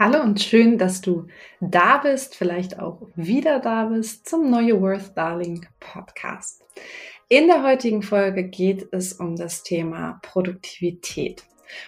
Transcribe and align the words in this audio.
Hallo 0.00 0.22
und 0.22 0.40
schön, 0.40 0.78
dass 0.78 1.00
du 1.00 1.26
da 1.60 1.98
bist, 1.98 2.36
vielleicht 2.36 2.78
auch 2.78 3.02
wieder 3.16 3.58
da 3.58 3.86
bist 3.86 4.28
zum 4.28 4.48
Neue 4.48 4.80
Worth 4.80 5.16
Darling 5.16 5.66
Podcast. 5.80 6.62
In 7.28 7.48
der 7.48 7.64
heutigen 7.64 8.04
Folge 8.04 8.44
geht 8.44 8.86
es 8.92 9.14
um 9.14 9.34
das 9.34 9.64
Thema 9.64 10.20
Produktivität. 10.22 11.42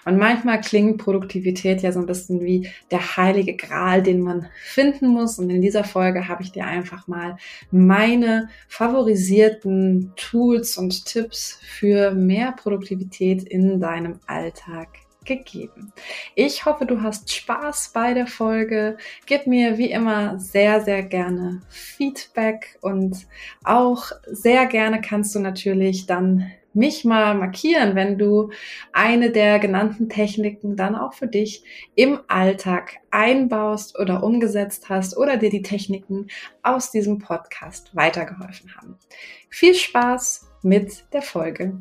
Und 0.05 0.19
manchmal 0.19 0.61
klingt 0.61 0.99
Produktivität 0.99 1.83
ja 1.83 1.93
so 1.93 2.01
ein 2.01 2.07
bisschen 2.07 2.41
wie 2.41 2.69
der 2.91 3.17
heilige 3.17 3.55
Gral, 3.55 4.03
den 4.03 4.23
man 4.23 4.49
finden 4.61 5.07
muss. 5.07 5.39
Und 5.39 5.49
in 5.49 5.63
dieser 5.63 5.85
Folge 5.85 6.27
habe 6.27 6.43
ich 6.43 6.51
dir 6.51 6.67
einfach 6.67 7.07
mal 7.07 7.37
meine 7.71 8.49
favorisierten 8.67 10.13
Tools 10.17 10.77
und 10.77 11.05
Tipps 11.05 11.61
für 11.63 12.11
mehr 12.11 12.51
Produktivität 12.51 13.45
in 13.45 13.79
deinem 13.79 14.19
Alltag 14.27 14.89
gegeben. 15.25 15.93
Ich 16.35 16.65
hoffe, 16.65 16.87
du 16.87 17.03
hast 17.03 17.33
Spaß 17.33 17.93
bei 17.95 18.15
der 18.15 18.27
Folge. 18.27 18.97
Gib 19.27 19.47
mir 19.47 19.79
wie 19.79 19.91
immer 19.91 20.39
sehr, 20.39 20.81
sehr 20.81 21.03
gerne 21.03 21.63
Feedback 21.69 22.79
und 22.81 23.27
auch 23.65 24.13
sehr 24.27 24.67
gerne 24.67 25.01
kannst 25.01 25.35
du 25.35 25.41
natürlich 25.41 26.07
dann 26.07 26.51
mich 26.73 27.05
mal 27.05 27.35
markieren, 27.35 27.95
wenn 27.97 28.19
du 28.19 28.51
eine 28.93 29.31
der 29.31 29.59
genannten 29.59 30.09
Techniken 30.09 30.77
dann 30.77 30.95
auch 30.95 31.15
für 31.15 31.27
dich 31.27 31.65
im 31.95 32.21
Alltag 32.29 32.99
einbaust 33.11 33.99
oder 33.99 34.23
umgesetzt 34.23 34.89
hast 34.89 35.17
oder 35.17 35.37
dir 35.37 35.51
die 35.51 35.63
Techniken 35.63 36.29
aus 36.63 36.91
diesem 36.91 37.19
Podcast 37.19 37.95
weitergeholfen 37.97 38.77
haben. 38.77 38.97
Viel 39.49 39.75
Spaß 39.75 40.49
mit 40.63 41.05
der 41.13 41.23
Folge. 41.23 41.81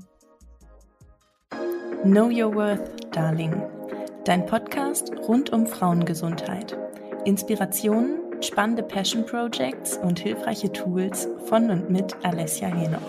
Know 2.05 2.29
Your 2.29 2.55
Worth, 2.55 3.11
Darling. 3.11 3.61
Dein 4.23 4.45
Podcast 4.45 5.11
rund 5.27 5.51
um 5.51 5.67
Frauengesundheit. 5.67 6.77
Inspirationen, 7.25 8.41
spannende 8.41 8.83
Passion 8.83 9.25
Projects 9.25 9.97
und 9.97 10.17
hilfreiche 10.17 10.71
Tools 10.71 11.27
von 11.47 11.69
und 11.69 11.89
mit 11.89 12.15
Alessia 12.23 12.69
Henoch. 12.69 13.01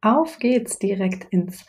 Auf 0.00 0.40
geht's 0.40 0.80
direkt 0.80 1.32
ins 1.32 1.64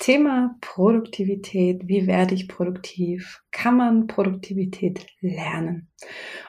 Thema 0.00 0.56
Produktivität. 0.60 1.86
Wie 1.86 2.08
werde 2.08 2.34
ich 2.34 2.48
produktiv? 2.48 3.44
Kann 3.52 3.76
man 3.76 4.08
Produktivität 4.08 5.06
lernen? 5.20 5.88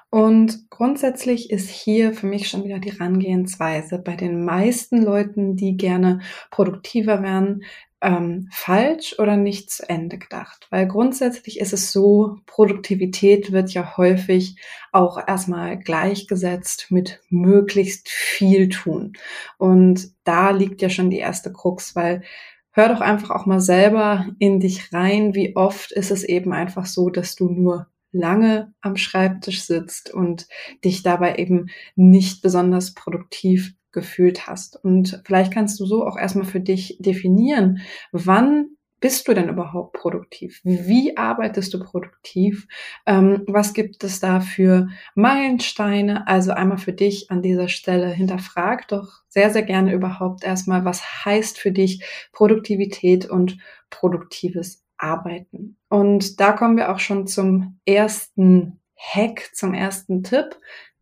Und 0.09 0.69
grundsätzlich 0.69 1.49
ist 1.51 1.69
hier 1.69 2.13
für 2.13 2.27
mich 2.27 2.47
schon 2.47 2.63
wieder 2.63 2.79
die 2.79 2.93
Herangehensweise 2.93 3.99
bei 3.99 4.15
den 4.15 4.45
meisten 4.45 5.03
Leuten, 5.03 5.57
die 5.57 5.75
gerne 5.75 6.21
produktiver 6.49 7.21
werden, 7.21 7.63
ähm, 8.01 8.47
falsch 8.51 9.15
oder 9.19 9.37
nicht 9.37 9.71
zu 9.71 9.89
Ende 9.89 10.17
gedacht. 10.17 10.67
Weil 10.69 10.87
grundsätzlich 10.87 11.59
ist 11.59 11.73
es 11.73 11.91
so, 11.91 12.37
Produktivität 12.45 13.51
wird 13.51 13.71
ja 13.73 13.97
häufig 13.97 14.55
auch 14.91 15.17
erstmal 15.27 15.77
gleichgesetzt 15.77 16.87
mit 16.89 17.21
möglichst 17.29 18.09
viel 18.09 18.69
tun. 18.69 19.13
Und 19.57 20.11
da 20.23 20.51
liegt 20.51 20.81
ja 20.81 20.89
schon 20.89 21.09
die 21.09 21.19
erste 21.19 21.51
Krux, 21.51 21.95
weil 21.95 22.23
hör 22.71 22.89
doch 22.89 23.01
einfach 23.01 23.31
auch 23.31 23.45
mal 23.45 23.59
selber 23.59 24.27
in 24.39 24.59
dich 24.59 24.93
rein, 24.93 25.33
wie 25.33 25.55
oft 25.55 25.91
ist 25.91 26.11
es 26.11 26.23
eben 26.23 26.53
einfach 26.53 26.85
so, 26.85 27.09
dass 27.09 27.35
du 27.35 27.49
nur 27.49 27.87
lange 28.11 28.73
am 28.81 28.97
Schreibtisch 28.97 29.63
sitzt 29.63 30.13
und 30.13 30.47
dich 30.83 31.03
dabei 31.03 31.35
eben 31.35 31.67
nicht 31.95 32.41
besonders 32.41 32.93
produktiv 32.93 33.73
gefühlt 33.91 34.47
hast. 34.47 34.83
Und 34.83 35.21
vielleicht 35.25 35.53
kannst 35.53 35.79
du 35.79 35.85
so 35.85 36.05
auch 36.05 36.17
erstmal 36.17 36.45
für 36.45 36.59
dich 36.59 36.97
definieren, 36.99 37.79
wann 38.11 38.77
bist 38.99 39.27
du 39.27 39.33
denn 39.33 39.49
überhaupt 39.49 39.93
produktiv? 39.93 40.59
Wie 40.63 41.17
arbeitest 41.17 41.73
du 41.73 41.79
produktiv? 41.79 42.67
Ähm, 43.05 43.43
was 43.47 43.73
gibt 43.73 44.03
es 44.03 44.19
da 44.19 44.39
für 44.39 44.87
Meilensteine? 45.15 46.27
Also 46.27 46.51
einmal 46.51 46.79
für 46.79 46.93
dich 46.93 47.29
an 47.29 47.41
dieser 47.41 47.67
Stelle 47.67 48.09
hinterfrag 48.09 48.87
doch 48.87 49.21
sehr, 49.27 49.51
sehr 49.51 49.63
gerne 49.63 49.93
überhaupt 49.93 50.43
erstmal, 50.43 50.83
was 50.83 51.25
heißt 51.25 51.59
für 51.59 51.71
dich 51.71 52.03
Produktivität 52.31 53.29
und 53.29 53.57
produktives 53.89 54.86
Arbeiten? 54.97 55.77
Und 55.89 56.39
da 56.39 56.51
kommen 56.51 56.77
wir 56.77 56.91
auch 56.91 56.99
schon 56.99 57.27
zum 57.27 57.79
ersten 57.85 58.79
Hack, 58.95 59.51
zum 59.53 59.73
ersten 59.73 60.23
Tipp. 60.23 60.59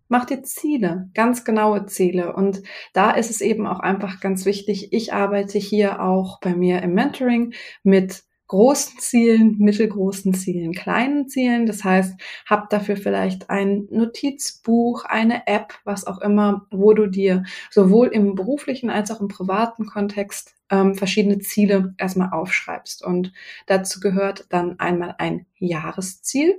Mach 0.07 0.25
dir 0.25 0.44
Ziele, 0.44 1.09
ganz 1.13 1.44
genaue 1.44 1.88
Ziele. 1.88 2.35
Und 2.35 2.61
da 2.94 3.11
ist 3.11 3.31
es 3.31 3.41
eben 3.41 3.66
auch 3.66 3.79
einfach 3.79 4.19
ganz 4.19 4.45
wichtig. 4.45 4.94
Ich 4.94 5.13
arbeite 5.13 5.57
hier 5.57 6.01
auch 6.01 6.39
bei 6.39 6.55
mir 6.55 6.84
im 6.84 6.94
Mentoring 6.94 7.53
mit 7.84 8.23
großen 8.47 9.00
Zielen, 9.00 9.57
mittelgroßen 9.59 10.33
Zielen, 10.33 10.73
kleinen 10.73 11.28
Zielen. 11.28 11.66
Das 11.66 11.83
heißt, 11.83 12.19
hab 12.45 12.69
dafür 12.69 12.97
vielleicht 12.97 13.50
ein 13.50 13.88
Notizbuch, 13.89 15.06
eine 15.06 15.47
App, 15.47 15.73
was 15.83 16.06
auch 16.06 16.22
immer, 16.22 16.67
wo 16.72 16.94
du 16.94 17.07
dir 17.07 17.44
sowohl 17.72 18.07
im 18.07 18.35
beruflichen 18.35 18.89
als 18.89 19.11
auch 19.11 19.22
im 19.22 19.28
privaten 19.28 19.85
Kontext 19.85 20.55
ähm, 20.69 20.95
verschiedene 20.95 21.39
Ziele 21.39 21.94
erstmal 21.97 22.31
aufschreibst. 22.31 23.03
Und 23.03 23.34
dazu 23.66 24.00
gehört 24.00 24.45
dann 24.50 24.79
einmal 24.79 25.16
ein 25.17 25.45
Jahresziel 25.57 26.55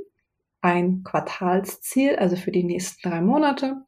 ein 0.66 1.04
Quartalsziel, 1.04 2.16
also 2.16 2.36
für 2.36 2.50
die 2.50 2.64
nächsten 2.64 3.08
drei 3.08 3.20
Monate 3.20 3.84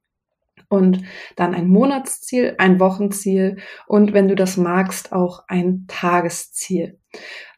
und 0.69 1.03
dann 1.37 1.55
ein 1.55 1.69
Monatsziel, 1.69 2.55
ein 2.59 2.79
Wochenziel 2.79 3.59
und 3.87 4.13
wenn 4.13 4.29
du 4.29 4.37
das 4.37 4.57
magst, 4.57 5.13
auch 5.13 5.45
ein 5.49 5.87
Tagesziel. 5.89 6.99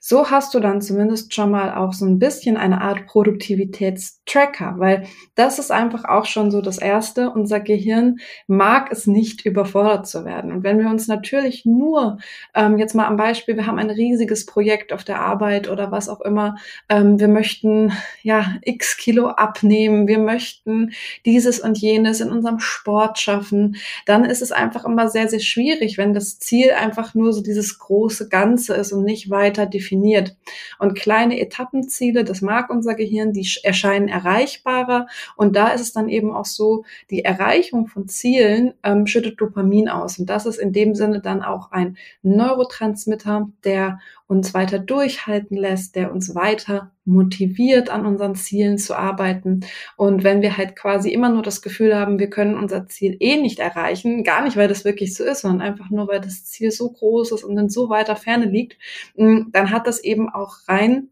So 0.02 0.30
hast 0.30 0.54
du 0.54 0.60
dann 0.60 0.80
zumindest 0.80 1.34
schon 1.34 1.50
mal 1.50 1.74
auch 1.74 1.92
so 1.92 2.06
ein 2.06 2.18
bisschen 2.18 2.56
eine 2.56 2.80
Art 2.80 3.04
Produktivitätstracker, 3.04 4.76
weil 4.78 5.04
das 5.34 5.58
ist 5.58 5.70
einfach 5.70 6.06
auch 6.06 6.24
schon 6.24 6.50
so 6.50 6.62
das 6.62 6.78
Erste. 6.78 7.28
Unser 7.28 7.60
Gehirn 7.60 8.16
mag 8.46 8.90
es 8.90 9.06
nicht 9.06 9.44
überfordert 9.44 10.06
zu 10.08 10.24
werden. 10.24 10.52
Und 10.52 10.64
wenn 10.64 10.78
wir 10.78 10.88
uns 10.88 11.06
natürlich 11.06 11.66
nur, 11.66 12.16
ähm, 12.54 12.78
jetzt 12.78 12.94
mal 12.94 13.04
am 13.04 13.18
Beispiel, 13.18 13.56
wir 13.56 13.66
haben 13.66 13.78
ein 13.78 13.90
riesiges 13.90 14.46
Projekt 14.46 14.94
auf 14.94 15.04
der 15.04 15.20
Arbeit 15.20 15.68
oder 15.68 15.92
was 15.92 16.08
auch 16.08 16.22
immer, 16.22 16.56
ähm, 16.88 17.20
wir 17.20 17.28
möchten 17.28 17.92
ja 18.22 18.54
x 18.62 18.96
Kilo 18.96 19.28
abnehmen, 19.28 20.08
wir 20.08 20.18
möchten 20.18 20.92
dieses 21.26 21.60
und 21.60 21.76
jenes 21.76 22.22
in 22.22 22.30
unserem 22.30 22.58
Sport 22.58 23.18
schaffen, 23.18 23.76
dann 24.06 24.24
ist 24.24 24.40
es 24.40 24.50
einfach 24.50 24.86
immer 24.86 25.10
sehr, 25.10 25.28
sehr 25.28 25.40
schwierig, 25.40 25.98
wenn 25.98 26.14
das 26.14 26.38
Ziel 26.38 26.70
einfach 26.70 27.14
nur 27.14 27.34
so 27.34 27.42
dieses 27.42 27.78
große 27.78 28.30
Ganze 28.30 28.72
ist 28.72 28.92
und 28.92 29.04
nicht 29.04 29.28
weiter 29.28 29.66
definiert 29.66 29.89
definiert. 29.90 30.36
Und 30.78 30.94
kleine 30.94 31.40
Etappenziele, 31.40 32.24
das 32.24 32.40
mag 32.40 32.70
unser 32.70 32.94
Gehirn, 32.94 33.32
die 33.32 33.48
erscheinen 33.62 34.08
erreichbarer. 34.08 35.06
Und 35.36 35.56
da 35.56 35.68
ist 35.68 35.80
es 35.80 35.92
dann 35.92 36.08
eben 36.08 36.32
auch 36.32 36.44
so, 36.44 36.84
die 37.10 37.24
Erreichung 37.24 37.86
von 37.86 38.08
Zielen 38.08 38.74
ähm, 38.82 39.06
schüttet 39.06 39.40
Dopamin 39.40 39.88
aus. 39.88 40.18
Und 40.18 40.26
das 40.26 40.46
ist 40.46 40.58
in 40.58 40.72
dem 40.72 40.94
Sinne 40.94 41.20
dann 41.20 41.42
auch 41.42 41.72
ein 41.72 41.96
Neurotransmitter, 42.22 43.48
der 43.64 44.00
uns 44.30 44.54
weiter 44.54 44.78
durchhalten 44.78 45.56
lässt, 45.56 45.96
der 45.96 46.12
uns 46.12 46.36
weiter 46.36 46.92
motiviert, 47.04 47.90
an 47.90 48.06
unseren 48.06 48.36
Zielen 48.36 48.78
zu 48.78 48.94
arbeiten. 48.96 49.66
Und 49.96 50.22
wenn 50.22 50.40
wir 50.40 50.56
halt 50.56 50.76
quasi 50.76 51.10
immer 51.10 51.30
nur 51.30 51.42
das 51.42 51.62
Gefühl 51.62 51.96
haben, 51.96 52.20
wir 52.20 52.30
können 52.30 52.54
unser 52.54 52.86
Ziel 52.86 53.16
eh 53.18 53.38
nicht 53.38 53.58
erreichen, 53.58 54.22
gar 54.22 54.44
nicht, 54.44 54.56
weil 54.56 54.68
das 54.68 54.84
wirklich 54.84 55.16
so 55.16 55.24
ist, 55.24 55.40
sondern 55.40 55.60
einfach 55.60 55.90
nur, 55.90 56.06
weil 56.06 56.20
das 56.20 56.44
Ziel 56.44 56.70
so 56.70 56.92
groß 56.92 57.32
ist 57.32 57.42
und 57.42 57.58
in 57.58 57.68
so 57.68 57.88
weiter 57.88 58.14
Ferne 58.14 58.46
liegt, 58.46 58.78
mm, 59.16 59.50
dann 59.50 59.72
hat 59.72 59.88
das 59.88 59.98
eben 59.98 60.28
auch 60.28 60.58
rein 60.68 61.08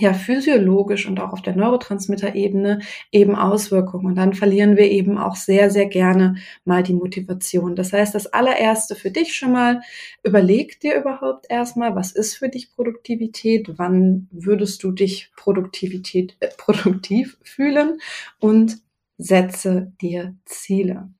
ja 0.00 0.12
physiologisch 0.14 1.06
und 1.06 1.20
auch 1.20 1.32
auf 1.32 1.42
der 1.42 1.56
Neurotransmitter-Ebene 1.56 2.80
eben 3.12 3.34
Auswirkungen. 3.34 4.06
Und 4.06 4.14
dann 4.16 4.34
verlieren 4.34 4.76
wir 4.76 4.90
eben 4.90 5.18
auch 5.18 5.36
sehr, 5.36 5.70
sehr 5.70 5.86
gerne 5.86 6.36
mal 6.64 6.82
die 6.82 6.94
Motivation. 6.94 7.76
Das 7.76 7.92
heißt, 7.92 8.14
das 8.14 8.26
allererste 8.26 8.94
für 8.94 9.10
dich 9.10 9.34
schon 9.34 9.52
mal, 9.52 9.80
überleg 10.22 10.80
dir 10.80 10.96
überhaupt 10.96 11.46
erstmal, 11.48 11.94
was 11.94 12.12
ist 12.12 12.36
für 12.36 12.48
dich 12.48 12.72
Produktivität? 12.72 13.78
Wann 13.78 14.28
würdest 14.30 14.82
du 14.82 14.92
dich 14.92 15.30
Produktivität, 15.36 16.36
äh, 16.40 16.48
produktiv 16.56 17.38
fühlen? 17.42 18.00
Und 18.40 18.78
setze 19.18 19.92
dir 20.00 20.36
Ziele. 20.44 21.10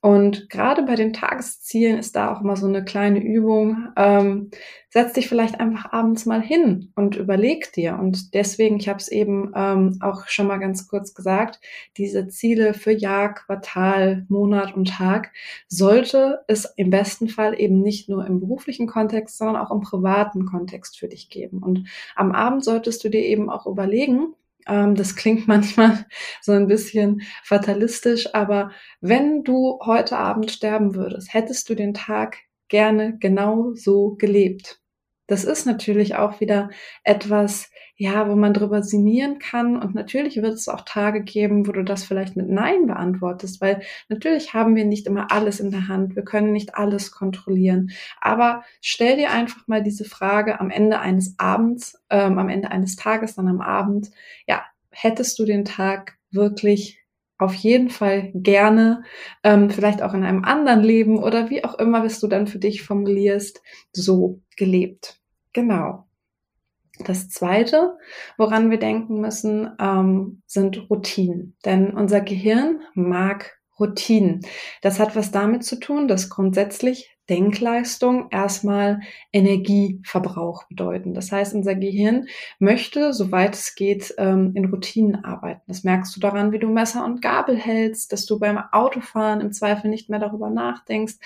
Und 0.00 0.50
gerade 0.50 0.82
bei 0.82 0.94
den 0.94 1.12
Tageszielen 1.12 1.98
ist 1.98 2.14
da 2.14 2.32
auch 2.32 2.40
mal 2.42 2.56
so 2.56 2.66
eine 2.66 2.84
kleine 2.84 3.20
Übung. 3.20 3.88
Ähm, 3.96 4.50
setz 4.90 5.14
dich 5.14 5.28
vielleicht 5.28 5.58
einfach 5.58 5.92
abends 5.92 6.26
mal 6.26 6.40
hin 6.40 6.92
und 6.94 7.16
überleg 7.16 7.72
dir. 7.72 7.98
Und 7.98 8.32
deswegen, 8.32 8.76
ich 8.76 8.88
habe 8.88 9.00
es 9.00 9.08
eben 9.08 9.52
ähm, 9.56 9.98
auch 10.00 10.28
schon 10.28 10.46
mal 10.46 10.58
ganz 10.58 10.86
kurz 10.86 11.12
gesagt, 11.12 11.60
diese 11.96 12.28
Ziele 12.28 12.72
für 12.72 12.92
Jahr, 12.92 13.34
Quartal, 13.34 14.24
Monat 14.28 14.76
und 14.76 14.90
Tag 14.90 15.32
sollte 15.66 16.44
es 16.46 16.66
im 16.76 16.90
besten 16.90 17.28
Fall 17.28 17.60
eben 17.60 17.82
nicht 17.82 18.08
nur 18.08 18.26
im 18.26 18.38
beruflichen 18.38 18.86
Kontext, 18.86 19.38
sondern 19.38 19.56
auch 19.56 19.72
im 19.72 19.80
privaten 19.80 20.46
Kontext 20.46 20.98
für 20.98 21.08
dich 21.08 21.30
geben. 21.30 21.58
Und 21.58 21.88
am 22.14 22.30
Abend 22.32 22.64
solltest 22.64 23.02
du 23.02 23.08
dir 23.08 23.24
eben 23.24 23.50
auch 23.50 23.66
überlegen, 23.66 24.34
das 24.66 25.16
klingt 25.16 25.46
manchmal 25.48 26.06
so 26.42 26.52
ein 26.52 26.66
bisschen 26.66 27.22
fatalistisch, 27.44 28.34
aber 28.34 28.72
wenn 29.00 29.44
du 29.44 29.78
heute 29.84 30.18
Abend 30.18 30.50
sterben 30.50 30.94
würdest, 30.94 31.32
hättest 31.32 31.68
du 31.70 31.74
den 31.74 31.94
Tag 31.94 32.38
gerne 32.68 33.16
genau 33.18 33.72
so 33.74 34.16
gelebt. 34.16 34.80
Das 35.28 35.44
ist 35.44 35.66
natürlich 35.66 36.16
auch 36.16 36.40
wieder 36.40 36.70
etwas, 37.04 37.70
ja, 37.96 38.28
wo 38.28 38.36
man 38.36 38.52
drüber 38.52 38.82
sinnieren 38.82 39.38
kann. 39.38 39.76
Und 39.76 39.94
natürlich 39.94 40.36
wird 40.36 40.54
es 40.54 40.68
auch 40.68 40.82
Tage 40.82 41.22
geben, 41.22 41.66
wo 41.66 41.72
du 41.72 41.82
das 41.82 42.04
vielleicht 42.04 42.36
mit 42.36 42.48
Nein 42.48 42.86
beantwortest, 42.86 43.60
weil 43.60 43.82
natürlich 44.08 44.52
haben 44.52 44.76
wir 44.76 44.84
nicht 44.84 45.06
immer 45.06 45.32
alles 45.32 45.60
in 45.60 45.70
der 45.70 45.88
Hand. 45.88 46.14
Wir 46.14 46.24
können 46.24 46.52
nicht 46.52 46.74
alles 46.74 47.10
kontrollieren. 47.10 47.90
Aber 48.20 48.62
stell 48.82 49.16
dir 49.16 49.30
einfach 49.30 49.66
mal 49.66 49.82
diese 49.82 50.04
Frage 50.04 50.60
am 50.60 50.70
Ende 50.70 51.00
eines 51.00 51.38
Abends, 51.38 51.98
ähm, 52.10 52.38
am 52.38 52.50
Ende 52.50 52.70
eines 52.70 52.96
Tages, 52.96 53.34
dann 53.34 53.48
am 53.48 53.60
Abend, 53.62 54.10
ja, 54.46 54.62
hättest 54.90 55.38
du 55.38 55.44
den 55.44 55.64
Tag 55.64 56.18
wirklich 56.30 57.00
auf 57.38 57.54
jeden 57.54 57.90
Fall 57.90 58.30
gerne, 58.34 59.02
ähm, 59.42 59.70
vielleicht 59.70 60.02
auch 60.02 60.14
in 60.14 60.24
einem 60.24 60.44
anderen 60.44 60.82
Leben 60.82 61.18
oder 61.18 61.50
wie 61.50 61.64
auch 61.64 61.78
immer, 61.78 62.02
was 62.02 62.20
du 62.20 62.28
dann 62.28 62.46
für 62.46 62.58
dich 62.58 62.82
formulierst, 62.82 63.62
so 63.92 64.40
gelebt. 64.56 65.20
Genau. 65.52 66.06
Das 67.04 67.28
Zweite, 67.28 67.96
woran 68.36 68.70
wir 68.70 68.78
denken 68.78 69.20
müssen, 69.20 69.70
ähm, 69.80 70.42
sind 70.46 70.88
Routinen. 70.90 71.56
Denn 71.64 71.90
unser 71.90 72.20
Gehirn 72.20 72.80
mag 72.94 73.58
Routinen. 73.78 74.40
Das 74.80 74.98
hat 74.98 75.16
was 75.16 75.30
damit 75.30 75.64
zu 75.64 75.78
tun, 75.78 76.08
dass 76.08 76.30
grundsätzlich 76.30 77.16
Denkleistung 77.28 78.28
erstmal 78.30 79.00
Energieverbrauch 79.32 80.68
bedeuten. 80.68 81.12
Das 81.12 81.32
heißt, 81.32 81.54
unser 81.54 81.74
Gehirn 81.74 82.26
möchte, 82.58 83.12
soweit 83.12 83.54
es 83.54 83.74
geht, 83.74 84.14
ähm, 84.16 84.52
in 84.54 84.66
Routinen 84.66 85.24
arbeiten. 85.24 85.62
Das 85.66 85.82
merkst 85.82 86.14
du 86.14 86.20
daran, 86.20 86.52
wie 86.52 86.58
du 86.58 86.68
Messer 86.68 87.04
und 87.04 87.20
Gabel 87.20 87.56
hältst, 87.56 88.12
dass 88.12 88.26
du 88.26 88.38
beim 88.38 88.58
Autofahren 88.70 89.40
im 89.40 89.52
Zweifel 89.52 89.90
nicht 89.90 90.08
mehr 90.08 90.20
darüber 90.20 90.50
nachdenkst, 90.50 91.16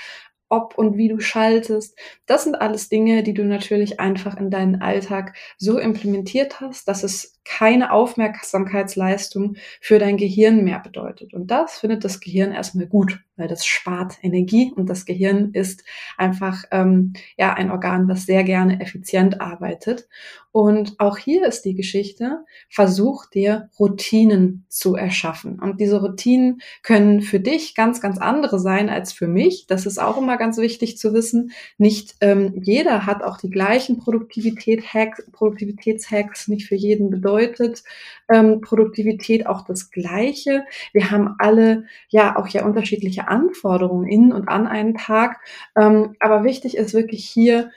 ob 0.50 0.76
und 0.76 0.99
wie 0.99 1.08
du 1.08 1.20
schaltest. 1.20 1.99
Das 2.26 2.44
sind 2.44 2.56
alles 2.56 2.91
Dinge, 2.91 3.23
die 3.23 3.32
du 3.32 3.44
natürlich 3.44 4.00
einfach 4.00 4.37
in 4.37 4.50
deinen 4.50 4.82
Alltag 4.82 5.35
so 5.56 5.79
implementiert 5.79 6.61
hast, 6.61 6.87
dass 6.88 7.02
es 7.02 7.41
keine 7.44 7.93
Aufmerksamkeitsleistung 7.93 9.56
für 9.81 9.99
dein 9.99 10.17
Gehirn 10.17 10.62
mehr 10.62 10.79
bedeutet. 10.79 11.32
Und 11.35 11.50
das 11.50 11.79
findet 11.79 12.05
das 12.05 12.20
Gehirn 12.20 12.52
erstmal 12.52 12.87
gut, 12.87 13.20
weil 13.37 13.49
das 13.49 13.64
spart 13.64 14.19
Energie 14.23 14.73
und 14.76 14.88
das 14.91 15.06
Gehirn 15.06 15.50
ist 15.52 15.82
einfach 16.19 16.64
ähm, 16.70 17.14
ja 17.37 17.55
ein 17.55 17.70
Organ, 17.70 18.08
was 18.08 18.26
sehr 18.26 18.44
gerne 18.44 18.81
effizient 18.81 19.41
arbeitet. 19.41 20.06
Und 20.52 20.99
auch 20.99 21.17
hier 21.17 21.47
ist 21.47 21.64
die 21.64 21.75
Geschichte, 21.75 22.44
versuch 22.69 23.26
dir 23.26 23.70
Routinen 23.79 24.67
zu 24.69 24.97
erschaffen. 24.97 25.61
Und 25.61 25.81
diese 25.81 26.00
Routinen 26.00 26.61
können 26.82 27.20
für 27.20 27.41
dich 27.41 27.75
ganz, 27.75 28.00
ganz 28.00 28.19
andere 28.19 28.58
sein 28.58 28.88
als 28.91 29.12
für 29.12 29.29
mich. 29.29 29.67
Das 29.69 29.87
ist 29.87 29.99
auch 29.99 30.19
immer 30.19 30.37
ganz 30.41 30.57
wichtig 30.57 30.97
zu 30.97 31.13
wissen. 31.13 31.53
Nicht 31.77 32.17
ähm, 32.23 32.55
jeder 32.63 33.05
hat 33.07 33.23
auch 33.23 33.37
die 33.37 33.51
gleichen 33.51 33.99
Produktivität 33.99 34.83
-Hacks, 34.83 35.31
Produktivitätshacks, 35.31 36.49
nicht 36.49 36.67
für 36.67 36.75
jeden 36.75 37.11
bedeutet 37.11 37.85
ähm, 38.33 38.63
Produktivität 38.63 39.47
auch 39.47 39.65
das 39.67 39.91
Gleiche. 39.91 40.65
Wir 40.95 41.11
haben 41.11 41.35
alle 41.39 41.85
ja 42.09 42.37
auch 42.37 42.49
ja 42.49 42.65
unterschiedliche 42.65 43.29
Anforderungen 43.29 44.09
in 44.09 44.33
und 44.33 44.49
an 44.49 44.67
einen 44.67 44.95
Tag. 44.95 45.41
Ähm, 45.79 46.17
aber 46.21 46.43
wichtig 46.43 46.77
ist 46.77 46.95
wirklich 46.95 47.25
hier, 47.29 47.71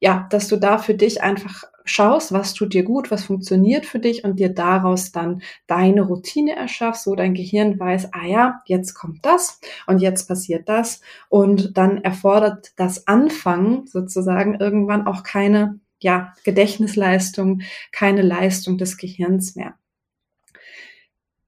ja, 0.00 0.26
dass 0.30 0.48
du 0.48 0.56
da 0.56 0.78
für 0.78 0.94
dich 0.94 1.22
einfach 1.22 1.64
schaust, 1.84 2.32
was 2.32 2.54
tut 2.54 2.74
dir 2.74 2.82
gut, 2.82 3.10
was 3.10 3.24
funktioniert 3.24 3.86
für 3.86 3.98
dich 3.98 4.24
und 4.24 4.38
dir 4.38 4.50
daraus 4.50 5.10
dann 5.10 5.42
deine 5.66 6.02
Routine 6.02 6.54
erschaffst, 6.54 7.04
so 7.04 7.14
dein 7.14 7.34
Gehirn 7.34 7.78
weiß, 7.78 8.12
ah 8.12 8.26
ja, 8.26 8.60
jetzt 8.66 8.94
kommt 8.94 9.24
das 9.24 9.60
und 9.86 10.00
jetzt 10.00 10.28
passiert 10.28 10.68
das 10.68 11.00
und 11.28 11.76
dann 11.76 11.98
erfordert 11.98 12.72
das 12.76 13.06
Anfangen 13.06 13.86
sozusagen 13.86 14.60
irgendwann 14.60 15.06
auch 15.06 15.22
keine 15.22 15.80
ja, 16.00 16.32
Gedächtnisleistung, 16.44 17.62
keine 17.90 18.22
Leistung 18.22 18.78
des 18.78 18.98
Gehirns 18.98 19.56
mehr. 19.56 19.74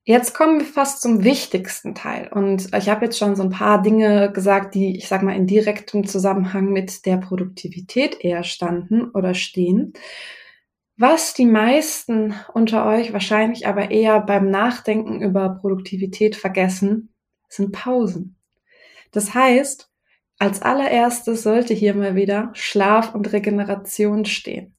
Jetzt 0.04 0.34
kommen 0.34 0.60
wir 0.60 0.66
fast 0.66 1.02
zum 1.02 1.24
wichtigsten 1.24 1.94
Teil. 1.94 2.28
Und 2.32 2.74
ich 2.74 2.88
habe 2.88 3.04
jetzt 3.04 3.18
schon 3.18 3.36
so 3.36 3.42
ein 3.42 3.50
paar 3.50 3.82
Dinge 3.82 4.32
gesagt, 4.32 4.74
die, 4.74 4.96
ich 4.96 5.06
sag 5.08 5.22
mal, 5.22 5.36
in 5.36 5.46
direktem 5.46 6.06
Zusammenhang 6.06 6.72
mit 6.72 7.04
der 7.06 7.18
Produktivität 7.18 8.16
eher 8.20 8.42
standen 8.42 9.10
oder 9.10 9.34
stehen. 9.34 9.92
Was 10.96 11.34
die 11.34 11.46
meisten 11.46 12.34
unter 12.52 12.86
euch 12.86 13.12
wahrscheinlich 13.12 13.66
aber 13.66 13.90
eher 13.90 14.20
beim 14.20 14.50
Nachdenken 14.50 15.22
über 15.22 15.58
Produktivität 15.60 16.36
vergessen, 16.36 17.14
sind 17.48 17.72
Pausen. 17.72 18.36
Das 19.12 19.34
heißt, 19.34 19.90
als 20.38 20.62
allererstes 20.62 21.42
sollte 21.42 21.74
hier 21.74 21.94
mal 21.94 22.14
wieder 22.16 22.50
Schlaf 22.54 23.14
und 23.14 23.32
Regeneration 23.32 24.24
stehen. 24.24 24.74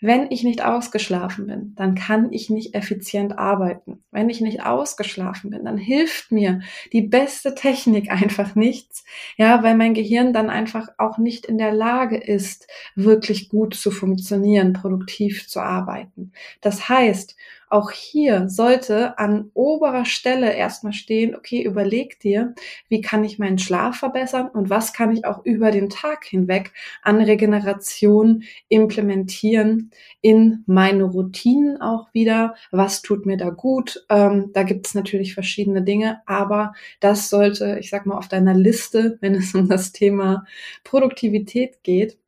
Wenn 0.00 0.30
ich 0.30 0.44
nicht 0.44 0.62
ausgeschlafen 0.62 1.46
bin, 1.46 1.74
dann 1.74 1.94
kann 1.94 2.30
ich 2.30 2.50
nicht 2.50 2.74
effizient 2.74 3.38
arbeiten. 3.38 4.04
Wenn 4.10 4.28
ich 4.28 4.42
nicht 4.42 4.62
ausgeschlafen 4.62 5.50
bin, 5.50 5.64
dann 5.64 5.78
hilft 5.78 6.30
mir 6.30 6.60
die 6.92 7.00
beste 7.00 7.54
Technik 7.54 8.10
einfach 8.10 8.54
nichts. 8.54 9.04
Ja, 9.38 9.62
weil 9.62 9.74
mein 9.74 9.94
Gehirn 9.94 10.34
dann 10.34 10.50
einfach 10.50 10.88
auch 10.98 11.16
nicht 11.16 11.46
in 11.46 11.56
der 11.56 11.72
Lage 11.72 12.18
ist, 12.18 12.68
wirklich 12.94 13.48
gut 13.48 13.74
zu 13.74 13.90
funktionieren, 13.90 14.74
produktiv 14.74 15.48
zu 15.48 15.60
arbeiten. 15.60 16.32
Das 16.60 16.90
heißt, 16.90 17.34
auch 17.68 17.90
hier 17.90 18.48
sollte 18.48 19.18
an 19.18 19.50
oberer 19.54 20.04
Stelle 20.04 20.54
erstmal 20.54 20.92
stehen, 20.92 21.34
okay, 21.34 21.62
überleg 21.62 22.20
dir, 22.20 22.54
wie 22.88 23.00
kann 23.00 23.24
ich 23.24 23.38
meinen 23.38 23.58
Schlaf 23.58 23.96
verbessern 23.96 24.48
und 24.48 24.70
was 24.70 24.92
kann 24.92 25.12
ich 25.12 25.24
auch 25.24 25.44
über 25.44 25.70
den 25.70 25.90
Tag 25.90 26.24
hinweg 26.24 26.72
an 27.02 27.20
Regeneration 27.20 28.44
implementieren 28.68 29.90
in 30.20 30.62
meine 30.66 31.04
Routinen 31.04 31.80
auch 31.80 32.12
wieder. 32.12 32.54
Was 32.70 33.02
tut 33.02 33.26
mir 33.26 33.36
da 33.36 33.50
gut? 33.50 34.04
Ähm, 34.08 34.50
da 34.52 34.62
gibt 34.62 34.86
es 34.86 34.94
natürlich 34.94 35.34
verschiedene 35.34 35.82
Dinge, 35.82 36.22
aber 36.26 36.72
das 37.00 37.30
sollte, 37.30 37.78
ich 37.80 37.90
sag 37.90 38.06
mal, 38.06 38.16
auf 38.16 38.28
deiner 38.28 38.54
Liste, 38.54 39.18
wenn 39.20 39.34
es 39.34 39.54
um 39.54 39.68
das 39.68 39.92
Thema 39.92 40.44
Produktivität 40.84 41.82
geht, 41.82 42.18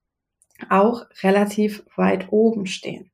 auch 0.68 1.06
relativ 1.22 1.84
weit 1.96 2.32
oben 2.32 2.66
stehen. 2.66 3.10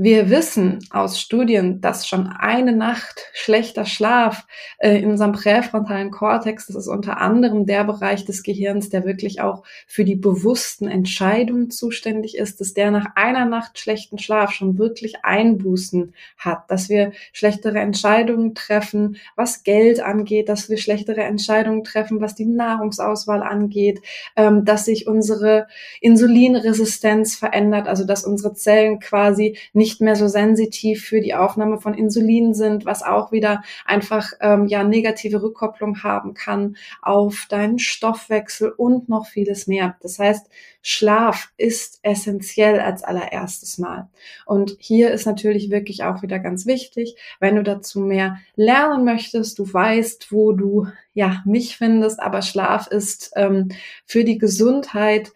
Wir 0.00 0.30
wissen 0.30 0.78
aus 0.90 1.20
Studien, 1.20 1.80
dass 1.80 2.06
schon 2.06 2.28
eine 2.28 2.72
Nacht 2.72 3.26
schlechter 3.32 3.84
Schlaf 3.84 4.46
äh, 4.78 4.96
in 4.96 5.10
unserem 5.10 5.32
präfrontalen 5.32 6.12
Kortex, 6.12 6.68
das 6.68 6.76
ist 6.76 6.86
unter 6.86 7.18
anderem 7.18 7.66
der 7.66 7.82
Bereich 7.82 8.24
des 8.24 8.44
Gehirns, 8.44 8.90
der 8.90 9.04
wirklich 9.04 9.40
auch 9.40 9.64
für 9.88 10.04
die 10.04 10.14
bewussten 10.14 10.86
Entscheidungen 10.86 11.70
zuständig 11.70 12.36
ist, 12.36 12.60
dass 12.60 12.74
der 12.74 12.92
nach 12.92 13.06
einer 13.16 13.44
Nacht 13.44 13.80
schlechten 13.80 14.18
Schlaf 14.18 14.52
schon 14.52 14.78
wirklich 14.78 15.24
Einbußen 15.24 16.14
hat, 16.36 16.70
dass 16.70 16.88
wir 16.88 17.10
schlechtere 17.32 17.80
Entscheidungen 17.80 18.54
treffen, 18.54 19.16
was 19.34 19.64
Geld 19.64 19.98
angeht, 19.98 20.48
dass 20.48 20.70
wir 20.70 20.76
schlechtere 20.76 21.22
Entscheidungen 21.22 21.82
treffen, 21.82 22.20
was 22.20 22.36
die 22.36 22.46
Nahrungsauswahl 22.46 23.42
angeht, 23.42 24.00
ähm, 24.36 24.64
dass 24.64 24.84
sich 24.84 25.08
unsere 25.08 25.66
Insulinresistenz 26.00 26.77
verändert, 26.84 27.88
also 27.88 28.04
dass 28.04 28.24
unsere 28.24 28.54
Zellen 28.54 29.00
quasi 29.00 29.58
nicht 29.72 30.00
mehr 30.00 30.16
so 30.16 30.28
sensitiv 30.28 31.04
für 31.04 31.20
die 31.20 31.34
Aufnahme 31.34 31.80
von 31.80 31.94
Insulin 31.94 32.54
sind, 32.54 32.84
was 32.84 33.02
auch 33.02 33.32
wieder 33.32 33.62
einfach 33.84 34.32
ähm, 34.40 34.66
ja 34.66 34.84
negative 34.84 35.42
Rückkopplung 35.42 36.02
haben 36.02 36.34
kann 36.34 36.76
auf 37.02 37.46
deinen 37.48 37.78
Stoffwechsel 37.78 38.70
und 38.70 39.08
noch 39.08 39.26
vieles 39.26 39.66
mehr. 39.66 39.96
Das 40.00 40.18
heißt, 40.18 40.48
Schlaf 40.80 41.52
ist 41.56 41.98
essentiell 42.02 42.80
als 42.80 43.02
allererstes 43.02 43.78
Mal. 43.78 44.08
Und 44.46 44.76
hier 44.78 45.10
ist 45.10 45.26
natürlich 45.26 45.70
wirklich 45.70 46.04
auch 46.04 46.22
wieder 46.22 46.38
ganz 46.38 46.66
wichtig, 46.66 47.16
wenn 47.40 47.56
du 47.56 47.62
dazu 47.62 48.00
mehr 48.00 48.38
lernen 48.54 49.04
möchtest, 49.04 49.58
du 49.58 49.70
weißt, 49.70 50.32
wo 50.32 50.52
du 50.52 50.86
ja 51.14 51.42
mich 51.44 51.76
findest, 51.76 52.20
aber 52.20 52.42
Schlaf 52.42 52.86
ist 52.86 53.32
ähm, 53.34 53.68
für 54.06 54.24
die 54.24 54.38
Gesundheit 54.38 55.32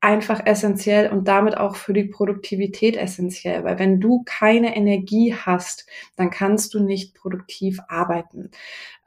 einfach 0.00 0.46
essentiell 0.46 1.10
und 1.10 1.26
damit 1.26 1.56
auch 1.56 1.74
für 1.76 1.92
die 1.92 2.04
Produktivität 2.04 2.96
essentiell, 2.96 3.64
weil 3.64 3.78
wenn 3.80 4.00
du 4.00 4.22
keine 4.24 4.76
Energie 4.76 5.34
hast, 5.34 5.86
dann 6.16 6.30
kannst 6.30 6.74
du 6.74 6.80
nicht 6.80 7.14
produktiv 7.14 7.80
arbeiten. 7.88 8.50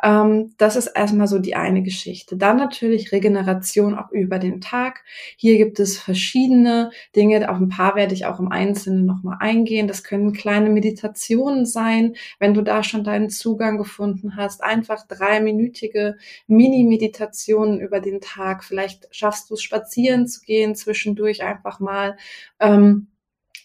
Ähm, 0.03 0.53
das 0.58 0.75
ist 0.75 0.88
erstmal 0.88 1.27
so 1.27 1.39
die 1.39 1.55
eine 1.55 1.84
Geschichte. 1.84 2.38
Dann 2.38 2.58
natürlich 2.58 3.12
Regeneration 3.12 3.96
auch 3.96 4.12
über 4.12 4.39
den 4.39 4.62
Tag. 4.62 5.03
Hier 5.38 5.58
gibt 5.58 5.79
es 5.79 5.98
verschiedene 6.00 6.91
Dinge. 7.15 7.50
Auf 7.50 7.58
ein 7.58 7.70
paar 7.70 7.96
werde 7.96 8.13
ich 8.13 8.25
auch 8.25 8.39
im 8.39 8.51
Einzelnen 8.51 9.05
nochmal 9.05 9.38
eingehen. 9.39 9.88
Das 9.88 10.03
können 10.03 10.34
kleine 10.34 10.70
Meditationen 10.70 11.65
sein, 11.65 12.15
wenn 12.39 12.53
du 12.53 12.62
da 12.62 12.84
schon 12.84 13.03
deinen 13.03 13.29
Zugang 13.29 13.77
gefunden 13.77 14.36
hast. 14.36 14.63
Einfach 14.63 15.05
dreiminütige 15.08 16.17
Mini-Meditationen 16.48 17.79
über 17.79 18.00
den 18.00 18.22
Tag. 18.22 18.63
Vielleicht 18.63 19.08
schaffst 19.12 19.50
du 19.50 19.55
es, 19.55 19.62
spazieren 19.62 20.27
zu 20.27 20.41
gehen, 20.41 20.75
zwischendurch 20.75 21.43
einfach 21.43 21.79
mal. 21.79 22.17
Ähm, 22.60 23.08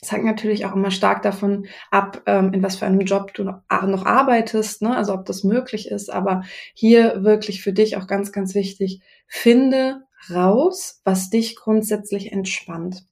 das 0.01 0.13
hängt 0.13 0.25
natürlich 0.25 0.67
auch 0.67 0.75
immer 0.75 0.91
stark 0.91 1.23
davon 1.23 1.67
ab, 1.91 2.23
ähm, 2.27 2.53
in 2.53 2.63
was 2.63 2.77
für 2.77 2.87
einem 2.87 3.01
Job 3.01 3.33
du 3.35 3.45
noch, 3.45 3.61
noch 3.87 4.07
arbeitest, 4.07 4.83
ne? 4.83 4.97
also 4.97 5.15
ob 5.15 5.25
das 5.25 5.45
möglich 5.45 5.89
ist. 5.89 6.13
Aber 6.13 6.43
hier 6.75 7.25
wirklich 7.25 7.63
für 7.63 7.73
dich 7.73 7.97
auch 7.97 8.07
ganz, 8.07 8.33
ganz 8.33 8.55
wichtig, 8.55 9.01
finde 9.27 10.03
raus, 10.31 11.01
was 11.05 11.31
dich 11.31 11.57
grundsätzlich 11.57 12.33
entspannt. 12.33 13.07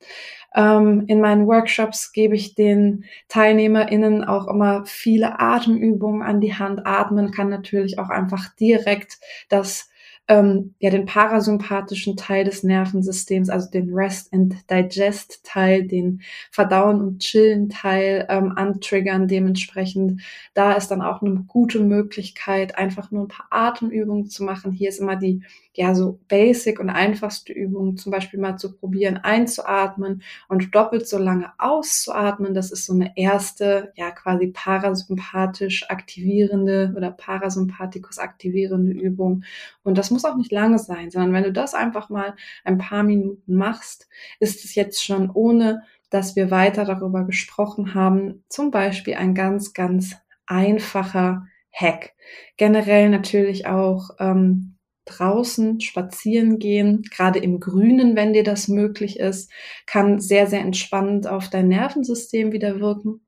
Ähm, 0.55 1.05
in 1.07 1.21
meinen 1.21 1.47
Workshops 1.47 2.13
gebe 2.13 2.35
ich 2.35 2.55
den 2.55 3.05
TeilnehmerInnen 3.29 4.25
auch 4.25 4.47
immer 4.47 4.85
viele 4.87 5.41
Atemübungen 5.41 6.23
an 6.23 6.41
die 6.41 6.55
Hand. 6.55 6.87
Atmen 6.87 7.33
kann 7.33 7.49
natürlich 7.49 7.99
auch 7.99 8.09
einfach 8.09 8.55
direkt 8.55 9.19
das 9.49 9.89
ähm, 10.29 10.75
ja 10.79 10.91
den 10.91 11.07
parasympathischen 11.07 12.17
Teil 12.17 12.45
des 12.45 12.63
Nervensystems, 12.63 13.51
also 13.51 13.71
den 13.71 13.93
Rest 13.93 14.33
and 14.33 14.55
Digest 14.71 15.45
Teil, 15.45 15.87
den 15.87 16.23
Verdauen 16.51 17.01
und 17.01 17.19
Chillen 17.21 17.69
Teil 17.69 18.27
ähm, 18.29 18.53
antriggern. 18.57 19.29
Dementsprechend 19.29 20.23
da 20.55 20.73
ist 20.73 20.89
dann 20.89 21.03
auch 21.03 21.23
eine 21.23 21.45
gute 21.47 21.81
Möglichkeit, 21.81 22.79
einfach 22.79 23.11
nur 23.11 23.25
ein 23.25 23.29
paar 23.29 23.49
Atemübungen 23.51 24.29
zu 24.29 24.45
machen. 24.45 24.73
Hier 24.73 24.89
ist 24.89 25.01
immer 25.01 25.17
die 25.17 25.43
ja 25.77 25.95
so 25.95 26.21
basic 26.29 26.79
und 26.79 26.89
einfachste 26.89 27.53
Übung, 27.53 27.97
zum 27.97 28.13
Beispiel 28.13 28.41
mal 28.41 28.57
zu 28.57 28.77
probieren, 28.77 29.19
einzuatmen 29.19 30.23
und 30.49 30.75
doppelt 30.75 31.09
so 31.09 31.19
lange 31.19 31.53
auszuatmen. 31.59 32.55
Das 32.55 32.71
ist 32.71 32.87
so 32.87 32.93
eine 32.93 33.17
erste, 33.17 33.93
ja 33.97 34.11
quasi 34.11 34.49
parasympathisch 34.49 35.91
aktivierende 35.91 36.95
oder 36.97 37.11
Parasympathikus 37.11 38.19
aktivierende 38.19 38.93
Übung. 38.93 39.45
Und 39.83 39.99
das 39.99 40.11
muss 40.11 40.25
auch 40.25 40.37
nicht 40.37 40.53
lange 40.53 40.79
sein, 40.79 41.11
sondern 41.11 41.33
wenn 41.33 41.45
du 41.45 41.53
das 41.53 41.75
einfach 41.75 42.09
mal 42.09 42.35
ein 42.65 42.79
paar 42.79 43.03
Minuten 43.03 43.57
machst, 43.57 44.09
ist 44.39 44.65
es 44.65 44.75
jetzt 44.75 45.05
schon 45.05 45.31
ohne, 45.31 45.83
dass 46.11 46.37
wir 46.37 46.51
weiter 46.53 46.85
darüber 46.85 47.25
gesprochen 47.25 47.95
haben, 47.95 48.45
zum 48.49 48.71
Beispiel 48.71 49.15
ein 49.15 49.35
ganz, 49.35 49.73
ganz 49.73 50.15
einfacher 50.47 51.47
Hack. 51.73 52.13
Generell 52.57 53.11
natürlich 53.11 53.67
auch 53.67 54.11
ähm, 54.21 54.74
draußen 55.07 55.81
spazieren 55.81 56.59
gehen, 56.59 57.03
gerade 57.11 57.39
im 57.39 57.61
Grünen, 57.61 58.17
wenn 58.17 58.33
dir 58.33 58.45
das 58.45 58.69
möglich 58.69 59.19
ist, 59.21 59.51
kann 59.87 60.21
sehr, 60.21 60.47
sehr 60.47 60.61
entspannend 60.61 61.27
auf 61.27 61.51
dein 61.51 61.69
Nervensystem 61.69 62.53
wieder 62.53 62.81
wirken. 62.81 63.24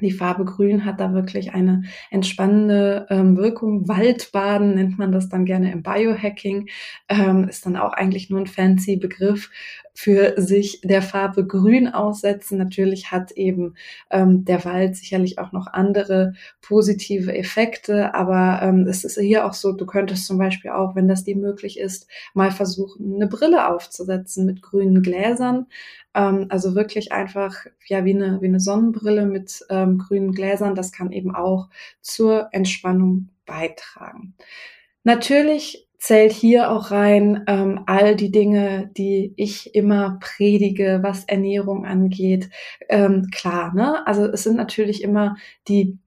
Die 0.00 0.10
Farbe 0.10 0.44
Grün 0.44 0.84
hat 0.84 0.98
da 0.98 1.14
wirklich 1.14 1.52
eine 1.54 1.84
entspannende 2.10 3.06
ähm, 3.10 3.36
Wirkung. 3.36 3.86
Waldbaden 3.86 4.74
nennt 4.74 4.98
man 4.98 5.12
das 5.12 5.28
dann 5.28 5.44
gerne 5.44 5.70
im 5.70 5.82
Biohacking, 5.84 6.68
ähm, 7.08 7.48
ist 7.48 7.64
dann 7.64 7.76
auch 7.76 7.92
eigentlich 7.92 8.28
nur 8.28 8.40
ein 8.40 8.48
fancy 8.48 8.96
Begriff 8.96 9.50
für 9.94 10.34
sich 10.36 10.80
der 10.82 11.00
Farbe 11.00 11.46
Grün 11.46 11.86
aussetzen. 11.86 12.58
Natürlich 12.58 13.12
hat 13.12 13.30
eben 13.32 13.74
ähm, 14.10 14.44
der 14.44 14.64
Wald 14.64 14.96
sicherlich 14.96 15.38
auch 15.38 15.52
noch 15.52 15.68
andere 15.68 16.34
positive 16.60 17.32
Effekte, 17.32 18.14
aber 18.14 18.60
ähm, 18.62 18.88
es 18.88 19.04
ist 19.04 19.18
hier 19.18 19.46
auch 19.46 19.54
so, 19.54 19.72
du 19.72 19.86
könntest 19.86 20.26
zum 20.26 20.38
Beispiel 20.38 20.72
auch, 20.72 20.96
wenn 20.96 21.06
das 21.06 21.22
dir 21.22 21.36
möglich 21.36 21.78
ist, 21.78 22.08
mal 22.34 22.50
versuchen, 22.50 23.14
eine 23.14 23.28
Brille 23.28 23.68
aufzusetzen 23.68 24.44
mit 24.44 24.60
grünen 24.60 25.02
Gläsern. 25.02 25.66
Ähm, 26.14 26.46
also 26.48 26.74
wirklich 26.74 27.12
einfach 27.12 27.66
ja 27.86 28.04
wie 28.04 28.14
eine, 28.14 28.40
wie 28.40 28.46
eine 28.46 28.60
Sonnenbrille 28.60 29.26
mit 29.26 29.64
ähm, 29.70 29.98
grünen 29.98 30.32
Gläsern. 30.32 30.74
Das 30.74 30.92
kann 30.92 31.12
eben 31.12 31.34
auch 31.34 31.68
zur 32.00 32.48
Entspannung 32.52 33.28
beitragen. 33.46 34.34
Natürlich 35.02 35.88
zählt 35.98 36.32
hier 36.32 36.70
auch 36.70 36.90
rein 36.90 37.44
ähm, 37.46 37.80
all 37.86 38.14
die 38.14 38.30
Dinge, 38.30 38.90
die 38.96 39.32
ich 39.36 39.74
immer 39.74 40.18
predige, 40.20 41.00
was 41.02 41.24
Ernährung 41.24 41.86
angeht. 41.86 42.50
Ähm, 42.90 43.28
klar, 43.32 43.74
ne? 43.74 44.06
Also 44.06 44.26
es 44.26 44.42
sind 44.42 44.56
natürlich 44.56 45.02
immer 45.02 45.36
die 45.66 45.98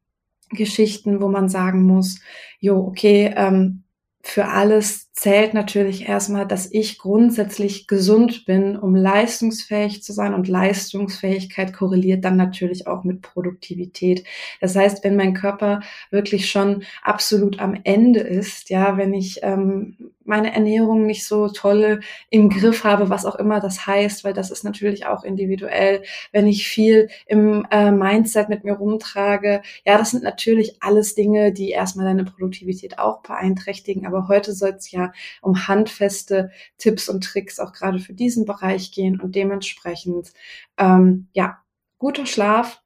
Geschichten, 0.51 1.19
wo 1.19 1.27
man 1.29 1.49
sagen 1.49 1.83
muss, 1.83 2.19
jo, 2.59 2.77
okay, 2.77 3.33
ähm, 3.35 3.83
für 4.21 4.45
alles 4.49 5.06
zählt 5.17 5.55
natürlich 5.55 6.07
erstmal, 6.07 6.45
dass 6.45 6.71
ich 6.71 6.99
grundsätzlich 6.99 7.87
gesund 7.87 8.45
bin, 8.45 8.77
um 8.77 8.95
leistungsfähig 8.95 10.03
zu 10.03 10.13
sein 10.13 10.35
und 10.35 10.47
Leistungsfähigkeit 10.47 11.73
korreliert 11.73 12.23
dann 12.23 12.37
natürlich 12.37 12.85
auch 12.85 13.03
mit 13.03 13.23
Produktivität. 13.23 14.23
Das 14.61 14.75
heißt, 14.75 15.03
wenn 15.03 15.15
mein 15.15 15.33
Körper 15.33 15.81
wirklich 16.11 16.51
schon 16.51 16.83
absolut 17.01 17.59
am 17.59 17.75
Ende 17.83 18.19
ist, 18.19 18.69
ja, 18.69 18.97
wenn 18.97 19.15
ich 19.15 19.39
ähm, 19.41 19.97
meine 20.23 20.53
Ernährung 20.53 21.05
nicht 21.07 21.25
so 21.25 21.47
toll 21.47 22.01
im 22.29 22.49
Griff 22.49 22.83
habe, 22.83 23.09
was 23.09 23.25
auch 23.25 23.35
immer 23.35 23.59
das 23.59 23.87
heißt, 23.87 24.23
weil 24.23 24.33
das 24.33 24.51
ist 24.51 24.63
natürlich 24.63 25.07
auch 25.07 25.23
individuell, 25.23 26.03
wenn 26.31 26.45
ich 26.45 26.67
viel 26.67 27.09
im 27.25 27.65
äh, 27.71 27.91
Mindset 27.91 28.49
mit 28.49 28.63
mir 28.63 28.73
rumtrage, 28.73 29.61
ja, 29.85 29.97
das 29.97 30.11
sind 30.11 30.23
natürlich 30.23 30.75
alles 30.81 31.15
Dinge, 31.15 31.53
die 31.53 31.69
erstmal 31.69 32.05
deine 32.05 32.25
Produktivität 32.25 32.99
auch 32.99 33.21
beeinträchtigen, 33.21 34.05
aber 34.05 34.27
heute 34.27 34.53
soll 34.53 34.75
es 34.77 34.91
ja 34.91 35.06
um 35.41 35.67
handfeste 35.67 36.51
Tipps 36.77 37.09
und 37.09 37.23
Tricks 37.23 37.59
auch 37.59 37.73
gerade 37.73 37.99
für 37.99 38.13
diesen 38.13 38.45
Bereich 38.45 38.91
gehen 38.91 39.19
und 39.19 39.35
dementsprechend, 39.35 40.33
ähm, 40.77 41.27
ja, 41.33 41.59
guter 41.97 42.25
Schlaf, 42.25 42.81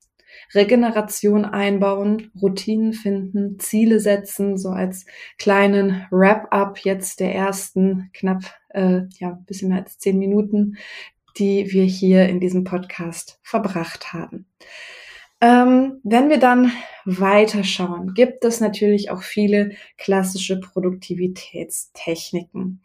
Regeneration 0.54 1.46
einbauen, 1.46 2.32
Routinen 2.42 2.94
finden, 2.94 3.60
Ziele 3.60 4.00
setzen, 4.00 4.58
so 4.58 4.70
als 4.70 5.06
kleinen 5.38 6.06
Wrap-up 6.12 6.80
jetzt 6.80 7.20
der 7.20 7.34
ersten 7.34 8.10
knapp, 8.14 8.44
äh, 8.70 9.02
ja, 9.20 9.40
bisschen 9.46 9.70
mehr 9.70 9.80
als 9.80 9.98
zehn 9.98 10.18
Minuten, 10.18 10.78
die 11.38 11.72
wir 11.72 11.86
hier 11.86 12.28
in 12.28 12.40
diesem 12.40 12.64
Podcast 12.64 13.40
verbracht 13.44 14.14
haben. 14.14 14.46
Ähm, 15.42 16.00
wenn 16.04 16.30
wir 16.30 16.40
dann 16.40 16.72
weiterschauen, 17.06 18.14
gibt 18.14 18.46
es 18.46 18.60
natürlich 18.60 19.10
auch 19.10 19.24
viele 19.24 19.72
klassische 19.98 20.60
Produktivitätstechniken. 20.60 22.82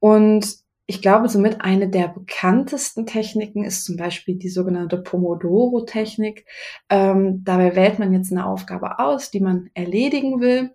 Und 0.00 0.56
ich 0.86 1.02
glaube, 1.02 1.28
somit 1.28 1.60
eine 1.60 1.88
der 1.88 2.08
bekanntesten 2.08 3.06
Techniken 3.06 3.62
ist 3.64 3.84
zum 3.84 3.96
Beispiel 3.96 4.34
die 4.34 4.48
sogenannte 4.48 4.98
Pomodoro-Technik. 4.98 6.46
Ähm, 6.88 7.44
dabei 7.44 7.76
wählt 7.76 8.00
man 8.00 8.12
jetzt 8.12 8.32
eine 8.32 8.44
Aufgabe 8.44 8.98
aus, 8.98 9.30
die 9.30 9.38
man 9.38 9.70
erledigen 9.74 10.40
will 10.40 10.74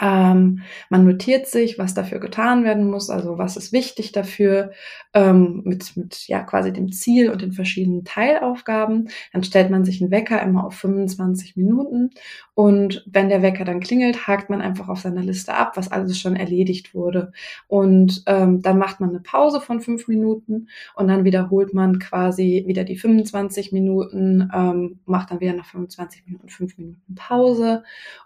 ähm, 0.00 0.62
man 0.90 1.04
notiert 1.04 1.46
sich, 1.48 1.78
was 1.78 1.94
dafür 1.94 2.20
getan 2.20 2.64
werden 2.64 2.88
muss, 2.88 3.10
also 3.10 3.36
was 3.38 3.56
ist 3.56 3.72
wichtig 3.72 4.12
dafür, 4.12 4.70
ähm, 5.12 5.62
mit, 5.64 5.96
mit 5.96 6.28
ja 6.28 6.40
quasi 6.40 6.72
dem 6.72 6.92
Ziel 6.92 7.30
und 7.30 7.42
den 7.42 7.52
verschiedenen 7.52 8.04
Teilaufgaben. 8.04 9.08
Dann 9.32 9.42
stellt 9.42 9.70
man 9.70 9.84
sich 9.84 10.00
einen 10.00 10.10
Wecker 10.10 10.40
immer 10.40 10.64
auf 10.64 10.74
25 10.74 11.56
Minuten 11.56 12.10
und 12.54 13.04
wenn 13.06 13.28
der 13.28 13.42
Wecker 13.42 13.64
dann 13.64 13.80
klingelt, 13.80 14.26
hakt 14.26 14.50
man 14.50 14.60
einfach 14.60 14.88
auf 14.88 15.00
seiner 15.00 15.22
Liste 15.22 15.54
ab, 15.54 15.76
was 15.76 15.90
alles 15.90 16.18
schon 16.18 16.36
erledigt 16.36 16.94
wurde. 16.94 17.32
Und 17.66 18.22
ähm, 18.26 18.62
dann 18.62 18.78
macht 18.78 19.00
man 19.00 19.10
eine 19.10 19.20
Pause 19.20 19.60
von 19.60 19.80
fünf 19.80 20.06
Minuten 20.06 20.68
und 20.94 21.08
dann 21.08 21.24
wiederholt 21.24 21.74
man 21.74 21.98
quasi 21.98 22.64
wieder 22.66 22.84
die 22.84 22.96
25 22.96 23.72
Minuten, 23.72 24.48
ähm, 24.54 25.00
macht 25.06 25.30
dann 25.30 25.40
wieder 25.40 25.54
nach 25.54 25.66
25 25.66 26.26
Minuten 26.26 26.48
fünf 26.48 26.78
Minuten 26.78 27.14
Pause 27.16 27.82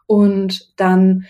und 0.07 0.79
dann 0.79 1.25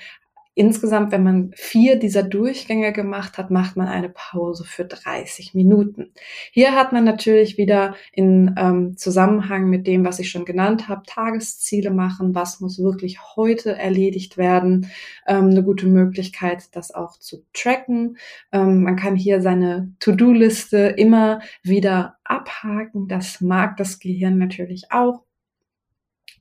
Insgesamt, 0.54 1.12
wenn 1.12 1.22
man 1.22 1.50
vier 1.54 1.96
dieser 1.96 2.22
Durchgänge 2.22 2.92
gemacht 2.92 3.38
hat, 3.38 3.50
macht 3.50 3.74
man 3.74 3.88
eine 3.88 4.10
Pause 4.10 4.64
für 4.64 4.84
30 4.84 5.54
Minuten. 5.54 6.12
Hier 6.50 6.74
hat 6.74 6.92
man 6.92 7.04
natürlich 7.04 7.56
wieder 7.56 7.94
in 8.12 8.54
ähm, 8.58 8.98
Zusammenhang 8.98 9.70
mit 9.70 9.86
dem, 9.86 10.04
was 10.04 10.18
ich 10.18 10.30
schon 10.30 10.44
genannt 10.44 10.88
habe, 10.88 11.04
Tagesziele 11.06 11.90
machen, 11.90 12.34
was 12.34 12.60
muss 12.60 12.82
wirklich 12.82 13.18
heute 13.34 13.78
erledigt 13.78 14.36
werden, 14.36 14.90
ähm, 15.26 15.48
eine 15.48 15.62
gute 15.62 15.86
Möglichkeit, 15.86 16.76
das 16.76 16.94
auch 16.94 17.18
zu 17.18 17.46
tracken. 17.54 18.18
Ähm, 18.52 18.82
man 18.82 18.96
kann 18.96 19.16
hier 19.16 19.40
seine 19.40 19.94
To-Do-Liste 20.00 20.94
immer 20.98 21.40
wieder 21.62 22.16
abhaken. 22.24 23.08
Das 23.08 23.40
mag 23.40 23.78
das 23.78 24.00
Gehirn 24.00 24.36
natürlich 24.36 24.92
auch 24.92 25.22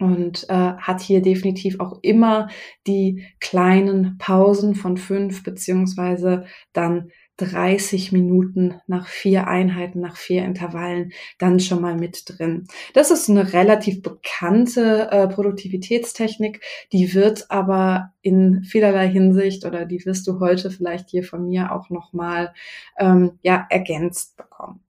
und 0.01 0.49
äh, 0.49 0.53
hat 0.53 0.99
hier 0.99 1.21
definitiv 1.21 1.79
auch 1.79 1.99
immer 2.01 2.49
die 2.87 3.27
kleinen 3.39 4.17
Pausen 4.17 4.73
von 4.73 4.97
fünf 4.97 5.43
beziehungsweise 5.43 6.45
dann 6.73 7.11
30 7.37 8.11
Minuten 8.11 8.75
nach 8.87 9.07
vier 9.07 9.47
Einheiten, 9.47 9.99
nach 9.99 10.15
vier 10.15 10.43
Intervallen 10.43 11.11
dann 11.39 11.59
schon 11.59 11.81
mal 11.81 11.95
mit 11.95 12.23
drin. 12.27 12.67
Das 12.93 13.09
ist 13.09 13.29
eine 13.29 13.53
relativ 13.53 14.01
bekannte 14.01 15.09
äh, 15.11 15.27
Produktivitätstechnik, 15.27 16.61
die 16.91 17.13
wird 17.13 17.49
aber 17.49 18.13
in 18.21 18.63
vielerlei 18.63 19.07
Hinsicht 19.07 19.65
oder 19.65 19.85
die 19.85 20.05
wirst 20.05 20.27
du 20.27 20.39
heute 20.39 20.69
vielleicht 20.69 21.09
hier 21.09 21.23
von 21.23 21.47
mir 21.47 21.71
auch 21.71 21.89
nochmal 21.89 22.53
ähm, 22.99 23.39
ja, 23.41 23.65
ergänzt 23.69 24.37
bekommen. 24.61 24.83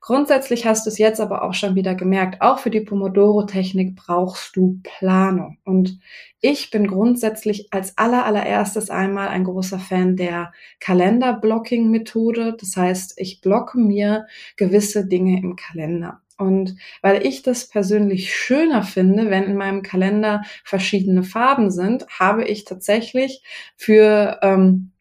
Grundsätzlich 0.00 0.64
hast 0.66 0.86
du 0.86 0.90
es 0.90 0.98
jetzt 0.98 1.20
aber 1.20 1.42
auch 1.42 1.54
schon 1.54 1.74
wieder 1.74 1.94
gemerkt, 1.94 2.40
auch 2.40 2.58
für 2.58 2.70
die 2.70 2.80
Pomodoro-Technik 2.80 3.96
brauchst 3.96 4.56
du 4.56 4.80
Planung. 4.82 5.58
Und 5.64 5.98
ich 6.40 6.70
bin 6.70 6.86
grundsätzlich 6.86 7.68
als 7.72 7.98
aller 7.98 8.24
allererstes 8.24 8.90
einmal 8.90 9.28
ein 9.28 9.44
großer 9.44 9.78
Fan 9.78 10.16
der 10.16 10.52
Kalender-Blocking-Methode. 10.80 12.56
Das 12.58 12.76
heißt, 12.76 13.14
ich 13.16 13.40
blocke 13.40 13.78
mir 13.78 14.26
gewisse 14.56 15.06
Dinge 15.06 15.40
im 15.40 15.56
Kalender. 15.56 16.20
Und 16.38 16.76
weil 17.02 17.26
ich 17.26 17.42
das 17.42 17.68
persönlich 17.68 18.32
schöner 18.32 18.84
finde, 18.84 19.28
wenn 19.28 19.42
in 19.44 19.56
meinem 19.56 19.82
Kalender 19.82 20.42
verschiedene 20.62 21.24
Farben 21.24 21.72
sind, 21.72 22.06
habe 22.08 22.44
ich 22.44 22.64
tatsächlich 22.64 23.42
für 23.74 24.38
ähm, 24.42 24.92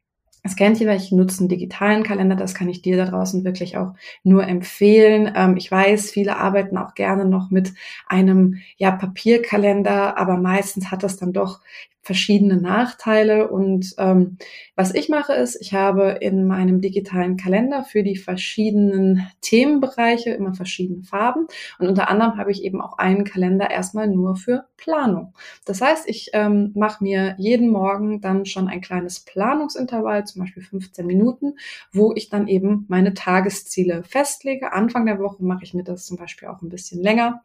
das 0.48 0.56
kennt 0.56 0.80
ihr, 0.80 0.89
ich 0.94 1.12
nutze 1.12 1.42
einen 1.42 1.50
digitalen 1.50 2.04
Kalender, 2.04 2.38
das 2.38 2.56
kann 2.56 2.70
ich 2.70 2.82
dir 2.82 2.96
da 2.96 3.04
draußen 3.04 3.44
wirklich 3.44 3.75
auch 3.75 3.96
nur 4.24 4.48
empfehlen. 4.48 5.34
Ähm, 5.36 5.58
ich 5.58 5.70
weiß, 5.70 6.10
viele 6.10 6.38
arbeiten 6.38 6.77
auch 6.77 6.94
gerne 6.94 7.25
noch 7.25 7.51
mit 7.51 7.74
einem 8.08 8.60
ja, 8.77 8.92
Papierkalender, 8.92 10.18
aber 10.18 10.38
meistens 10.38 10.89
hat 10.89 11.04
das 11.04 11.18
dann 11.18 11.34
doch 11.34 11.60
verschiedene 12.08 12.56
Nachteile. 12.56 13.50
Und 13.50 13.94
ähm, 13.98 14.38
was 14.76 14.96
ich 14.96 15.10
mache 15.10 15.34
ist, 15.34 15.58
ich 15.60 15.74
habe 15.74 16.18
in 16.22 16.48
meinem 16.48 16.80
digitalen 16.80 17.36
Kalender 17.36 17.84
für 17.84 18.02
die 18.02 18.16
verschiedenen 18.16 19.28
Themenbereiche 19.42 20.30
immer 20.30 20.54
verschiedene 20.54 21.04
Farben. 21.04 21.48
Und 21.80 21.88
unter 21.90 22.10
anderem 22.10 22.38
habe 22.38 22.52
ich 22.52 22.64
eben 22.64 22.82
auch 22.82 22.98
einen 22.98 23.26
Kalender 23.26 23.70
erstmal 23.70 24.08
nur 24.08 24.38
für 24.38 24.68
Planung. 24.78 25.34
Das 25.66 25.82
heißt, 25.82 26.08
ich 26.08 26.30
ähm, 26.32 26.72
mache 26.76 27.04
mir 27.04 27.36
jeden 27.38 27.70
Morgen 27.70 28.22
dann 28.22 28.46
schon 28.46 28.70
ein 28.70 28.80
kleines 28.80 29.20
Planungsintervall, 29.20 30.26
zum 30.26 30.44
Beispiel 30.44 30.64
15 30.64 31.06
Minuten, 31.06 31.56
wo 31.92 32.14
ich 32.16 32.30
dann 32.30 32.48
eben 32.48 32.86
meine 32.88 33.14
Tagesziele 33.14 34.04
festlege. 34.04 34.72
Anfang 34.72 35.06
der 35.06 35.20
Woche 35.20 35.44
mache 35.44 35.66
ich 35.66 35.74
mir 35.74 35.84
das 35.84 36.06
zum 36.06 36.16
Beispiel 36.16 36.48
auch 36.48 36.62
ein 36.62 36.70
bisschen 36.70 37.04
länger. 37.04 37.44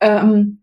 Ähm, 0.00 0.60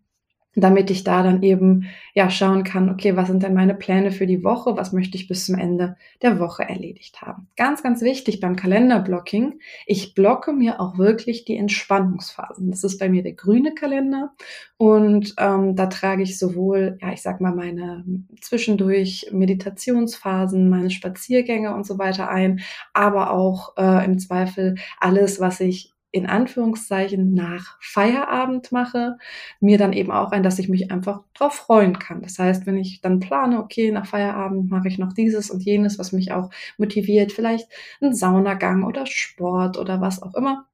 damit 0.55 0.91
ich 0.91 1.03
da 1.03 1.24
dann 1.24 1.43
eben 1.43 1.86
ja 2.13 2.29
schauen 2.29 2.63
kann, 2.63 2.89
okay, 2.89 3.15
was 3.15 3.27
sind 3.27 3.43
denn 3.43 3.53
meine 3.53 3.74
Pläne 3.74 4.12
für 4.12 4.27
die 4.27 4.43
Woche, 4.43 4.75
was 4.75 4.91
möchte 4.91 5.17
ich 5.17 5.27
bis 5.27 5.46
zum 5.46 5.55
Ende 5.55 5.96
der 6.22 6.39
Woche 6.39 6.63
erledigt 6.63 7.22
haben. 7.22 7.48
Ganz, 7.55 7.84
ganz 7.84 8.01
wichtig 8.01 8.41
beim 8.41 8.55
Kalenderblocking, 8.55 9.60
ich 9.86 10.13
blocke 10.13 10.51
mir 10.51 10.81
auch 10.81 10.98
wirklich 10.98 11.46
die 11.46 11.55
Entspannungsphasen. 11.55 12.70
Das 12.70 12.84
ist 12.84 12.98
bei 13.00 13.08
mir 13.08 13.24
der 13.24 13.34
grüne 13.34 13.74
Kalender 13.74 14.34
und 14.77 15.34
ähm, 15.38 15.75
da 15.75 15.88
trage 15.88 16.24
ich 16.24 16.38
sowohl, 16.38 16.98
ja, 17.01 17.13
ich 17.13 17.22
sag 17.22 17.39
mal, 17.39 17.55
meine 17.55 18.03
zwischendurch 18.41 19.29
Meditationsphasen, 19.31 20.70
meine 20.70 20.89
Spaziergänge 20.89 21.74
und 21.74 21.86
so 21.86 21.98
weiter 21.98 22.29
ein, 22.29 22.62
aber 22.93 23.31
auch 23.31 23.77
äh, 23.77 24.03
im 24.03 24.20
Zweifel 24.20 24.75
alles, 25.00 25.39
was 25.39 25.62
ich 25.62 25.90
in 26.12 26.25
Anführungszeichen 26.27 27.34
nach 27.34 27.77
Feierabend 27.82 28.72
mache, 28.72 29.18
mir 29.60 29.77
dann 29.77 29.94
eben 29.94 30.12
auch 30.12 30.32
ein, 30.32 30.44
dass 30.44 30.60
ich 30.60 30.70
mich 30.70 30.91
einfach 30.91 31.24
drauf 31.34 31.53
freuen 31.53 32.00
kann. 32.00 32.22
Das 32.22 32.38
heißt, 32.39 32.65
wenn 32.65 32.77
ich 32.77 33.01
dann 33.01 33.20
plane, 33.20 33.60
okay, 33.60 33.91
nach 33.91 34.06
Feierabend 34.06 34.70
mache 34.70 34.88
ich 34.89 34.98
noch 34.98 35.13
dieses 35.13 35.50
und 35.50 35.63
jenes, 35.63 36.00
was 36.00 36.12
mich 36.12 36.32
auch 36.32 36.50
motiviert, 36.77 37.32
vielleicht 37.32 37.70
ein 38.01 38.13
Saunagang 38.13 38.84
oder 38.84 39.06
Sport 39.06 39.77
oder 39.77 40.01
was 40.01 40.22
auch 40.22 40.36
immer, 40.36 40.68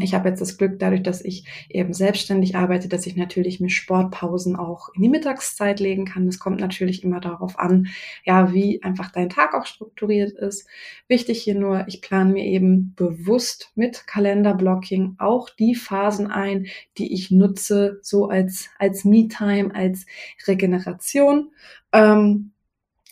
ich 0.00 0.14
habe 0.14 0.28
jetzt 0.28 0.40
das 0.40 0.58
Glück, 0.58 0.78
dadurch, 0.78 1.02
dass 1.02 1.24
ich 1.24 1.44
eben 1.68 1.92
selbstständig 1.92 2.56
arbeite, 2.56 2.88
dass 2.88 3.06
ich 3.06 3.16
natürlich 3.16 3.60
mir 3.60 3.70
Sportpausen 3.70 4.56
auch 4.56 4.88
in 4.94 5.02
die 5.02 5.08
Mittagszeit 5.08 5.78
legen 5.78 6.04
kann. 6.04 6.26
Es 6.26 6.40
kommt 6.40 6.60
natürlich 6.60 7.04
immer 7.04 7.20
darauf 7.20 7.58
an, 7.58 7.86
ja, 8.24 8.52
wie 8.52 8.82
einfach 8.82 9.12
dein 9.12 9.28
Tag 9.30 9.54
auch 9.54 9.66
strukturiert 9.66 10.32
ist. 10.32 10.66
Wichtig 11.06 11.42
hier 11.42 11.54
nur, 11.54 11.86
ich 11.86 12.02
plane 12.02 12.32
mir 12.32 12.44
eben 12.44 12.94
bewusst 12.96 13.70
mit 13.76 14.06
Kalenderblocking 14.06 15.14
auch 15.18 15.48
die 15.48 15.76
Phasen 15.76 16.28
ein, 16.28 16.66
die 16.98 17.12
ich 17.12 17.30
nutze, 17.30 18.00
so 18.02 18.28
als, 18.28 18.70
als 18.78 19.04
Me-Time, 19.04 19.74
als 19.74 20.06
Regeneration. 20.46 21.52
Ähm, 21.92 22.52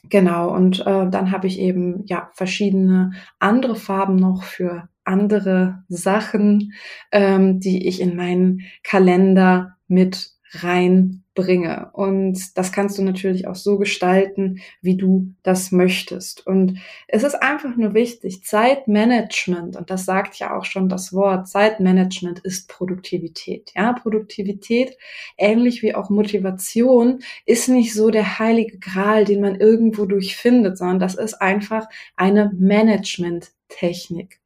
Genau, 0.09 0.55
und 0.55 0.87
äh, 0.87 1.11
dann 1.11 1.33
habe 1.33 1.49
ich 1.49 1.59
eben 1.59 2.05
ja 2.07 2.31
verschiedene 2.33 3.11
andere 3.41 3.75
Farben 3.75 4.15
noch 4.15 4.45
für 4.45 4.89
andere 5.07 5.85
Sachen, 5.89 6.73
ähm, 7.13 7.61
die 7.61 7.87
ich 7.87 8.01
in 8.01 8.17
meinen 8.17 8.63
Kalender 8.83 9.77
mit 9.89 10.37
reinbringe. 10.53 11.91
Und 11.93 12.57
das 12.57 12.73
kannst 12.73 12.99
du 12.99 13.03
natürlich 13.03 13.47
auch 13.47 13.55
so 13.55 13.79
gestalten, 13.79 14.61
wie 14.81 14.97
du 14.97 15.35
das 15.43 15.73
möchtest. 15.73 16.47
Und 16.47 16.79
es 17.09 17.25
ist 17.25 17.35
einfach 17.35 17.77
nur 17.77 17.95
wichtig, 17.95 18.45
Zeitmanagement, 18.45 19.77
und 19.77 19.91
das 19.91 20.05
sagt 20.05 20.37
ja 20.37 20.57
auch 20.57 20.65
schon 20.65 20.89
das 20.89 21.13
Wort, 21.13 21.49
Zeitmanagement 21.49 22.39
ist 22.41 22.69
Produktivität. 22.69 23.73
Ja, 23.75 23.93
Produktivität, 23.93 24.97
ähnlich 25.37 25.83
wie 25.83 25.95
auch 25.95 26.11
Motivation, 26.11 27.21
ist 27.45 27.69
nicht 27.69 27.93
so 27.93 28.11
der 28.11 28.39
heilige 28.39 28.79
Gral, 28.79 29.25
den 29.25 29.41
man 29.41 29.57
irgendwo 29.57 30.07
durchfindet, 30.07 30.79
sondern 30.79 31.01
das 31.01 31.17
ist 31.17 31.35
einfach 31.35 31.87
eine 32.17 32.53
Management-Technik. 32.57 34.41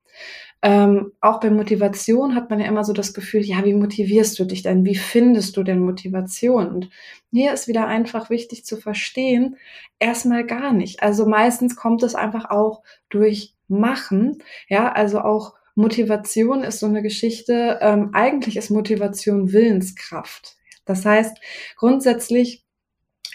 Ähm, 0.62 1.12
auch 1.23 1.40
bei 1.40 1.51
Motivation 1.51 2.35
hat 2.35 2.51
man 2.51 2.61
ja 2.61 2.66
immer 2.66 2.85
so 2.85 2.92
das 2.92 3.14
Gefühl, 3.14 3.40
ja, 3.40 3.64
wie 3.64 3.75
motivierst 3.75 4.38
du 4.38 4.44
dich 4.44 4.62
denn? 4.62 4.85
Wie 4.85 4.94
findest 4.94 5.57
du 5.57 5.62
denn 5.62 5.81
Motivation? 5.81 6.68
Und 6.68 6.90
hier 7.33 7.55
ist 7.55 7.66
wieder 7.66 7.87
einfach 7.87 8.29
wichtig 8.29 8.64
zu 8.66 8.77
verstehen, 8.77 9.57
erstmal 9.99 10.44
gar 10.44 10.73
nicht. 10.73 11.03
Also 11.03 11.27
meistens 11.27 11.77
kommt 11.77 12.03
es 12.03 12.14
einfach 12.14 12.51
auch 12.51 12.83
durch 13.09 13.55
Machen. 13.68 14.42
Ja, 14.68 14.92
also 14.92 15.20
auch 15.20 15.55
Motivation 15.77 16.64
ist 16.64 16.81
so 16.81 16.87
eine 16.87 17.03
Geschichte. 17.03 17.79
Ähm, 17.81 18.11
eigentlich 18.12 18.57
ist 18.57 18.70
Motivation 18.70 19.53
Willenskraft. 19.53 20.57
Das 20.85 21.07
heißt, 21.07 21.38
grundsätzlich 21.77 22.64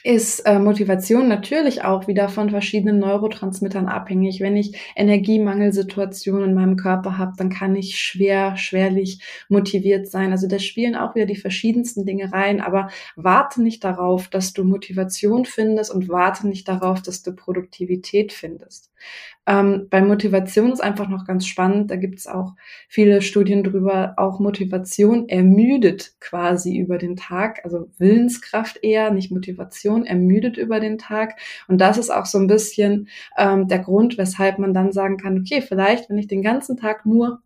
ist 0.05 0.41
äh, 0.41 0.59
Motivation 0.59 1.27
natürlich 1.27 1.83
auch 1.83 2.07
wieder 2.07 2.29
von 2.29 2.51
verschiedenen 2.51 2.99
Neurotransmittern 2.99 3.87
abhängig. 3.87 4.39
Wenn 4.39 4.55
ich 4.55 4.77
Energiemangelsituationen 4.95 6.49
in 6.49 6.53
meinem 6.53 6.75
Körper 6.75 7.17
habe, 7.17 7.33
dann 7.37 7.49
kann 7.49 7.75
ich 7.75 7.97
schwer, 7.97 8.55
schwerlich 8.55 9.23
motiviert 9.49 10.07
sein. 10.07 10.31
Also 10.31 10.47
da 10.47 10.59
spielen 10.59 10.95
auch 10.95 11.15
wieder 11.15 11.25
die 11.25 11.35
verschiedensten 11.35 12.05
Dinge 12.05 12.31
rein, 12.31 12.61
aber 12.61 12.89
warte 13.15 13.63
nicht 13.63 13.83
darauf, 13.83 14.27
dass 14.27 14.53
du 14.53 14.63
Motivation 14.63 15.43
findest 15.45 15.91
und 15.91 16.07
warte 16.07 16.47
nicht 16.47 16.67
darauf, 16.67 17.01
dass 17.01 17.23
du 17.23 17.33
Produktivität 17.33 18.31
findest. 18.31 18.91
Ähm, 19.47 19.87
bei 19.89 20.01
Motivation 20.01 20.71
ist 20.71 20.81
einfach 20.81 21.07
noch 21.07 21.25
ganz 21.25 21.45
spannend, 21.45 21.91
da 21.91 21.97
gibt 21.97 22.17
es 22.17 22.27
auch 22.27 22.53
viele 22.87 23.21
Studien 23.21 23.63
drüber, 23.63 24.15
auch 24.17 24.39
Motivation 24.39 25.29
ermüdet 25.29 26.13
quasi 26.19 26.77
über 26.77 26.97
den 26.97 27.15
Tag, 27.15 27.61
also 27.63 27.87
Willenskraft 27.97 28.83
eher, 28.83 29.11
nicht 29.11 29.31
Motivation, 29.31 30.05
ermüdet 30.05 30.57
über 30.57 30.79
den 30.79 30.97
Tag. 30.97 31.35
Und 31.67 31.79
das 31.79 31.97
ist 31.97 32.09
auch 32.09 32.25
so 32.25 32.39
ein 32.39 32.47
bisschen 32.47 33.07
ähm, 33.37 33.67
der 33.67 33.79
Grund, 33.79 34.17
weshalb 34.17 34.57
man 34.57 34.73
dann 34.73 34.91
sagen 34.91 35.17
kann, 35.17 35.39
okay, 35.39 35.61
vielleicht, 35.61 36.09
wenn 36.09 36.17
ich 36.17 36.27
den 36.27 36.41
ganzen 36.41 36.75
Tag 36.77 37.05
nur 37.05 37.41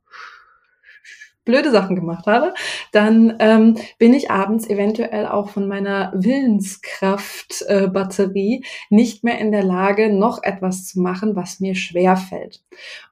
blöde 1.50 1.72
Sachen 1.72 1.96
gemacht 1.96 2.28
habe, 2.28 2.54
dann 2.92 3.38
ähm, 3.40 3.78
bin 3.98 4.14
ich 4.14 4.30
abends 4.30 4.70
eventuell 4.70 5.26
auch 5.26 5.50
von 5.50 5.68
meiner 5.68 6.14
Willenskraft-Batterie 6.16 8.58
äh, 8.58 8.62
nicht 8.90 9.24
mehr 9.24 9.40
in 9.40 9.52
der 9.52 9.64
Lage, 9.64 10.14
noch 10.14 10.44
etwas 10.44 10.86
zu 10.86 11.02
machen, 11.02 11.36
was 11.36 11.60
mir 11.60 11.74
schwer 11.74 12.18
fällt. 12.18 12.62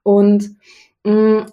Und 0.04 0.52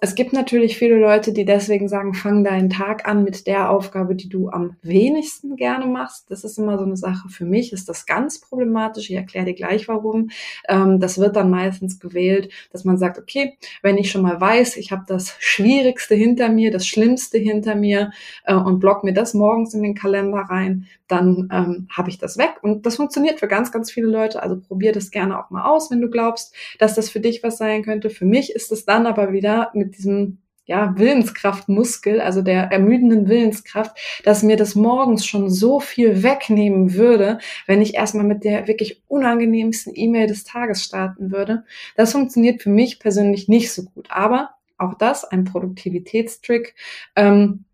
es 0.01 0.15
gibt 0.15 0.33
natürlich 0.33 0.77
viele 0.77 0.97
Leute, 0.99 1.31
die 1.31 1.45
deswegen 1.45 1.87
sagen, 1.87 2.13
fang 2.13 2.43
deinen 2.43 2.69
Tag 2.69 3.07
an 3.07 3.23
mit 3.23 3.47
der 3.47 3.69
Aufgabe, 3.69 4.15
die 4.15 4.27
du 4.27 4.49
am 4.49 4.75
wenigsten 4.81 5.55
gerne 5.55 5.85
machst. 5.85 6.29
Das 6.29 6.43
ist 6.43 6.57
immer 6.57 6.77
so 6.77 6.83
eine 6.83 6.97
Sache. 6.97 7.29
Für 7.29 7.45
mich 7.45 7.71
ist 7.71 7.87
das 7.87 8.05
ganz 8.05 8.41
problematisch. 8.41 9.09
Ich 9.09 9.15
erkläre 9.15 9.45
dir 9.45 9.53
gleich 9.53 9.87
warum. 9.87 10.29
Ähm, 10.67 10.99
das 10.99 11.19
wird 11.19 11.37
dann 11.37 11.49
meistens 11.49 11.99
gewählt, 12.01 12.51
dass 12.73 12.83
man 12.83 12.97
sagt, 12.97 13.17
okay, 13.17 13.57
wenn 13.81 13.97
ich 13.97 14.11
schon 14.11 14.23
mal 14.23 14.41
weiß, 14.41 14.75
ich 14.75 14.91
habe 14.91 15.03
das 15.07 15.35
Schwierigste 15.39 16.15
hinter 16.15 16.49
mir, 16.49 16.71
das 16.71 16.85
Schlimmste 16.85 17.37
hinter 17.37 17.75
mir 17.75 18.11
äh, 18.43 18.55
und 18.55 18.79
block 18.79 19.05
mir 19.05 19.13
das 19.13 19.33
morgens 19.33 19.73
in 19.73 19.83
den 19.83 19.95
Kalender 19.95 20.39
rein, 20.49 20.87
dann 21.07 21.49
ähm, 21.51 21.87
habe 21.91 22.09
ich 22.09 22.17
das 22.17 22.37
weg. 22.37 22.55
Und 22.61 22.85
das 22.85 22.97
funktioniert 22.97 23.39
für 23.39 23.47
ganz, 23.47 23.71
ganz 23.71 23.89
viele 23.91 24.07
Leute. 24.07 24.43
Also 24.43 24.59
probier 24.59 24.91
das 24.91 25.11
gerne 25.11 25.39
auch 25.39 25.49
mal 25.49 25.65
aus, 25.65 25.91
wenn 25.91 26.01
du 26.01 26.09
glaubst, 26.09 26.53
dass 26.79 26.95
das 26.95 27.09
für 27.09 27.19
dich 27.21 27.41
was 27.43 27.57
sein 27.57 27.83
könnte. 27.83 28.09
Für 28.09 28.25
mich 28.25 28.53
ist 28.53 28.71
es 28.71 28.85
dann 28.85 29.05
aber 29.05 29.31
wieder 29.31 29.44
wieder 29.45 29.69
mit 29.75 29.97
diesem 29.97 30.39
ja, 30.67 30.97
Willenskraftmuskel, 30.97 32.19
also 32.19 32.41
der 32.41 32.71
ermüdenden 32.71 33.27
Willenskraft, 33.27 33.95
dass 34.23 34.41
mir 34.41 34.57
das 34.57 34.73
morgens 34.73 35.23
schon 35.23 35.51
so 35.51 35.79
viel 35.79 36.23
wegnehmen 36.23 36.95
würde, 36.95 37.37
wenn 37.67 37.83
ich 37.83 37.93
erstmal 37.93 38.25
mit 38.25 38.43
der 38.43 38.67
wirklich 38.67 39.03
unangenehmsten 39.07 39.93
E-Mail 39.95 40.25
des 40.25 40.43
Tages 40.43 40.83
starten 40.83 41.31
würde. 41.31 41.65
Das 41.95 42.13
funktioniert 42.13 42.63
für 42.63 42.71
mich 42.71 42.97
persönlich 42.97 43.47
nicht 43.47 43.71
so 43.71 43.83
gut. 43.83 44.07
Aber 44.09 44.55
auch 44.79 44.95
das 44.95 45.23
ein 45.23 45.43
Produktivitätstrick. 45.43 46.73
Ähm, 47.15 47.65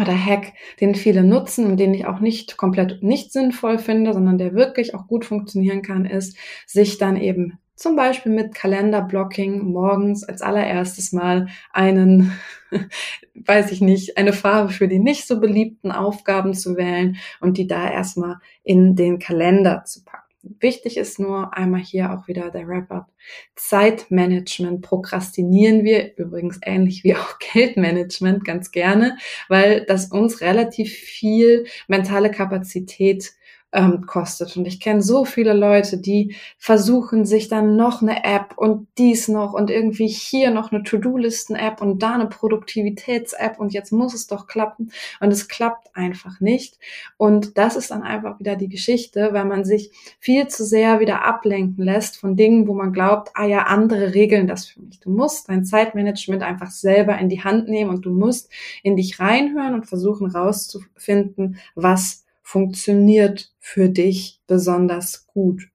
oder 0.00 0.16
Hack, 0.16 0.54
den 0.80 0.94
viele 0.94 1.22
nutzen 1.22 1.66
und 1.66 1.76
den 1.76 1.92
ich 1.92 2.06
auch 2.06 2.20
nicht 2.20 2.56
komplett 2.56 3.02
nicht 3.02 3.32
sinnvoll 3.32 3.78
finde, 3.78 4.14
sondern 4.14 4.38
der 4.38 4.54
wirklich 4.54 4.94
auch 4.94 5.06
gut 5.06 5.24
funktionieren 5.24 5.82
kann, 5.82 6.06
ist, 6.06 6.36
sich 6.66 6.96
dann 6.96 7.16
eben 7.16 7.58
zum 7.80 7.96
Beispiel 7.96 8.30
mit 8.30 8.54
Kalenderblocking 8.54 9.64
morgens 9.64 10.22
als 10.22 10.42
allererstes 10.42 11.12
mal 11.12 11.48
einen, 11.72 12.30
weiß 13.34 13.72
ich 13.72 13.80
nicht, 13.80 14.18
eine 14.18 14.34
Farbe 14.34 14.68
für 14.68 14.86
die 14.86 14.98
nicht 14.98 15.26
so 15.26 15.40
beliebten 15.40 15.90
Aufgaben 15.90 16.52
zu 16.52 16.76
wählen 16.76 17.16
und 17.40 17.56
die 17.56 17.66
da 17.66 17.90
erstmal 17.90 18.36
in 18.64 18.96
den 18.96 19.18
Kalender 19.18 19.82
zu 19.86 20.04
packen. 20.04 20.30
Wichtig 20.42 20.98
ist 20.98 21.18
nur 21.18 21.56
einmal 21.56 21.80
hier 21.80 22.12
auch 22.12 22.28
wieder 22.28 22.50
der 22.50 22.68
Wrap-up. 22.68 23.08
Zeitmanagement 23.56 24.82
prokrastinieren 24.82 25.82
wir 25.82 26.18
übrigens 26.18 26.60
ähnlich 26.62 27.02
wie 27.02 27.16
auch 27.16 27.38
Geldmanagement 27.52 28.44
ganz 28.44 28.72
gerne, 28.72 29.16
weil 29.48 29.86
das 29.86 30.12
uns 30.12 30.42
relativ 30.42 30.92
viel 30.92 31.64
mentale 31.88 32.30
Kapazität 32.30 33.32
ähm, 33.72 34.06
kostet. 34.06 34.56
Und 34.56 34.66
ich 34.66 34.80
kenne 34.80 35.02
so 35.02 35.24
viele 35.24 35.52
Leute, 35.52 35.98
die 35.98 36.34
versuchen, 36.58 37.24
sich 37.24 37.48
dann 37.48 37.76
noch 37.76 38.02
eine 38.02 38.24
App 38.24 38.54
und 38.56 38.88
dies 38.98 39.28
noch 39.28 39.52
und 39.52 39.70
irgendwie 39.70 40.08
hier 40.08 40.50
noch 40.50 40.72
eine 40.72 40.82
To-Do-Listen-App 40.82 41.80
und 41.80 42.02
da 42.02 42.14
eine 42.14 42.26
Produktivitäts-App 42.26 43.58
und 43.58 43.72
jetzt 43.72 43.92
muss 43.92 44.14
es 44.14 44.26
doch 44.26 44.46
klappen. 44.46 44.90
Und 45.20 45.32
es 45.32 45.48
klappt 45.48 45.94
einfach 45.94 46.40
nicht. 46.40 46.78
Und 47.16 47.58
das 47.58 47.76
ist 47.76 47.90
dann 47.90 48.02
einfach 48.02 48.40
wieder 48.40 48.56
die 48.56 48.68
Geschichte, 48.68 49.32
weil 49.32 49.44
man 49.44 49.64
sich 49.64 49.92
viel 50.18 50.48
zu 50.48 50.64
sehr 50.64 51.00
wieder 51.00 51.24
ablenken 51.24 51.84
lässt 51.84 52.16
von 52.16 52.36
Dingen, 52.36 52.66
wo 52.66 52.74
man 52.74 52.92
glaubt, 52.92 53.30
ah 53.34 53.46
ja, 53.46 53.64
andere 53.64 54.14
regeln 54.14 54.46
das 54.46 54.66
für 54.66 54.80
mich. 54.80 55.00
Du 55.00 55.10
musst 55.10 55.48
dein 55.48 55.64
Zeitmanagement 55.64 56.42
einfach 56.42 56.70
selber 56.70 57.18
in 57.18 57.28
die 57.28 57.44
Hand 57.44 57.68
nehmen 57.68 57.90
und 57.90 58.04
du 58.04 58.10
musst 58.10 58.50
in 58.82 58.96
dich 58.96 59.20
reinhören 59.20 59.74
und 59.74 59.86
versuchen 59.86 60.26
rauszufinden, 60.30 61.58
was 61.74 62.24
funktioniert 62.50 63.52
für 63.60 63.88
dich 63.88 64.40
besonders 64.48 65.26
gut. 65.28 65.68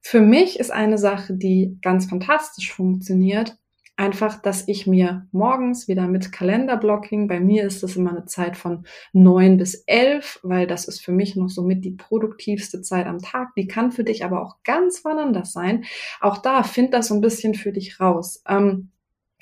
Für 0.00 0.22
mich 0.22 0.58
ist 0.58 0.70
eine 0.70 0.96
Sache, 0.96 1.34
die 1.34 1.76
ganz 1.82 2.06
fantastisch 2.06 2.72
funktioniert, 2.72 3.58
einfach, 3.96 4.40
dass 4.40 4.66
ich 4.66 4.86
mir 4.86 5.26
morgens 5.30 5.88
wieder 5.88 6.08
mit 6.08 6.32
Kalenderblocking, 6.32 7.28
bei 7.28 7.38
mir 7.38 7.64
ist 7.64 7.82
das 7.82 7.96
immer 7.96 8.12
eine 8.12 8.24
Zeit 8.24 8.56
von 8.56 8.86
neun 9.12 9.58
bis 9.58 9.84
elf, 9.86 10.40
weil 10.42 10.66
das 10.66 10.88
ist 10.88 11.04
für 11.04 11.12
mich 11.12 11.36
noch 11.36 11.50
somit 11.50 11.84
die 11.84 11.96
produktivste 11.96 12.80
Zeit 12.80 13.04
am 13.04 13.18
Tag. 13.18 13.54
Die 13.54 13.66
kann 13.66 13.92
für 13.92 14.04
dich 14.04 14.24
aber 14.24 14.40
auch 14.40 14.62
ganz 14.64 15.04
wann 15.04 15.18
anders 15.18 15.52
sein. 15.52 15.84
Auch 16.22 16.38
da 16.38 16.62
find 16.62 16.94
das 16.94 17.08
so 17.08 17.14
ein 17.14 17.20
bisschen 17.20 17.52
für 17.52 17.72
dich 17.72 18.00
raus. 18.00 18.42
Ähm, 18.48 18.90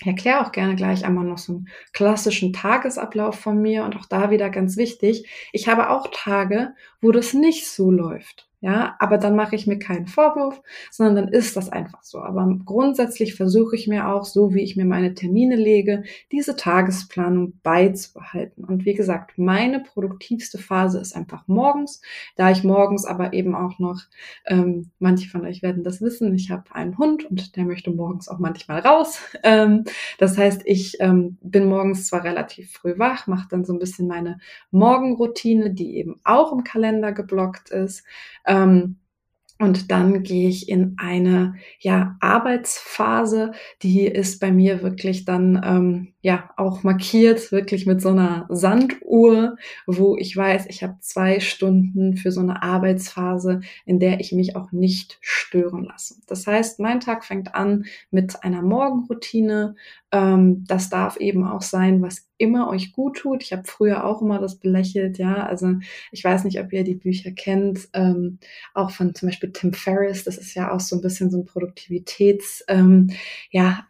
erkläre 0.07 0.41
auch 0.45 0.53
gerne 0.53 0.77
gleich 0.77 1.05
einmal 1.05 1.25
noch 1.25 1.39
so 1.39 1.53
einen 1.55 1.69
klassischen 1.93 2.53
Tagesablauf 2.53 3.39
von 3.39 3.61
mir 3.61 3.85
und 3.85 3.97
auch 3.97 4.07
da 4.07 4.31
wieder 4.31 4.51
ganz 4.51 4.77
wichtig. 4.77 5.29
Ich 5.53 5.69
habe 5.69 5.91
auch 5.91 6.09
Tage, 6.13 6.75
wo 7.01 7.13
das 7.13 7.35
nicht 7.35 7.69
so 7.69 7.91
läuft. 7.91 8.48
Ja, 8.61 8.97
aber 8.99 9.19
dann 9.19 9.37
mache 9.37 9.55
ich 9.55 9.69
mir 9.69 9.79
keinen 9.79 10.09
Vorwurf, 10.09 10.61
sondern 10.91 11.15
dann 11.15 11.29
ist 11.33 11.57
das 11.57 11.69
einfach 11.69 12.03
so. 12.03 12.21
Aber 12.21 12.59
grundsätzlich 12.65 13.37
versuche 13.37 13.77
ich 13.77 13.87
mir 13.87 14.09
auch, 14.09 14.25
so 14.25 14.53
wie 14.53 14.63
ich 14.63 14.77
mir 14.77 14.85
meine 14.85 15.15
Termine 15.15 15.55
lege, 15.55 16.03
diese 16.33 16.57
Tagesplanung 16.57 17.53
beizubehalten. 17.63 18.65
Und 18.65 18.85
wie 18.85 18.95
gesagt, 18.95 19.39
meine 19.39 19.79
produktivste 19.79 20.59
Phase 20.59 20.99
ist 20.99 21.15
einfach 21.15 21.47
morgens, 21.47 22.03
da 22.35 22.51
ich 22.51 22.65
morgens 22.65 23.05
aber 23.05 23.33
eben 23.33 23.55
auch 23.55 23.79
noch, 23.79 24.01
ähm, 24.47 24.91
manche 24.99 25.29
von 25.29 25.47
euch 25.47 25.63
werden 25.63 25.85
das 25.85 26.01
wissen, 26.01 26.35
ich 26.35 26.51
habe 26.51 26.75
einen 26.75 26.99
Hund 26.99 27.27
und 27.27 27.55
der 27.55 27.65
möchte 27.65 27.93
morgens 27.93 28.29
auch 28.29 28.39
manchmal 28.41 28.81
raus. 28.81 29.21
Ähm, 29.45 29.85
das 30.19 30.37
heißt, 30.37 30.63
ich 30.65 30.97
ähm, 31.01 31.39
bin 31.41 31.67
morgens 31.69 32.09
zwar 32.09 32.25
relativ 32.25 32.73
früh 32.73 32.99
wach, 32.99 33.29
mache 33.29 33.47
dann 33.49 33.65
so 33.65 33.73
ein 33.73 33.79
bisschen 33.79 34.09
meine 34.09 34.39
Morgenroutine, 34.73 35.71
die 35.71 35.97
eben 35.97 36.21
auch 36.25 36.53
im 36.53 36.65
Kalender 36.65 37.13
geblockt 37.13 37.71
ist. 37.71 38.05
Ähm, 38.49 38.99
und 39.61 39.91
dann 39.91 40.23
gehe 40.23 40.49
ich 40.49 40.69
in 40.69 40.95
eine 40.99 41.57
ja, 41.81 42.17
Arbeitsphase, 42.21 43.51
die 43.83 44.07
ist 44.07 44.39
bei 44.39 44.53
mir 44.53 44.83
wirklich 44.83 45.25
dann 45.25 45.61
ähm, 45.65 46.15
ja 46.21 46.51
auch 46.57 46.85
markiert, 46.85 47.51
wirklich 47.51 47.85
mit 47.85 48.01
so 48.01 48.11
einer 48.11 48.47
Sanduhr, 48.51 49.57
wo 49.87 50.17
ich 50.17 50.37
weiß, 50.37 50.67
ich 50.69 50.85
habe 50.85 50.99
zwei 51.01 51.41
Stunden 51.41 52.17
für 52.17 52.31
so 52.31 52.41
eine 52.41 52.63
Arbeitsphase, 52.63 53.61
in 53.85 53.99
der 53.99 54.21
ich 54.21 54.31
mich 54.31 54.55
auch 54.55 54.71
nicht 54.71 55.19
stören 55.23 55.83
lasse. 55.83 56.15
Das 56.29 56.47
heißt, 56.47 56.79
mein 56.79 57.01
Tag 57.01 57.25
fängt 57.25 57.57
an 57.57 57.85
mit 58.13 58.45
einer 58.45 58.63
Morgenroutine. 58.63 59.75
Ähm, 60.13 60.65
das 60.69 60.89
darf 60.89 61.17
eben 61.17 61.45
auch 61.45 61.63
sein, 61.63 62.01
was 62.01 62.28
immer 62.39 62.69
euch 62.69 62.93
gut 62.93 63.19
tut. 63.19 63.43
Ich 63.43 63.53
habe 63.53 63.65
früher 63.67 64.05
auch 64.05 64.23
immer 64.23 64.39
das 64.39 64.57
belächelt, 64.57 65.19
ja. 65.19 65.47
Also 65.47 65.75
ich 66.13 66.25
weiß 66.25 66.45
nicht, 66.45 66.61
ob 66.61 66.73
ihr 66.73 66.85
die 66.85 66.95
Bücher 66.95 67.33
kennt, 67.33 67.89
ähm, 67.93 68.39
auch 68.75 68.91
von 68.91 69.15
zum 69.15 69.29
Beispiel 69.29 69.53
Tim 69.53 69.73
Ferriss. 69.73 70.25
Das 70.25 70.39
ist 70.39 70.55
ja 70.55 70.73
auch 70.73 70.81
so 70.81 70.97
ein 70.97 71.03
bisschen 71.03 71.31
so 71.31 71.39
ein 71.39 71.45
Produktivitäts, 71.45 72.65
ähm, 72.69 73.11
ja, 73.51 73.87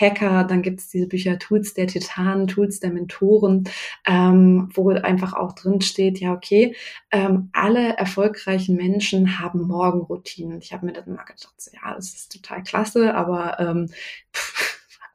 Hacker. 0.00 0.44
Dann 0.44 0.62
gibt 0.62 0.80
es 0.80 0.88
diese 0.88 1.06
Bücher 1.08 1.38
Tools 1.38 1.74
der 1.74 1.86
Titanen, 1.88 2.46
Tools 2.46 2.80
der 2.80 2.90
Mentoren, 2.92 3.64
ähm, 4.06 4.70
wo 4.74 4.88
einfach 4.90 5.34
auch 5.34 5.52
drin 5.54 5.80
steht, 5.80 6.20
ja, 6.20 6.32
okay, 6.32 6.74
ähm, 7.10 7.50
alle 7.52 7.96
erfolgreichen 7.96 8.76
Menschen 8.76 9.38
haben 9.38 9.62
Morgenroutinen. 9.62 10.60
Ich 10.60 10.72
habe 10.72 10.86
mir 10.86 10.92
dann 10.92 11.14
mal 11.14 11.24
gedacht, 11.24 11.54
ja, 11.72 11.94
das 11.94 12.14
ist 12.14 12.32
total 12.32 12.62
klasse, 12.62 13.14
aber 13.14 13.58
ähm, 13.60 13.88
pff, 14.34 14.67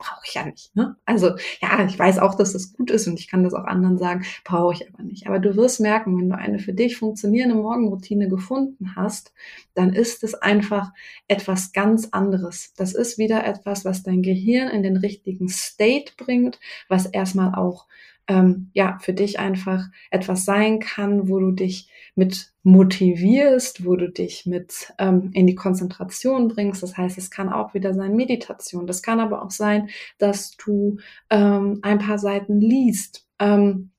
brauche 0.04 0.22
ich 0.28 0.34
ja 0.34 0.46
nicht. 0.46 0.76
Ne? 0.76 0.96
Also 1.06 1.32
ja, 1.62 1.86
ich 1.86 1.98
weiß 1.98 2.20
auch, 2.20 2.36
dass 2.36 2.54
das 2.54 2.74
gut 2.74 2.92
ist 2.92 3.08
und 3.08 3.20
ich 3.20 3.30
kann 3.30 3.44
das 3.44 3.54
auch 3.54 3.64
anderen 3.64 3.98
sagen, 3.98 4.26
brauche 4.44 4.74
ich 4.74 4.94
aber 4.94 5.04
nicht. 5.04 5.28
Aber 5.28 5.40
du 5.40 5.56
wirst 5.56 5.80
merken, 5.80 6.18
wenn 6.18 6.30
du 6.30 6.38
eine 6.38 6.60
für 6.60 6.74
dich 6.74 6.98
funktionierende 6.98 7.56
Morgenroutine 7.56 8.28
gefunden 8.28 8.96
hast, 8.96 9.34
dann 9.74 9.94
ist 9.94 10.24
es 10.24 10.36
einfach 10.36 10.92
etwas 11.28 11.72
ganz 11.72 12.10
anderes. 12.12 12.74
Das 12.76 12.94
ist 12.94 13.18
wieder 13.18 13.46
etwas, 13.46 13.86
was 13.86 14.04
dein 14.04 14.22
Gehirn 14.22 14.70
in 14.70 14.84
den 14.84 14.98
richtigen 14.98 15.48
State 15.48 16.14
bringt, 16.18 16.60
was 16.90 17.06
erstmal 17.06 17.56
auch 17.56 17.88
ähm, 18.28 18.70
ja 18.74 18.98
für 19.02 19.14
dich 19.14 19.40
einfach 19.40 19.86
etwas 20.12 20.46
sein 20.46 20.80
kann, 20.80 21.30
wo 21.30 21.40
du 21.40 21.52
dich 21.52 21.90
mit 22.16 22.54
motivierst, 22.64 23.86
wo 23.86 23.96
du 23.96 24.10
dich 24.10 24.46
mit 24.46 24.94
ähm, 25.00 25.32
in 25.34 25.48
die 25.48 25.56
Konzentration 25.56 26.48
bringst. 26.48 26.84
Das 26.84 26.98
heißt, 26.98 27.18
es 27.18 27.32
kann 27.32 27.50
auch 27.50 27.74
wieder 27.74 27.94
sein 27.94 28.16
Meditation. 28.16 28.88
Das 28.88 29.02
kann 29.02 29.20
aber 29.20 29.44
auch 29.44 29.52
sein, 29.52 29.90
dass 30.18 30.56
du 30.58 30.98
ähm, 31.30 31.80
ein 31.82 32.00
paar 32.00 32.20
Seiten 32.20 32.62
liest. 32.62 33.28
Ähm, 33.40 33.93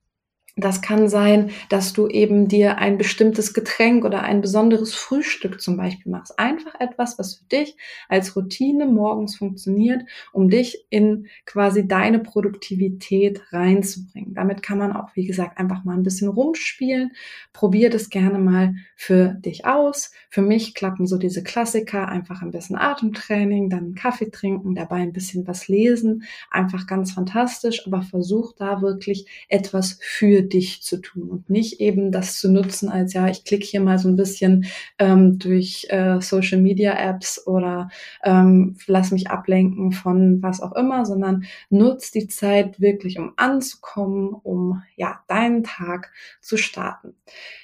das 0.57 0.83
kann 0.83 1.09
sein, 1.09 1.51
dass 1.69 1.95
du 1.95 2.07
eben 2.07 2.47
dir 2.47 2.79
ein 2.79 2.97
bestimmtes 2.97 3.55
Getränk 3.55 4.05
oder 4.05 4.23
ein 4.23 4.40
besonderes 4.40 4.95
Frühstück 4.95 5.61
zum 5.61 5.77
Beispiel 5.77 6.12
machst. 6.12 6.38
Einfach 6.38 6.79
etwas, 6.79 7.19
was 7.19 7.35
für 7.35 7.45
dich 7.47 7.77
als 8.09 8.37
Routine 8.37 8.87
morgens 8.87 9.37
funktioniert, 9.37 10.03
um 10.33 10.49
dich 10.49 10.87
in 10.90 11.27
quasi 11.45 11.88
deine 11.88 12.21
Produktivität 12.21 13.43
reinzubringen. 13.53 14.35
Damit 14.35 14.62
kann 14.62 14.79
man 14.79 14.93
auch, 14.93 15.09
wie 15.14 15.27
gesagt, 15.27 15.59
einfach 15.59 15.83
mal 15.83 15.97
ein 15.97 16.05
bisschen 16.05 16.29
rumspielen. 16.29 17.11
Probier 17.53 17.90
das 17.90 18.09
gerne 18.09 18.38
mal 18.38 18.75
für 18.95 19.35
dich 19.35 19.67
aus. 19.67 20.12
Für 20.31 20.43
mich 20.43 20.75
klappen 20.75 21.09
so 21.09 21.19
diese 21.19 21.43
Klassiker, 21.43 22.07
einfach 22.07 22.43
ein 22.43 22.53
bisschen 22.53 22.77
Atemtraining, 22.77 23.71
dann 23.71 23.97
Kaffee 23.97 24.31
trinken, 24.31 24.77
dabei 24.77 24.99
ein 24.99 25.12
bisschen 25.12 25.49
was 25.49 25.67
lesen. 25.67 26.23
Einfach 26.53 26.87
ganz 26.87 27.11
fantastisch, 27.11 27.85
aber 27.88 28.03
versuch 28.03 28.53
da 28.57 28.83
wirklich 28.83 29.27
etwas 29.49 29.99
für 30.01 30.43
dich 30.44 30.83
zu 30.83 30.98
tun 30.98 31.30
und 31.30 31.50
nicht 31.50 31.80
eben 31.80 32.12
das 32.12 32.38
zu 32.38 32.50
nutzen 32.50 32.88
als, 32.88 33.12
ja, 33.12 33.28
ich 33.28 33.44
klicke 33.44 33.64
hier 33.64 33.80
mal 33.80 33.98
so 33.98 34.09
ein 34.09 34.16
bisschen 34.16 34.66
ähm, 34.98 35.38
durch 35.38 35.87
äh, 35.90 36.20
Social 36.20 36.61
Media 36.61 36.94
Apps 36.94 37.46
oder 37.46 37.88
ähm, 38.22 38.76
lass 38.87 39.11
mich 39.11 39.30
ablenken 39.30 39.92
von 39.92 40.42
was 40.42 40.61
auch 40.61 40.72
immer, 40.72 41.07
sondern 41.07 41.44
nutz 41.70 42.11
die 42.11 42.28
Zeit 42.28 42.80
wirklich, 42.80 43.18
um 43.18 43.33
anzukommen, 43.37 44.35
um 44.35 44.83
ja, 44.96 45.20
deinen 45.28 45.64
Tag 45.64 46.12
zu 46.40 46.57
starten. 46.57 47.14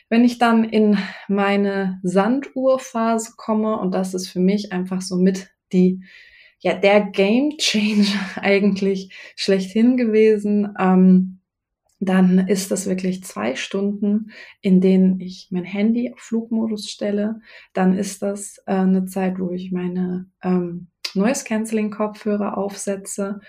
Wenn 0.09 0.25
ich 0.25 0.39
dann 0.39 0.65
in 0.65 0.99
meine 1.29 2.01
Sanduhrphase 2.03 3.33
komme, 3.37 3.79
und 3.79 3.95
das 3.95 4.15
ist 4.15 4.29
für 4.29 4.41
mich 4.41 4.73
einfach 4.73 5.03
so 5.03 5.17
mit 5.17 5.51
die 5.73 6.03
ja, 6.61 6.75
der 6.75 7.01
Game 7.01 7.57
Changer 7.59 8.21
eigentlich 8.37 9.11
schlechthin 9.35 9.97
gewesen. 9.97 10.75
Ähm, 10.79 11.40
dann 12.01 12.49
ist 12.49 12.71
das 12.71 12.87
wirklich 12.87 13.23
zwei 13.25 13.55
Stunden, 13.55 14.33
in 14.63 14.81
denen 14.81 15.21
ich 15.21 15.49
mein 15.51 15.65
Handy 15.65 16.13
auf 16.13 16.21
Flugmodus 16.21 16.89
stelle. 16.91 17.41
Dann 17.75 17.97
ist 17.97 18.23
das 18.23 18.59
äh, 18.67 18.73
eine 18.73 19.05
Zeit, 19.05 19.39
wo 19.39 19.51
ich 19.51 19.71
meine 19.71 20.27
ähm, 20.43 20.89
Noise 21.15 21.45
Cancelling 21.45 21.91
Kopfhörer 21.91 22.57
aufsetze. 22.57 23.41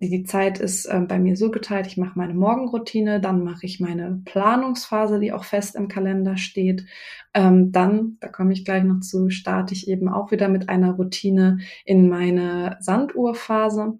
Die, 0.00 0.24
Zeit 0.24 0.58
ist 0.58 0.86
äh, 0.86 1.00
bei 1.00 1.20
mir 1.20 1.36
so 1.36 1.50
geteilt, 1.52 1.86
ich 1.86 1.96
mache 1.96 2.18
meine 2.18 2.34
Morgenroutine, 2.34 3.20
dann 3.20 3.44
mache 3.44 3.64
ich 3.64 3.78
meine 3.78 4.20
Planungsphase, 4.24 5.20
die 5.20 5.32
auch 5.32 5.44
fest 5.44 5.76
im 5.76 5.86
Kalender 5.86 6.36
steht. 6.36 6.84
Ähm, 7.32 7.70
dann, 7.70 8.18
da 8.20 8.28
komme 8.28 8.52
ich 8.52 8.64
gleich 8.64 8.82
noch 8.82 9.00
zu, 9.00 9.30
starte 9.30 9.72
ich 9.72 9.88
eben 9.88 10.08
auch 10.08 10.32
wieder 10.32 10.48
mit 10.48 10.68
einer 10.68 10.92
Routine 10.92 11.58
in 11.84 12.08
meine 12.08 12.76
Sanduhrphase. 12.80 13.98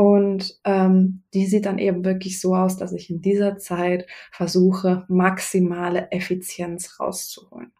Und 0.00 0.58
ähm, 0.64 1.24
die 1.34 1.44
sieht 1.44 1.66
dann 1.66 1.78
eben 1.78 2.06
wirklich 2.06 2.40
so 2.40 2.54
aus, 2.54 2.78
dass 2.78 2.94
ich 2.94 3.10
in 3.10 3.20
dieser 3.20 3.58
Zeit 3.58 4.06
versuche, 4.32 5.04
maximale 5.08 6.10
Effizienz 6.10 6.98
rauszuholen. 6.98 7.70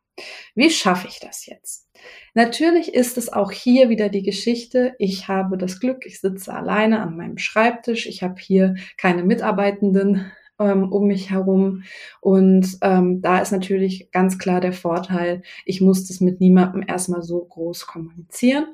Wie 0.55 0.69
schaffe 0.69 1.09
ich 1.09 1.19
das 1.19 1.47
jetzt? 1.47 1.89
Natürlich 2.35 2.93
ist 2.93 3.17
es 3.17 3.33
auch 3.33 3.53
hier 3.53 3.89
wieder 3.89 4.11
die 4.11 4.23
Geschichte, 4.23 4.95
ich 4.99 5.29
habe 5.29 5.57
das 5.57 5.81
Glück, 5.81 6.05
ich 6.05 6.21
sitze 6.21 6.53
alleine 6.53 7.01
an 7.01 7.17
meinem 7.17 7.39
Schreibtisch, 7.39 8.05
ich 8.05 8.23
habe 8.23 8.39
hier 8.39 8.75
keine 8.99 9.25
Mitarbeitenden, 9.25 10.31
ähm, 10.61 10.93
um 10.93 11.07
mich 11.07 11.31
herum. 11.31 11.83
Und 12.21 12.79
ähm, 12.83 13.23
da 13.23 13.39
ist 13.39 13.51
natürlich 13.51 14.11
ganz 14.13 14.39
klar 14.39 14.61
der 14.61 14.73
Vorteil, 14.73 15.43
ich 15.65 15.81
muss 15.81 16.07
das 16.07 16.21
mit 16.21 16.41
niemandem 16.41 16.85
erstmal 16.87 17.23
so 17.23 17.41
groß 17.45 17.87
kommunizieren. 17.87 18.67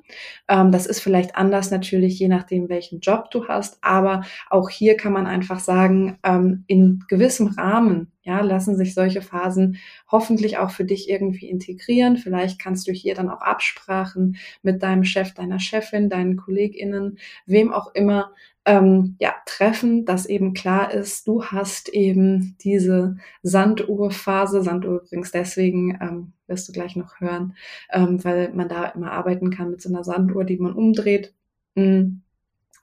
Ähm, 0.49 0.73
das 0.73 0.87
ist 0.87 1.01
vielleicht 1.01 1.37
anders 1.37 1.71
natürlich, 1.71 2.19
je 2.19 2.29
nachdem, 2.29 2.69
welchen 2.69 3.01
Job 3.01 3.31
du 3.31 3.47
hast. 3.47 3.79
Aber 3.83 4.23
auch 4.51 4.69
hier 4.69 4.97
kann 4.97 5.13
man 5.13 5.27
einfach 5.27 5.61
sagen, 5.61 6.19
ähm, 6.25 6.65
in 6.67 7.05
gewissem 7.09 7.47
Rahmen 7.47 8.13
Ja, 8.27 8.41
lassen 8.41 8.77
sich 8.77 8.93
solche 8.93 9.23
Phasen 9.23 9.77
hoffentlich 10.11 10.59
auch 10.59 10.71
für 10.71 10.85
dich 10.85 11.09
irgendwie 11.09 11.49
integrieren. 11.49 12.17
Vielleicht 12.17 12.59
kannst 12.59 12.89
du 12.89 12.93
hier 12.93 13.15
dann 13.15 13.31
auch 13.31 13.41
Absprachen 13.41 14.37
mit 14.63 14.83
deinem 14.83 15.05
Chef, 15.05 15.33
deiner 15.33 15.61
Chefin, 15.61 16.11
deinen 16.11 16.37
KollegInnen, 16.37 17.19
wem 17.47 17.73
auch 17.73 17.95
immer 17.95 18.33
ähm, 18.65 19.15
ja, 19.21 19.33
treffen, 19.47 20.05
dass 20.07 20.27
eben 20.27 20.55
klar 20.55 20.93
ist, 20.93 21.29
du 21.29 21.45
hast 21.45 21.89
eben 21.91 22.57
diese 22.63 23.17
Sanduhrphase, 23.43 24.61
Sanduhr 24.63 25.03
übrigens 25.03 25.31
deswegen, 25.31 25.97
ähm, 26.01 26.33
wirst 26.49 26.69
du 26.69 26.73
gleich 26.73 26.97
noch 26.97 27.21
hören, 27.21 27.55
ähm, 27.93 28.25
weil 28.25 28.53
man 28.55 28.69
da 28.69 28.87
immer 28.87 29.13
arbeiten 29.13 29.51
kann 29.51 29.71
mit 29.71 29.81
so 29.81 29.89
einer 29.89 30.03
Sanduhr, 30.03 30.43
die 30.45 30.57
man 30.57 30.73
umdreht. 30.75 31.33
Mhm 31.77 32.23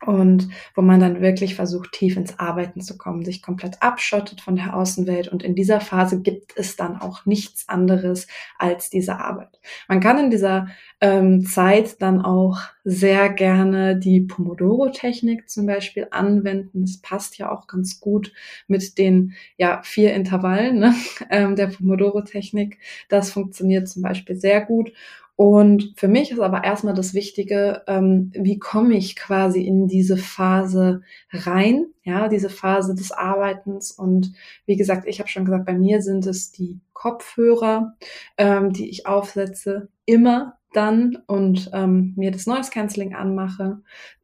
und 0.06 0.50
wo 0.76 0.82
man 0.82 1.00
dann 1.00 1.22
wirklich 1.22 1.56
versucht, 1.56 1.94
tief 1.94 2.18
ins 2.18 2.40
Arbeiten 2.40 2.82
zu 2.82 2.98
kommen, 2.98 3.24
sich 3.24 3.42
komplett 3.42 3.82
abschottet 3.82 4.42
von 4.42 4.56
der 4.56 4.76
Außenwelt. 4.76 5.28
Und 5.28 5.44
in 5.44 5.56
dieser 5.56 5.80
Phase 5.80 6.22
gibt 6.22 6.58
es 6.58 6.76
dann 6.76 6.98
auch 6.98 7.26
nichts 7.26 7.70
anderes 7.70 8.28
als 8.58 8.90
diese 8.90 9.20
Arbeit. 9.20 9.60
Man 9.88 10.00
kann 10.00 10.18
in 10.18 10.30
dieser 10.30 10.68
ähm, 11.00 11.46
Zeit 11.46 12.02
dann 12.02 12.22
auch 12.22 12.60
sehr 12.84 13.30
gerne 13.30 13.98
die 13.98 14.22
Pomodoro-Technik 14.22 15.50
zum 15.50 15.66
Beispiel 15.66 16.08
anwenden. 16.12 16.82
Das 16.82 16.98
passt 16.98 17.38
ja 17.38 17.52
auch 17.52 17.68
ganz 17.68 18.00
gut 18.00 18.34
mit 18.68 18.98
den 18.98 19.34
ja, 19.58 19.82
vier 19.84 20.14
Intervallen 20.14 20.80
ne, 20.80 20.96
ähm, 21.30 21.56
der 21.56 21.68
Pomodoro-Technik. 21.68 22.78
Das 23.10 23.32
funktioniert 23.32 23.88
zum 23.88 24.02
Beispiel 24.02 24.36
sehr 24.36 24.62
gut. 24.62 24.92
Und 25.36 25.94
für 25.98 26.08
mich 26.08 26.32
ist 26.32 26.40
aber 26.40 26.64
erstmal 26.64 26.94
das 26.94 27.16
Wichtige, 27.16 27.82
ähm, 27.88 28.32
wie 28.36 28.60
komme 28.60 28.96
ich 28.96 29.16
quasi 29.16 29.64
in 29.64 29.88
diese 29.88 30.16
Phase 30.16 31.02
rein, 31.32 31.88
ja, 32.04 32.28
diese 32.28 32.50
Phase 32.50 32.94
des 32.94 33.12
Arbeitens. 33.12 33.92
Und 33.92 34.34
wie 34.68 34.76
gesagt, 34.76 35.08
ich 35.08 35.20
habe 35.20 35.30
schon 35.30 35.46
gesagt, 35.46 35.66
bei 35.66 35.74
mir 35.74 36.02
sind 36.04 36.28
es 36.28 36.52
die 36.52 36.80
Kopfhörer, 36.94 37.96
ähm, 38.38 38.74
die 38.74 38.90
ich 38.90 39.08
aufsetze, 39.08 39.90
immer 40.06 40.60
dann 40.72 41.18
und 41.28 41.70
ähm, 41.74 42.14
mir 42.16 42.32
das 42.32 42.46
Noise 42.46 42.72
Cancelling 42.72 43.16
anmache. 43.16 43.82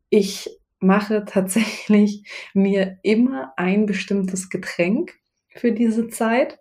Ich 0.09 0.49
mache 0.79 1.25
tatsächlich 1.27 2.23
mir 2.53 2.99
immer 3.01 3.53
ein 3.57 3.87
bestimmtes 3.87 4.49
Getränk 4.49 5.13
für 5.49 5.71
diese 5.71 6.07
Zeit. 6.09 6.59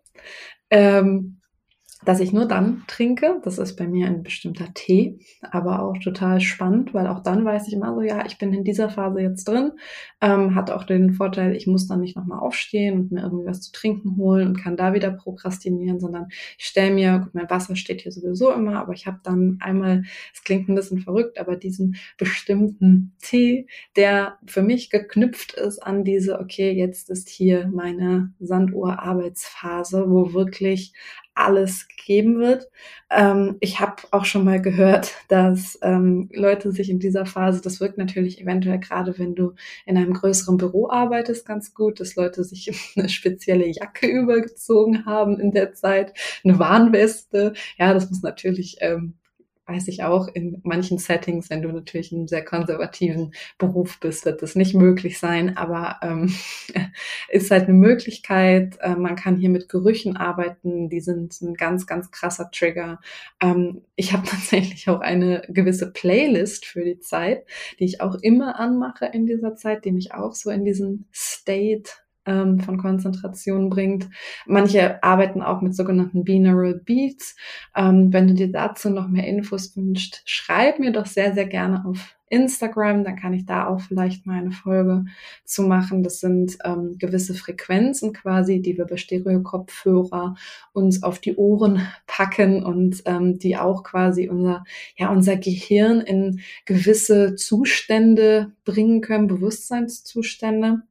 Ähm, 0.70 1.38
dass 2.04 2.20
ich 2.20 2.32
nur 2.32 2.46
dann 2.46 2.84
trinke. 2.87 3.40
Das 3.42 3.58
ist 3.58 3.76
bei 3.76 3.87
mir 3.87 4.06
ein 4.06 4.22
bestimmter 4.22 4.72
Tee, 4.74 5.18
aber 5.42 5.82
auch 5.82 5.98
total 5.98 6.40
spannend, 6.40 6.94
weil 6.94 7.06
auch 7.06 7.22
dann 7.22 7.44
weiß 7.44 7.68
ich 7.68 7.74
immer 7.74 7.94
so, 7.94 8.02
ja, 8.02 8.24
ich 8.26 8.38
bin 8.38 8.52
in 8.52 8.64
dieser 8.64 8.88
Phase 8.88 9.20
jetzt 9.20 9.48
drin. 9.48 9.72
Ähm, 10.20 10.54
hat 10.54 10.70
auch 10.70 10.84
den 10.84 11.12
Vorteil, 11.12 11.56
ich 11.56 11.66
muss 11.66 11.88
dann 11.88 12.00
nicht 12.00 12.16
nochmal 12.16 12.38
aufstehen 12.38 12.98
und 12.98 13.12
mir 13.12 13.22
irgendwie 13.22 13.46
was 13.46 13.61
zu 13.62 13.72
trinken 13.72 14.16
holen 14.16 14.48
und 14.48 14.62
kann 14.62 14.76
da 14.76 14.94
wieder 14.94 15.11
prokrastinieren, 15.11 16.00
sondern 16.00 16.28
ich 16.56 16.66
stelle 16.66 16.94
mir, 16.94 17.18
gut, 17.18 17.34
mein 17.34 17.50
Wasser 17.50 17.76
steht 17.76 18.02
hier 18.02 18.12
sowieso 18.12 18.52
immer, 18.52 18.80
aber 18.80 18.92
ich 18.92 19.06
habe 19.06 19.20
dann 19.22 19.58
einmal, 19.61 20.04
es 20.32 20.42
klingt 20.44 20.68
ein 20.68 20.74
bisschen 20.74 21.00
verrückt, 21.00 21.38
aber 21.38 21.56
diesen 21.56 21.96
bestimmten 22.16 23.14
Tee, 23.20 23.66
der 23.96 24.38
für 24.46 24.62
mich 24.62 24.90
geknüpft 24.90 25.54
ist 25.54 25.80
an 25.80 26.04
diese, 26.04 26.40
okay, 26.40 26.72
jetzt 26.72 27.11
ist 27.11 27.28
hier 27.28 27.68
meine 27.68 28.32
Sanduhr-Arbeitsphase, 28.38 30.04
wo 30.08 30.32
wirklich 30.32 30.92
alles 31.38 31.88
gegeben 31.88 32.38
wird. 32.38 32.68
Ähm, 33.11 33.57
ich 33.61 33.81
habe 33.81 34.03
auch 34.11 34.24
schon 34.24 34.44
mal 34.44 34.61
gehört, 34.61 35.14
dass 35.29 35.79
ähm, 35.83 36.29
Leute 36.33 36.72
sich 36.72 36.90
in 36.90 36.98
dieser 36.98 37.27
Phase, 37.27 37.61
das 37.61 37.81
wirkt 37.81 37.98
natürlich 37.98 38.40
eventuell 38.40 38.79
gerade, 38.79 39.18
wenn 39.18 39.35
du 39.35 39.55
in 39.87 39.96
einem 39.96 40.12
größeren 40.12 40.57
Büro 40.57 40.90
arbeitest, 40.90 41.46
ganz 41.46 41.74
gut, 41.74 42.01
dass 42.01 42.16
Leute 42.16 42.44
sich 42.44 42.70
eine 42.96 43.09
spezielle 43.09 43.66
Jacke 43.66 44.07
übergezogen 44.09 45.07
haben 45.07 45.38
in 45.38 45.53
der 45.53 45.74
Zeit, 45.74 46.12
eine 46.44 46.59
Warnweste. 46.59 47.53
Ja, 47.79 47.94
das 47.94 48.11
muss 48.11 48.22
natürlich 48.22 48.77
ähm, 48.81 49.14
weiß 49.68 49.88
ich 49.88 50.02
auch, 50.02 50.28
in 50.28 50.61
manchen 50.64 50.98
Settings, 50.98 51.50
wenn 51.50 51.62
du 51.62 51.70
natürlich 51.70 52.11
in 52.11 52.18
einem 52.18 52.28
sehr 52.28 52.44
konservativen 52.44 53.33
Beruf 53.59 54.00
bist, 54.00 54.24
wird 54.24 54.40
das 54.42 54.54
nicht 54.54 54.74
möglich 54.74 55.18
sein, 55.18 55.57
aber 55.57 55.98
ähm, 56.02 56.35
ist 57.28 57.50
halt 57.50 57.64
eine 57.64 57.74
Möglichkeit. 57.74 58.78
Äh, 58.81 58.96
man 58.96 59.14
kann 59.14 59.37
hier 59.37 59.50
mit 59.50 59.68
Gerüchen 59.68 60.16
arbeiten, 60.16 60.88
die 60.88 61.00
sind 61.00 61.40
ein 61.42 61.54
ganz, 61.54 61.87
ganz 61.87 62.11
krasser 62.11 62.50
Trigger. 62.50 62.98
Ähm, 63.40 63.83
ich 63.94 64.12
habe 64.14 64.26
tatsächlich 64.28 64.88
auch 64.88 65.00
eine 65.00 65.42
gewisse 65.48 65.92
Playlist 65.92 66.64
für 66.64 66.85
die 66.85 67.00
Zeit, 67.00 67.44
die 67.78 67.85
ich 67.85 68.00
auch 68.00 68.14
immer 68.22 68.59
anmache 68.59 69.07
in 69.07 69.26
dieser 69.26 69.54
Zeit, 69.54 69.85
die 69.85 69.92
mich 69.92 70.14
auch 70.14 70.35
so 70.35 70.50
in 70.50 70.64
diesen 70.64 71.09
State 71.12 71.90
ähm, 72.28 72.60
von 72.60 72.78
Konzentration 72.78 73.70
bringt. 73.70 74.08
Manche 74.46 75.02
arbeiten 75.02 75.42
auch 75.42 75.62
mit 75.62 75.74
sogenannten 75.74 76.24
Binaural 76.24 76.74
Beats. 76.84 77.34
Ähm, 77.74 78.12
wenn 78.12 78.28
du 78.28 78.34
dir 78.34 78.52
dazu 78.52 78.90
noch 78.90 79.08
mehr 79.08 79.26
Infos 79.26 79.76
wünschst, 79.76 80.22
schreib 80.26 80.78
mir 80.78 80.92
doch 80.92 81.06
sehr, 81.06 81.34
sehr 81.34 81.46
gerne 81.46 81.84
auf 81.84 82.14
Instagram, 82.30 83.04
dann 83.04 83.16
kann 83.16 83.32
ich 83.32 83.46
da 83.46 83.66
auch 83.66 83.80
vielleicht 83.80 84.26
mal 84.26 84.38
eine 84.38 84.50
Folge 84.50 85.04
zu 85.44 85.62
machen. 85.62 86.02
Das 86.02 86.20
sind 86.20 86.58
ähm, 86.64 86.96
gewisse 86.98 87.34
Frequenzen 87.34 88.12
quasi, 88.12 88.60
die 88.60 88.76
wir 88.76 88.84
bei 88.84 88.96
Stereo-Kopfhörer 88.96 90.36
uns 90.72 91.02
auf 91.02 91.18
die 91.20 91.36
Ohren 91.36 91.86
packen 92.06 92.62
und 92.64 93.02
ähm, 93.06 93.38
die 93.38 93.56
auch 93.56 93.82
quasi 93.82 94.28
unser, 94.28 94.64
ja, 94.96 95.10
unser 95.10 95.36
Gehirn 95.36 96.00
in 96.00 96.40
gewisse 96.64 97.34
Zustände 97.34 98.52
bringen 98.64 99.00
können, 99.00 99.26
Bewusstseinszustände. 99.26 100.82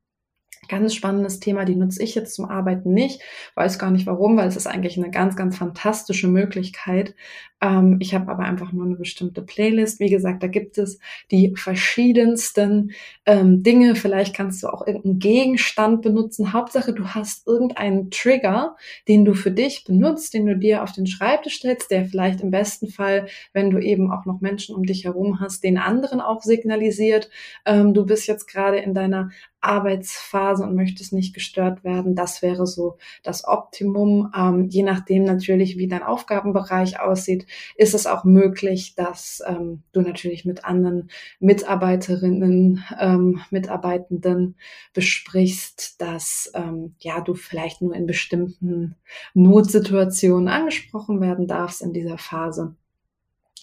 Ganz 0.67 0.93
spannendes 0.93 1.39
Thema, 1.39 1.65
die 1.65 1.75
nutze 1.75 2.03
ich 2.03 2.15
jetzt 2.15 2.35
zum 2.35 2.45
Arbeiten 2.45 2.93
nicht. 2.93 3.21
Weiß 3.55 3.79
gar 3.79 3.91
nicht 3.91 4.05
warum, 4.05 4.37
weil 4.37 4.47
es 4.47 4.55
ist 4.55 4.67
eigentlich 4.67 4.97
eine 4.97 5.11
ganz, 5.11 5.35
ganz 5.35 5.57
fantastische 5.57 6.27
Möglichkeit. 6.27 7.15
Ähm, 7.61 7.97
ich 7.99 8.13
habe 8.13 8.31
aber 8.31 8.43
einfach 8.43 8.71
nur 8.71 8.85
eine 8.85 8.95
bestimmte 8.95 9.41
Playlist. 9.41 9.99
Wie 9.99 10.09
gesagt, 10.09 10.43
da 10.43 10.47
gibt 10.47 10.77
es 10.77 10.99
die 11.31 11.53
verschiedensten 11.55 12.91
ähm, 13.25 13.63
Dinge. 13.63 13.95
Vielleicht 13.95 14.35
kannst 14.35 14.61
du 14.61 14.67
auch 14.67 14.85
irgendeinen 14.85 15.19
Gegenstand 15.19 16.01
benutzen. 16.01 16.53
Hauptsache, 16.53 16.93
du 16.93 17.07
hast 17.07 17.47
irgendeinen 17.47 18.11
Trigger, 18.11 18.75
den 19.07 19.25
du 19.25 19.33
für 19.33 19.51
dich 19.51 19.85
benutzt, 19.85 20.33
den 20.33 20.45
du 20.45 20.55
dir 20.55 20.83
auf 20.83 20.91
den 20.91 21.07
Schreibtisch 21.07 21.55
stellst, 21.55 21.89
der 21.89 22.05
vielleicht 22.05 22.41
im 22.41 22.51
besten 22.51 22.89
Fall, 22.89 23.27
wenn 23.53 23.71
du 23.71 23.79
eben 23.79 24.11
auch 24.11 24.25
noch 24.25 24.41
Menschen 24.41 24.75
um 24.75 24.83
dich 24.83 25.05
herum 25.05 25.39
hast, 25.39 25.63
den 25.63 25.77
anderen 25.77 26.21
auch 26.21 26.43
signalisiert. 26.43 27.29
Ähm, 27.65 27.93
du 27.93 28.05
bist 28.05 28.27
jetzt 28.27 28.47
gerade 28.47 28.77
in 28.77 28.93
deiner 28.93 29.29
Arbeitsphase 29.61 30.63
und 30.63 30.75
möchtest 30.75 31.13
nicht 31.13 31.33
gestört 31.33 31.83
werden. 31.83 32.15
Das 32.15 32.41
wäre 32.41 32.67
so 32.67 32.97
das 33.23 33.45
Optimum. 33.45 34.31
Ähm, 34.35 34.67
je 34.69 34.83
nachdem 34.83 35.23
natürlich, 35.23 35.77
wie 35.77 35.87
dein 35.87 36.03
Aufgabenbereich 36.03 36.99
aussieht, 36.99 37.46
ist 37.75 37.93
es 37.93 38.07
auch 38.07 38.23
möglich, 38.23 38.95
dass 38.95 39.41
ähm, 39.45 39.83
du 39.91 40.01
natürlich 40.01 40.45
mit 40.45 40.65
anderen 40.65 41.09
Mitarbeiterinnen, 41.39 42.83
ähm, 42.99 43.41
Mitarbeitenden 43.49 44.55
besprichst, 44.93 46.01
dass 46.01 46.51
ähm, 46.53 46.95
ja 46.99 47.21
du 47.21 47.33
vielleicht 47.33 47.81
nur 47.81 47.95
in 47.95 48.07
bestimmten 48.07 48.95
Notsituationen 49.33 50.47
angesprochen 50.47 51.21
werden 51.21 51.47
darfst 51.47 51.81
in 51.81 51.93
dieser 51.93 52.17
Phase. 52.17 52.75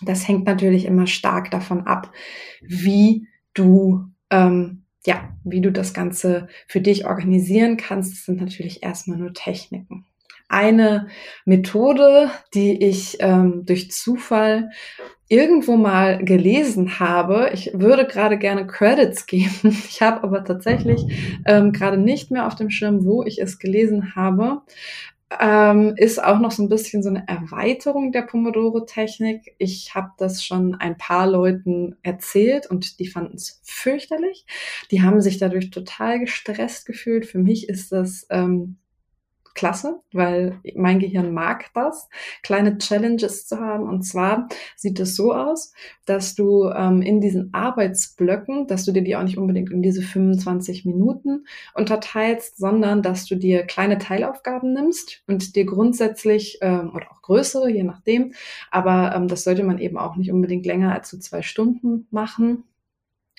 Das 0.02 0.26
hängt 0.26 0.46
natürlich 0.46 0.86
immer 0.86 1.06
stark 1.06 1.50
davon 1.50 1.86
ab, 1.86 2.10
wie 2.60 3.28
du 3.54 4.06
ähm, 4.30 4.84
ja, 5.06 5.36
wie 5.44 5.60
du 5.60 5.70
das 5.70 5.92
Ganze 5.92 6.48
für 6.66 6.80
dich 6.80 7.06
organisieren 7.06 7.76
kannst, 7.76 8.12
das 8.12 8.24
sind 8.24 8.40
natürlich 8.40 8.82
erstmal 8.82 9.18
nur 9.18 9.34
Techniken. 9.34 10.06
Eine 10.48 11.08
Methode, 11.44 12.30
die 12.52 12.84
ich 12.84 13.16
ähm, 13.20 13.64
durch 13.64 13.90
Zufall 13.90 14.70
irgendwo 15.28 15.76
mal 15.76 16.22
gelesen 16.22 16.98
habe. 17.00 17.50
Ich 17.54 17.70
würde 17.74 18.06
gerade 18.06 18.38
gerne 18.38 18.66
Credits 18.66 19.26
geben. 19.26 19.76
Ich 19.88 20.02
habe 20.02 20.22
aber 20.22 20.44
tatsächlich 20.44 21.04
ähm, 21.46 21.72
gerade 21.72 21.96
nicht 21.96 22.30
mehr 22.30 22.46
auf 22.46 22.54
dem 22.54 22.70
Schirm, 22.70 23.04
wo 23.04 23.22
ich 23.22 23.40
es 23.40 23.58
gelesen 23.58 24.14
habe 24.14 24.62
ähm, 25.40 25.94
ist 25.96 26.22
auch 26.22 26.38
noch 26.38 26.50
so 26.50 26.62
ein 26.62 26.68
bisschen 26.68 27.02
so 27.02 27.08
eine 27.08 27.26
Erweiterung 27.28 28.12
der 28.12 28.22
Pomodoro-Technik. 28.22 29.54
Ich 29.58 29.94
habe 29.94 30.10
das 30.18 30.44
schon 30.44 30.74
ein 30.74 30.96
paar 30.96 31.26
Leuten 31.26 31.96
erzählt 32.02 32.70
und 32.70 32.98
die 32.98 33.06
fanden 33.06 33.36
es 33.36 33.60
fürchterlich. 33.64 34.46
Die 34.90 35.02
haben 35.02 35.20
sich 35.20 35.38
dadurch 35.38 35.70
total 35.70 36.20
gestresst 36.20 36.86
gefühlt. 36.86 37.26
Für 37.26 37.38
mich 37.38 37.68
ist 37.68 37.92
das 37.92 38.26
ähm, 38.30 38.76
klasse, 39.54 40.00
weil 40.12 40.60
mein 40.74 40.98
Gehirn 40.98 41.32
mag 41.32 41.66
das, 41.74 42.08
kleine 42.42 42.78
Challenges 42.78 43.46
zu 43.46 43.60
haben. 43.60 43.88
Und 43.88 44.02
zwar 44.02 44.48
sieht 44.76 44.98
es 45.00 45.16
so 45.16 45.32
aus, 45.32 45.72
dass 46.06 46.34
du 46.34 46.68
ähm, 46.70 47.02
in 47.02 47.20
diesen 47.20 47.54
Arbeitsblöcken, 47.54 48.66
dass 48.66 48.84
du 48.84 48.92
dir 48.92 49.02
die 49.02 49.16
auch 49.16 49.22
nicht 49.22 49.38
unbedingt 49.38 49.70
in 49.70 49.82
diese 49.82 50.02
25 50.02 50.84
Minuten 50.84 51.46
unterteilst, 51.74 52.56
sondern 52.56 53.02
dass 53.02 53.26
du 53.26 53.36
dir 53.36 53.64
kleine 53.64 53.98
Teilaufgaben 53.98 54.72
nimmst 54.72 55.22
und 55.26 55.56
dir 55.56 55.64
grundsätzlich 55.64 56.58
ähm, 56.60 56.90
oder 56.94 57.10
auch 57.12 57.22
größere, 57.22 57.70
je 57.70 57.84
nachdem, 57.84 58.34
aber 58.70 59.14
ähm, 59.14 59.28
das 59.28 59.44
sollte 59.44 59.62
man 59.62 59.78
eben 59.78 59.98
auch 59.98 60.16
nicht 60.16 60.32
unbedingt 60.32 60.66
länger 60.66 60.92
als 60.92 61.10
so 61.10 61.18
zwei 61.18 61.42
Stunden 61.42 62.06
machen 62.10 62.64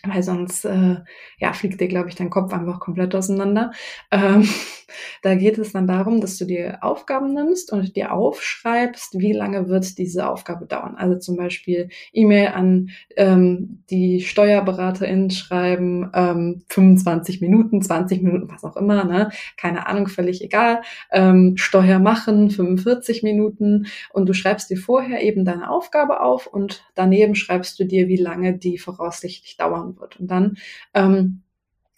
weil 0.03 0.23
sonst 0.23 0.65
äh, 0.65 0.97
ja, 1.39 1.53
fliegt 1.53 1.81
dir, 1.81 1.88
glaube 1.88 2.10
ich, 2.10 2.15
dein 2.15 2.29
Kopf 2.29 2.53
einfach 2.53 2.79
komplett 2.79 3.15
auseinander. 3.15 3.71
Ähm, 4.12 4.47
da 5.23 5.36
geht 5.36 5.58
es 5.58 5.73
dann 5.73 5.88
darum, 5.88 6.21
dass 6.21 6.38
du 6.38 6.45
dir 6.45 6.79
Aufgaben 6.81 7.34
nimmst 7.34 7.71
und 7.71 7.95
dir 7.95 8.13
aufschreibst, 8.13 9.19
wie 9.19 9.34
lange 9.34 9.67
wird 9.67 9.97
diese 9.97 10.29
Aufgabe 10.29 10.65
dauern. 10.65 10.95
Also 10.95 11.17
zum 11.17 11.38
Beispiel 11.38 11.89
E-Mail 12.13 12.49
an 12.49 12.89
ähm, 13.15 13.84
die 13.89 14.21
Steuerberaterin 14.21 15.31
schreiben, 15.31 16.12
ähm, 16.13 16.63
25 16.69 17.41
Minuten, 17.41 17.81
20 17.81 18.21
Minuten, 18.21 18.49
was 18.49 18.63
auch 18.63 18.77
immer, 18.77 19.03
ne? 19.05 19.29
keine 19.58 19.88
Ahnung, 19.88 20.08
völlig 20.08 20.43
egal. 20.43 20.81
Ähm, 21.12 21.58
Steuer 21.58 21.99
machen, 21.99 22.51
45 22.51 23.23
Minuten 23.23 23.88
und 24.13 24.27
du 24.27 24.34
schreibst 24.34 24.69
dir 24.69 24.77
vorher 24.77 25.21
eben 25.23 25.45
deine 25.45 25.69
Aufgabe 25.69 26.21
auf 26.21 26.47
und 26.47 26.84
daneben 26.95 27.36
schreibst 27.36 27.79
du 27.79 27.86
dir, 27.86 28.08
wie 28.08 28.17
lange 28.17 28.58
die 28.58 28.77
voraussichtlich 28.77 29.58
dauern 29.58 29.84
wird. 29.99 30.19
Und 30.19 30.27
dann 30.27 30.57
ähm, 30.93 31.43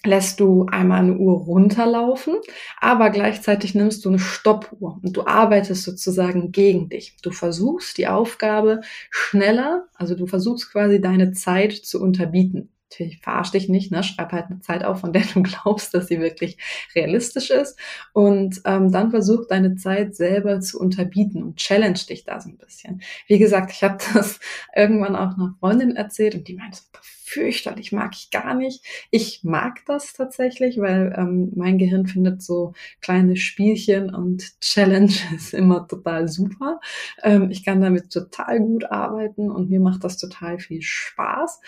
lässt 0.06 0.40
du 0.40 0.66
einmal 0.66 1.00
eine 1.00 1.18
Uhr 1.18 1.38
runterlaufen, 1.38 2.36
aber 2.80 3.10
gleichzeitig 3.10 3.76
nimmst 3.76 4.06
du 4.06 4.10
eine 4.10 4.20
Stoppuhr 4.20 5.00
und 5.04 5.18
du 5.18 5.26
arbeitest 5.26 5.84
sozusagen 5.84 6.52
gegen 6.52 6.90
dich. 6.90 7.18
Du 7.22 7.32
versuchst 7.32 7.98
die 7.98 8.08
Aufgabe 8.08 8.82
schneller, 9.10 9.88
also 9.96 10.16
du 10.16 10.28
versuchst 10.28 10.72
quasi 10.72 11.02
deine 11.02 11.34
Zeit 11.34 11.74
zu 11.74 12.02
unterbieten. 12.02 12.70
Natürlich 12.90 13.20
verarsch 13.20 13.52
dich 13.52 13.68
nicht, 13.68 13.92
ne? 13.92 14.02
schreib 14.02 14.32
halt 14.32 14.46
eine 14.46 14.62
Zeit 14.62 14.86
auf, 14.86 15.02
von 15.02 15.12
der 15.12 15.24
du 15.34 15.44
glaubst, 15.44 15.94
dass 15.94 16.08
sie 16.08 16.22
wirklich 16.22 16.58
realistisch 16.96 17.50
ist. 17.50 17.78
Und 18.14 18.62
ähm, 18.64 18.94
dann 18.94 19.12
versuch 19.12 19.46
deine 19.50 19.76
Zeit 19.76 20.16
selber 20.16 20.62
zu 20.62 20.80
unterbieten 20.80 21.44
und 21.44 21.58
challenge 21.58 22.00
dich 22.10 22.24
da 22.24 22.40
so 22.40 22.50
ein 22.50 22.58
bisschen. 22.58 23.02
Wie 23.28 23.40
gesagt, 23.40 23.72
ich 23.72 23.84
habe 23.84 23.98
das 24.14 24.40
irgendwann 24.74 25.18
auch 25.18 25.34
einer 25.34 25.56
Freundin 25.60 25.98
erzählt 25.98 26.36
und 26.36 26.48
die 26.48 26.56
meinte, 26.56 26.80
fürchterlich, 27.28 27.92
mag 27.92 28.16
ich 28.16 28.32
gar 28.32 28.54
nicht. 28.54 28.86
Ich 29.12 29.44
mag 29.44 29.86
das 29.86 30.14
tatsächlich, 30.14 30.78
weil 30.80 31.14
ähm, 31.18 31.52
mein 31.56 31.78
Gehirn 31.78 32.08
findet 32.08 32.42
so 32.42 32.74
kleine 33.02 33.36
Spielchen 33.36 34.14
und 34.14 34.60
Challenges 34.62 35.52
immer 35.54 35.88
total 35.88 36.30
super. 36.30 36.80
Ähm, 37.24 37.52
ich 37.52 37.66
kann 37.66 37.82
damit 37.82 38.12
total 38.12 38.60
gut 38.60 38.86
arbeiten 38.86 39.52
und 39.52 39.70
mir 39.70 39.82
macht 39.82 40.04
das 40.04 40.18
total 40.18 40.60
viel 40.60 40.82
Spaß. 40.82 41.60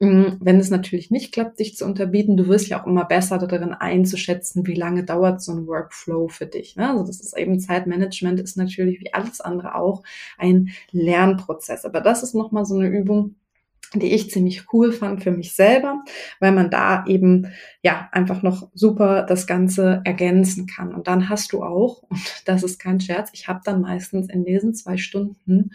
Mm, 0.00 0.38
wenn 0.40 0.60
es 0.60 0.70
natürlich 0.70 1.10
nicht 1.10 1.32
klappt, 1.32 1.58
dich 1.58 1.76
zu 1.76 1.84
unterbieten, 1.84 2.36
du 2.36 2.46
wirst 2.46 2.68
ja 2.68 2.80
auch 2.80 2.86
immer 2.86 3.04
besser 3.04 3.38
darin 3.38 3.74
einzuschätzen, 3.74 4.64
wie 4.66 4.74
lange 4.74 5.02
dauert 5.04 5.42
so 5.42 5.52
ein 5.52 5.66
Workflow 5.66 6.28
für 6.28 6.46
dich. 6.46 6.76
Ne? 6.76 6.88
Also 6.88 7.04
das 7.04 7.20
ist 7.20 7.36
eben 7.36 7.58
Zeitmanagement 7.58 8.38
ist 8.38 8.56
natürlich 8.56 9.00
wie 9.00 9.12
alles 9.12 9.40
andere 9.40 9.74
auch 9.74 10.04
ein 10.36 10.70
Lernprozess. 10.92 11.84
Aber 11.84 12.00
das 12.00 12.22
ist 12.22 12.34
nochmal 12.34 12.64
so 12.64 12.76
eine 12.76 12.86
Übung, 12.88 13.34
die 13.94 14.12
ich 14.12 14.30
ziemlich 14.30 14.72
cool 14.72 14.92
fand 14.92 15.22
für 15.22 15.30
mich 15.30 15.54
selber, 15.54 16.02
weil 16.40 16.52
man 16.52 16.70
da 16.70 17.04
eben 17.06 17.52
ja 17.82 18.08
einfach 18.12 18.42
noch 18.42 18.70
super 18.74 19.24
das 19.24 19.46
Ganze 19.46 20.02
ergänzen 20.04 20.66
kann. 20.66 20.94
Und 20.94 21.08
dann 21.08 21.28
hast 21.28 21.52
du 21.52 21.62
auch, 21.62 22.02
und 22.08 22.42
das 22.44 22.62
ist 22.62 22.78
kein 22.78 23.00
Scherz, 23.00 23.30
ich 23.32 23.48
habe 23.48 23.60
dann 23.64 23.80
meistens 23.80 24.28
in 24.28 24.44
diesen 24.44 24.74
zwei 24.74 24.96
Stunden 24.96 25.70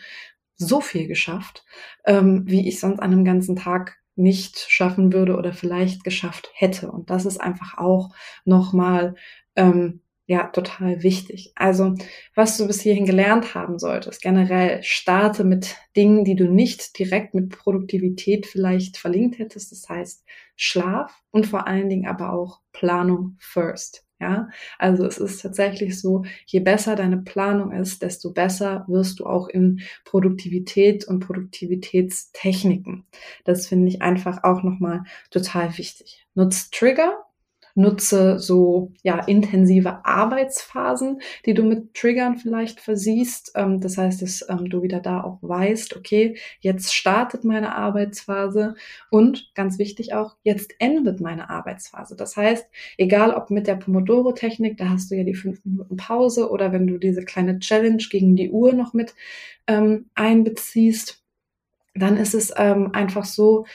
so 0.55 0.81
viel 0.81 1.07
geschafft, 1.07 1.65
ähm, 2.05 2.43
wie 2.45 2.67
ich 2.67 2.79
sonst 2.79 2.99
an 2.99 3.11
einem 3.11 3.25
ganzen 3.25 3.55
Tag 3.55 3.97
nicht 4.15 4.59
schaffen 4.69 5.11
würde 5.11 5.35
oder 5.35 5.53
vielleicht 5.53 6.03
geschafft 6.03 6.51
hätte. 6.53 6.91
Und 6.91 7.09
das 7.09 7.25
ist 7.25 7.41
einfach 7.41 7.77
auch 7.77 8.13
nochmal 8.45 9.15
ähm, 9.55 10.02
ja, 10.25 10.47
total 10.47 11.03
wichtig. 11.03 11.51
Also, 11.55 11.95
was 12.33 12.57
du 12.57 12.65
bis 12.67 12.81
hierhin 12.81 13.05
gelernt 13.05 13.55
haben 13.55 13.77
solltest, 13.77 14.21
generell 14.21 14.81
starte 14.81 15.43
mit 15.43 15.75
Dingen, 15.97 16.23
die 16.23 16.35
du 16.35 16.45
nicht 16.49 16.97
direkt 16.97 17.33
mit 17.33 17.49
Produktivität 17.49 18.45
vielleicht 18.45 18.97
verlinkt 18.97 19.37
hättest. 19.39 19.71
Das 19.73 19.89
heißt, 19.89 20.23
Schlaf 20.55 21.21
und 21.31 21.47
vor 21.47 21.67
allen 21.67 21.89
Dingen 21.89 22.07
aber 22.07 22.31
auch 22.31 22.61
Planung 22.71 23.35
first. 23.39 24.05
Ja, 24.19 24.47
also 24.79 25.05
es 25.05 25.17
ist 25.17 25.41
tatsächlich 25.41 25.99
so, 25.99 26.23
je 26.45 26.61
besser 26.61 26.95
deine 26.95 27.17
Planung 27.17 27.73
ist, 27.73 28.01
desto 28.01 28.31
besser 28.31 28.85
wirst 28.87 29.19
du 29.19 29.25
auch 29.25 29.49
in 29.49 29.81
Produktivität 30.05 31.05
und 31.05 31.19
Produktivitätstechniken. 31.19 33.05
Das 33.43 33.67
finde 33.67 33.89
ich 33.89 34.01
einfach 34.01 34.45
auch 34.45 34.63
nochmal 34.63 35.03
total 35.29 35.77
wichtig. 35.77 36.25
Nutzt 36.35 36.73
Trigger, 36.73 37.25
nutze 37.75 38.39
so 38.39 38.91
ja 39.01 39.19
intensive 39.25 40.05
Arbeitsphasen, 40.05 41.21
die 41.45 41.53
du 41.53 41.63
mit 41.63 41.93
Triggern 41.93 42.37
vielleicht 42.37 42.79
versiehst. 42.79 43.51
Ähm, 43.55 43.81
das 43.81 43.97
heißt, 43.97 44.21
dass 44.21 44.45
ähm, 44.49 44.69
du 44.69 44.83
wieder 44.83 44.99
da 44.99 45.23
auch 45.23 45.39
weißt, 45.41 45.95
okay, 45.95 46.37
jetzt 46.59 46.93
startet 46.93 47.43
meine 47.43 47.75
Arbeitsphase 47.75 48.75
und 49.09 49.51
ganz 49.55 49.79
wichtig 49.79 50.13
auch, 50.13 50.35
jetzt 50.43 50.75
endet 50.79 51.19
meine 51.19 51.49
Arbeitsphase. 51.49 52.15
Das 52.15 52.37
heißt, 52.37 52.67
egal 52.97 53.33
ob 53.33 53.49
mit 53.49 53.67
der 53.67 53.75
Pomodoro-Technik, 53.75 54.77
da 54.77 54.89
hast 54.89 55.09
du 55.09 55.15
ja 55.15 55.23
die 55.23 55.33
fünf 55.33 55.63
Minuten 55.65 55.97
Pause 55.97 56.49
oder 56.49 56.71
wenn 56.71 56.87
du 56.87 56.97
diese 56.97 57.25
kleine 57.25 57.59
Challenge 57.59 58.03
gegen 58.09 58.35
die 58.35 58.51
Uhr 58.51 58.73
noch 58.73 58.93
mit 58.93 59.15
ähm, 59.67 60.09
einbeziehst, 60.15 61.23
dann 61.95 62.17
ist 62.17 62.33
es 62.33 62.51
ähm, 62.55 62.91
einfach 62.93 63.25
so, 63.25 63.65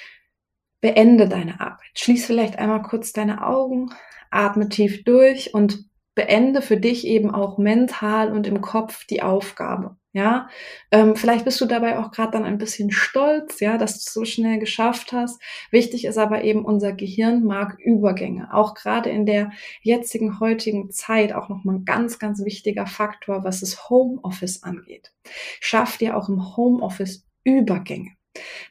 beende 0.80 1.28
deine 1.28 1.60
Arbeit. 1.60 1.90
Schließ 1.94 2.26
vielleicht 2.26 2.58
einmal 2.58 2.82
kurz 2.82 3.12
deine 3.12 3.46
Augen, 3.46 3.90
atme 4.30 4.68
tief 4.68 5.04
durch 5.04 5.54
und 5.54 5.88
beende 6.14 6.62
für 6.62 6.76
dich 6.76 7.06
eben 7.06 7.30
auch 7.30 7.58
mental 7.58 8.32
und 8.32 8.46
im 8.46 8.60
Kopf 8.60 9.04
die 9.06 9.22
Aufgabe. 9.22 9.96
Ja, 10.12 10.48
ähm, 10.90 11.14
vielleicht 11.14 11.44
bist 11.44 11.60
du 11.60 11.66
dabei 11.66 11.98
auch 11.98 12.10
gerade 12.10 12.32
dann 12.32 12.44
ein 12.44 12.58
bisschen 12.58 12.90
stolz, 12.90 13.60
ja, 13.60 13.78
dass 13.78 13.92
du 13.92 13.98
es 13.98 14.12
so 14.12 14.24
schnell 14.24 14.58
geschafft 14.58 15.12
hast. 15.12 15.40
Wichtig 15.70 16.06
ist 16.06 16.18
aber 16.18 16.42
eben, 16.42 16.64
unser 16.64 16.92
Gehirn 16.92 17.44
mag 17.44 17.78
Übergänge. 17.78 18.52
Auch 18.52 18.74
gerade 18.74 19.10
in 19.10 19.26
der 19.26 19.52
jetzigen, 19.82 20.40
heutigen 20.40 20.90
Zeit 20.90 21.32
auch 21.32 21.48
nochmal 21.48 21.76
ein 21.76 21.84
ganz, 21.84 22.18
ganz 22.18 22.44
wichtiger 22.44 22.86
Faktor, 22.86 23.44
was 23.44 23.60
das 23.60 23.88
Homeoffice 23.90 24.64
angeht. 24.64 25.12
Schaff 25.60 25.98
dir 25.98 26.16
auch 26.16 26.28
im 26.28 26.56
Homeoffice 26.56 27.24
Übergänge. 27.44 28.10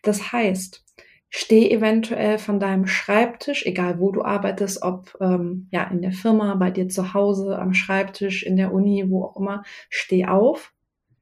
Das 0.02 0.34
heißt, 0.34 0.84
Steh 1.30 1.70
eventuell 1.70 2.38
von 2.38 2.60
deinem 2.60 2.88
Schreibtisch, 2.88 3.66
egal 3.66 4.00
wo 4.00 4.12
du 4.12 4.24
arbeitest, 4.24 4.82
ob 4.82 5.18
ähm, 5.20 5.68
ja 5.72 5.84
in 5.86 6.02
der 6.02 6.14
Firma, 6.14 6.56
bei 6.56 6.72
dir 6.72 6.88
zu 6.88 7.14
Hause, 7.14 7.60
am 7.60 7.74
Schreibtisch, 7.74 8.44
in 8.44 8.56
der 8.56 8.74
Uni, 8.74 9.06
wo 9.10 9.26
auch 9.26 9.38
immer, 9.38 9.64
steh 9.90 10.26
auf. 10.26 10.74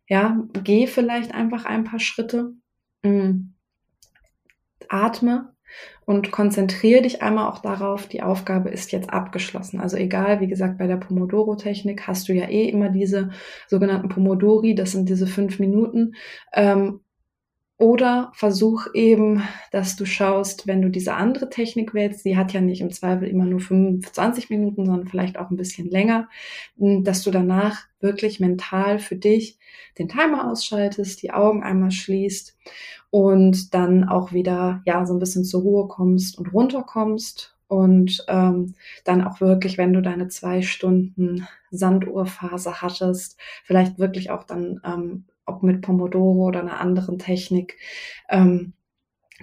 Ja, 0.07 0.39
geh 0.63 0.85
vielleicht 0.87 1.33
einfach 1.33 1.65
ein 1.65 1.83
paar 1.83 1.99
Schritte, 1.99 2.53
mm, 3.03 3.55
atme 4.89 5.55
und 6.05 6.31
konzentriere 6.31 7.01
dich 7.01 7.21
einmal 7.21 7.49
auch 7.49 7.59
darauf, 7.59 8.07
die 8.07 8.21
Aufgabe 8.21 8.69
ist 8.69 8.91
jetzt 8.91 9.09
abgeschlossen. 9.09 9.79
Also 9.79 9.97
egal, 9.97 10.39
wie 10.39 10.47
gesagt, 10.47 10.77
bei 10.77 10.87
der 10.87 10.97
Pomodoro-Technik 10.97 12.07
hast 12.07 12.29
du 12.29 12.33
ja 12.33 12.47
eh 12.47 12.69
immer 12.69 12.89
diese 12.89 13.31
sogenannten 13.67 14.09
Pomodori, 14.09 14.75
das 14.75 14.91
sind 14.91 15.09
diese 15.09 15.27
fünf 15.27 15.59
Minuten. 15.59 16.13
Ähm, 16.53 17.01
oder 17.77 18.31
versuch 18.33 18.87
eben, 18.93 19.43
dass 19.71 19.97
du 19.97 20.05
schaust, 20.05 20.65
wenn 20.65 20.81
du 20.81 20.89
diese 20.89 21.15
andere 21.15 21.49
Technik 21.49 21.93
wählst, 21.93 22.23
die 22.23 22.37
hat 22.37 22.53
ja 22.53 22.61
nicht 22.61 22.79
im 22.79 22.91
Zweifel 22.91 23.27
immer 23.27 23.43
nur 23.43 23.59
25 23.59 24.49
Minuten, 24.49 24.85
sondern 24.85 25.07
vielleicht 25.07 25.37
auch 25.37 25.49
ein 25.49 25.57
bisschen 25.57 25.89
länger, 25.89 26.29
hm, 26.77 27.03
dass 27.03 27.23
du 27.23 27.31
danach 27.31 27.83
wirklich 27.99 28.39
mental 28.39 28.99
für 28.99 29.17
dich 29.17 29.59
den 29.97 30.07
Timer 30.07 30.49
ausschaltest, 30.49 31.21
die 31.21 31.31
Augen 31.31 31.63
einmal 31.63 31.91
schließt 31.91 32.57
und 33.09 33.73
dann 33.73 34.07
auch 34.07 34.31
wieder 34.31 34.81
ja 34.85 35.05
so 35.05 35.13
ein 35.13 35.19
bisschen 35.19 35.43
zur 35.43 35.61
Ruhe 35.61 35.87
kommst 35.87 36.37
und 36.37 36.53
runterkommst 36.53 37.57
und 37.67 38.23
ähm, 38.27 38.75
dann 39.03 39.23
auch 39.23 39.41
wirklich, 39.41 39.77
wenn 39.77 39.91
du 39.91 40.01
deine 40.01 40.27
zwei 40.29 40.61
Stunden 40.61 41.47
Sanduhrphase 41.71 42.81
hattest, 42.81 43.37
vielleicht 43.63 43.99
wirklich 43.99 44.31
auch 44.31 44.43
dann 44.43 44.79
ähm, 44.85 45.25
ob 45.45 45.63
mit 45.63 45.81
Pomodoro 45.81 46.47
oder 46.47 46.61
einer 46.61 46.79
anderen 46.79 47.19
Technik, 47.19 47.77
ähm, 48.29 48.73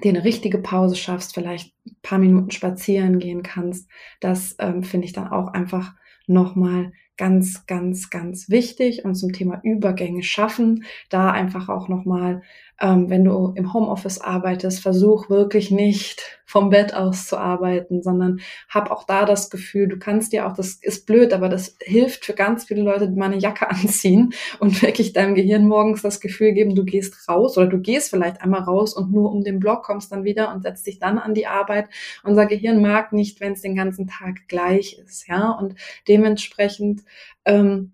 dir 0.02 0.10
eine 0.10 0.24
richtige 0.24 0.58
Pause 0.58 0.96
schaffst, 0.96 1.34
vielleicht 1.34 1.74
ein 1.86 1.96
paar 2.02 2.18
Minuten 2.18 2.50
spazieren 2.50 3.18
gehen 3.18 3.42
kannst. 3.42 3.88
Das 4.20 4.56
ähm, 4.58 4.82
finde 4.82 5.06
ich 5.06 5.12
dann 5.12 5.28
auch 5.28 5.48
einfach 5.48 5.94
nochmal 6.26 6.92
ganz, 7.16 7.66
ganz, 7.66 8.10
ganz 8.10 8.48
wichtig. 8.48 9.04
Und 9.04 9.14
zum 9.14 9.32
Thema 9.32 9.60
Übergänge 9.62 10.22
schaffen, 10.22 10.84
da 11.10 11.30
einfach 11.30 11.68
auch 11.68 11.88
nochmal 11.88 12.42
ähm, 12.80 13.08
wenn 13.10 13.24
du 13.24 13.52
im 13.54 13.72
Homeoffice 13.72 14.20
arbeitest, 14.20 14.80
versuch 14.80 15.30
wirklich 15.30 15.70
nicht 15.70 16.42
vom 16.44 16.68
Bett 16.68 16.92
aus 16.92 17.26
zu 17.26 17.38
arbeiten, 17.38 18.02
sondern 18.02 18.40
hab 18.68 18.90
auch 18.90 19.04
da 19.04 19.24
das 19.24 19.50
Gefühl, 19.50 19.88
du 19.88 19.98
kannst 19.98 20.32
dir 20.32 20.46
auch, 20.46 20.52
das 20.52 20.74
ist 20.82 21.06
blöd, 21.06 21.32
aber 21.32 21.48
das 21.48 21.76
hilft 21.80 22.24
für 22.24 22.34
ganz 22.34 22.64
viele 22.64 22.82
Leute, 22.82 23.08
die 23.08 23.16
mal 23.16 23.26
eine 23.26 23.38
Jacke 23.38 23.70
anziehen 23.70 24.34
und 24.58 24.82
wirklich 24.82 25.12
deinem 25.12 25.34
Gehirn 25.34 25.66
morgens 25.66 26.02
das 26.02 26.20
Gefühl 26.20 26.52
geben, 26.52 26.74
du 26.74 26.84
gehst 26.84 27.28
raus 27.28 27.56
oder 27.56 27.68
du 27.68 27.78
gehst 27.78 28.10
vielleicht 28.10 28.42
einmal 28.42 28.62
raus 28.62 28.94
und 28.94 29.12
nur 29.12 29.30
um 29.30 29.44
den 29.44 29.60
Block 29.60 29.84
kommst 29.84 30.12
dann 30.12 30.24
wieder 30.24 30.52
und 30.52 30.62
setzt 30.62 30.86
dich 30.86 30.98
dann 30.98 31.18
an 31.18 31.34
die 31.34 31.46
Arbeit. 31.46 31.86
Unser 32.24 32.46
Gehirn 32.46 32.82
mag 32.82 33.12
nicht, 33.12 33.40
wenn 33.40 33.52
es 33.52 33.62
den 33.62 33.76
ganzen 33.76 34.06
Tag 34.06 34.48
gleich 34.48 34.98
ist, 34.98 35.28
ja, 35.28 35.50
und 35.50 35.74
dementsprechend 36.08 37.02
ähm, 37.44 37.92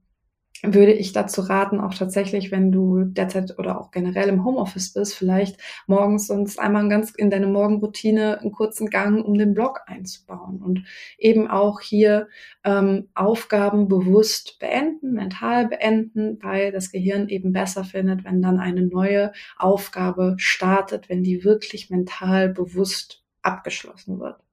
würde 0.62 0.92
ich 0.92 1.12
dazu 1.12 1.42
raten, 1.42 1.80
auch 1.80 1.94
tatsächlich, 1.94 2.50
wenn 2.50 2.72
du 2.72 3.04
derzeit 3.04 3.58
oder 3.58 3.80
auch 3.80 3.90
generell 3.90 4.28
im 4.28 4.44
Homeoffice 4.44 4.92
bist, 4.92 5.14
vielleicht 5.14 5.60
morgens 5.86 6.26
sonst 6.26 6.58
einmal 6.58 6.88
ganz 6.88 7.10
in 7.10 7.30
deine 7.30 7.46
Morgenroutine 7.46 8.40
einen 8.40 8.52
kurzen 8.52 8.90
Gang 8.90 9.24
um 9.24 9.34
den 9.34 9.54
Block 9.54 9.82
einzubauen 9.86 10.60
und 10.60 10.84
eben 11.16 11.48
auch 11.48 11.80
hier 11.80 12.28
ähm, 12.64 13.08
Aufgaben 13.14 13.88
bewusst 13.88 14.58
beenden, 14.58 15.12
mental 15.12 15.68
beenden, 15.68 16.38
weil 16.42 16.72
das 16.72 16.90
Gehirn 16.90 17.28
eben 17.28 17.52
besser 17.52 17.84
findet, 17.84 18.24
wenn 18.24 18.42
dann 18.42 18.58
eine 18.58 18.82
neue 18.82 19.32
Aufgabe 19.56 20.34
startet, 20.38 21.08
wenn 21.08 21.22
die 21.22 21.44
wirklich 21.44 21.90
mental 21.90 22.48
bewusst 22.48 23.24
abgeschlossen 23.42 24.18
wird. 24.18 24.47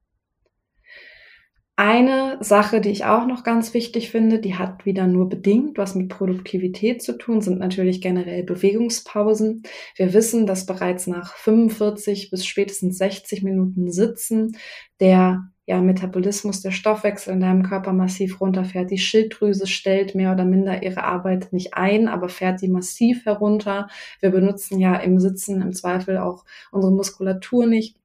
Eine 1.77 2.37
Sache, 2.39 2.79
die 2.79 2.89
ich 2.89 3.03
auch 3.03 3.27
noch 3.27 3.43
ganz 3.43 3.73
wichtig 3.73 4.09
finde, 4.09 4.39
die 4.39 4.55
hat 4.55 4.85
wieder 4.85 5.07
nur 5.07 5.27
bedingt 5.27 5.77
was 5.77 5.93
mit 5.93 6.07
Produktivität 6.07 7.01
zu 7.03 7.17
tun, 7.17 7.41
sind 7.41 7.59
natürlich 7.59 7.99
generell 7.99 8.43
Bewegungspausen. 8.43 9.63
Wir 9.97 10.13
wissen, 10.13 10.47
dass 10.47 10.65
bereits 10.65 11.05
nach 11.05 11.35
45 11.35 12.29
bis 12.29 12.45
spätestens 12.45 12.97
60 12.97 13.43
Minuten 13.43 13.91
Sitzen 13.91 14.55
der 15.01 15.49
ja, 15.65 15.81
Metabolismus, 15.81 16.61
der 16.61 16.71
Stoffwechsel 16.71 17.33
in 17.33 17.41
deinem 17.41 17.63
Körper 17.63 17.91
massiv 17.91 18.39
runterfährt. 18.39 18.89
Die 18.91 18.97
Schilddrüse 18.97 19.67
stellt 19.67 20.15
mehr 20.15 20.31
oder 20.31 20.45
minder 20.45 20.81
ihre 20.81 21.03
Arbeit 21.03 21.51
nicht 21.51 21.73
ein, 21.73 22.07
aber 22.07 22.29
fährt 22.29 22.61
die 22.61 22.69
massiv 22.69 23.25
herunter. 23.25 23.89
Wir 24.21 24.29
benutzen 24.29 24.79
ja 24.79 24.95
im 24.95 25.19
Sitzen 25.19 25.61
im 25.61 25.73
Zweifel 25.73 26.19
auch 26.19 26.45
unsere 26.71 26.93
Muskulatur 26.93 27.65
nicht. 27.65 27.97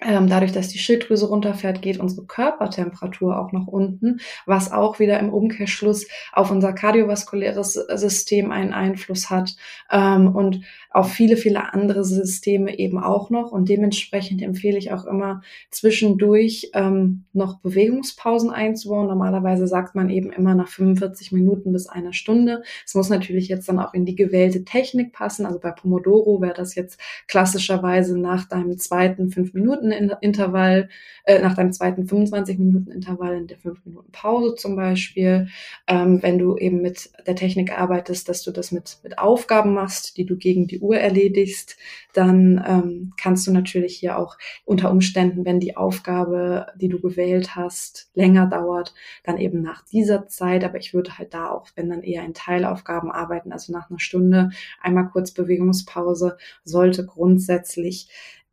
Ähm, 0.00 0.28
dadurch, 0.28 0.52
dass 0.52 0.68
die 0.68 0.78
Schilddrüse 0.78 1.26
runterfährt, 1.26 1.82
geht 1.82 1.98
unsere 1.98 2.24
Körpertemperatur 2.24 3.36
auch 3.36 3.50
nach 3.50 3.66
unten, 3.66 4.20
was 4.46 4.70
auch 4.70 5.00
wieder 5.00 5.18
im 5.18 5.30
Umkehrschluss 5.30 6.06
auf 6.32 6.52
unser 6.52 6.72
kardiovaskuläres 6.72 7.72
System 7.74 8.52
einen 8.52 8.72
Einfluss 8.72 9.28
hat 9.28 9.56
ähm, 9.90 10.34
und 10.36 10.60
auf 10.90 11.10
viele, 11.10 11.36
viele 11.36 11.74
andere 11.74 12.04
Systeme 12.04 12.78
eben 12.78 12.98
auch 12.98 13.30
noch. 13.30 13.50
Und 13.50 13.68
dementsprechend 13.68 14.40
empfehle 14.40 14.78
ich 14.78 14.92
auch 14.92 15.04
immer 15.04 15.42
zwischendurch 15.70 16.70
ähm, 16.74 17.24
noch 17.32 17.58
Bewegungspausen 17.58 18.50
einzubauen. 18.50 19.08
Normalerweise 19.08 19.66
sagt 19.66 19.94
man 19.94 20.10
eben 20.10 20.30
immer 20.30 20.54
nach 20.54 20.68
45 20.68 21.32
Minuten 21.32 21.72
bis 21.72 21.88
einer 21.88 22.12
Stunde. 22.12 22.62
Es 22.86 22.94
muss 22.94 23.08
natürlich 23.08 23.48
jetzt 23.48 23.68
dann 23.68 23.80
auch 23.80 23.94
in 23.94 24.06
die 24.06 24.14
gewählte 24.16 24.64
Technik 24.64 25.12
passen. 25.12 25.44
Also 25.44 25.58
bei 25.58 25.72
Pomodoro 25.72 26.40
wäre 26.40 26.54
das 26.54 26.74
jetzt 26.74 27.00
klassischerweise 27.26 28.18
nach 28.18 28.48
deinem 28.48 28.78
zweiten 28.78 29.28
5 29.30 29.54
Minuten 29.54 29.87
Minuten 29.88 30.16
Intervall, 30.20 30.88
äh, 31.24 31.40
nach 31.40 31.54
deinem 31.54 31.72
zweiten 31.72 32.06
25 32.06 32.58
Minuten 32.58 32.90
Intervall 32.90 33.36
in 33.36 33.46
der 33.46 33.58
5 33.58 33.84
Minuten 33.84 34.10
Pause 34.12 34.54
zum 34.54 34.76
Beispiel. 34.76 35.48
Ähm, 35.86 36.22
wenn 36.22 36.38
du 36.38 36.56
eben 36.56 36.80
mit 36.80 37.10
der 37.26 37.36
Technik 37.36 37.78
arbeitest, 37.78 38.28
dass 38.28 38.42
du 38.42 38.50
das 38.50 38.72
mit, 38.72 38.98
mit 39.02 39.18
Aufgaben 39.18 39.74
machst, 39.74 40.16
die 40.16 40.24
du 40.24 40.36
gegen 40.36 40.66
die 40.66 40.80
Uhr 40.80 40.96
erledigst, 40.96 41.76
dann 42.12 42.64
ähm, 42.66 43.12
kannst 43.20 43.46
du 43.46 43.52
natürlich 43.52 43.96
hier 43.96 44.18
auch 44.18 44.38
unter 44.64 44.90
Umständen, 44.90 45.44
wenn 45.44 45.60
die 45.60 45.76
Aufgabe, 45.76 46.66
die 46.76 46.88
du 46.88 47.00
gewählt 47.00 47.54
hast, 47.54 48.10
länger 48.14 48.46
dauert, 48.46 48.94
dann 49.24 49.38
eben 49.38 49.62
nach 49.62 49.84
dieser 49.84 50.26
Zeit. 50.28 50.64
Aber 50.64 50.78
ich 50.78 50.94
würde 50.94 51.18
halt 51.18 51.34
da 51.34 51.50
auch, 51.50 51.68
wenn 51.76 51.90
dann 51.90 52.02
eher 52.02 52.24
in 52.24 52.34
Teilaufgaben 52.34 53.10
arbeiten, 53.10 53.52
also 53.52 53.72
nach 53.72 53.90
einer 53.90 54.00
Stunde 54.00 54.50
einmal 54.80 55.08
kurz 55.08 55.32
Bewegungspause, 55.32 56.38
sollte 56.64 57.04
grundsätzlich 57.06 58.08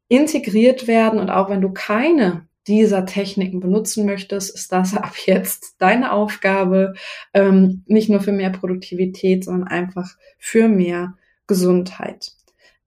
integriert 0.07 0.87
werden. 0.87 1.19
Und 1.19 1.29
auch 1.29 1.49
wenn 1.49 1.61
du 1.61 1.71
keine 1.71 2.47
dieser 2.67 3.05
Techniken 3.05 3.59
benutzen 3.59 4.05
möchtest, 4.05 4.55
ist 4.55 4.71
das 4.71 4.95
ab 4.97 5.15
jetzt 5.25 5.75
deine 5.79 6.11
Aufgabe, 6.11 6.93
ähm, 7.33 7.83
nicht 7.85 8.09
nur 8.09 8.21
für 8.21 8.31
mehr 8.31 8.49
Produktivität, 8.49 9.43
sondern 9.45 9.67
einfach 9.67 10.15
für 10.37 10.67
mehr 10.67 11.15
Gesundheit. 11.47 12.31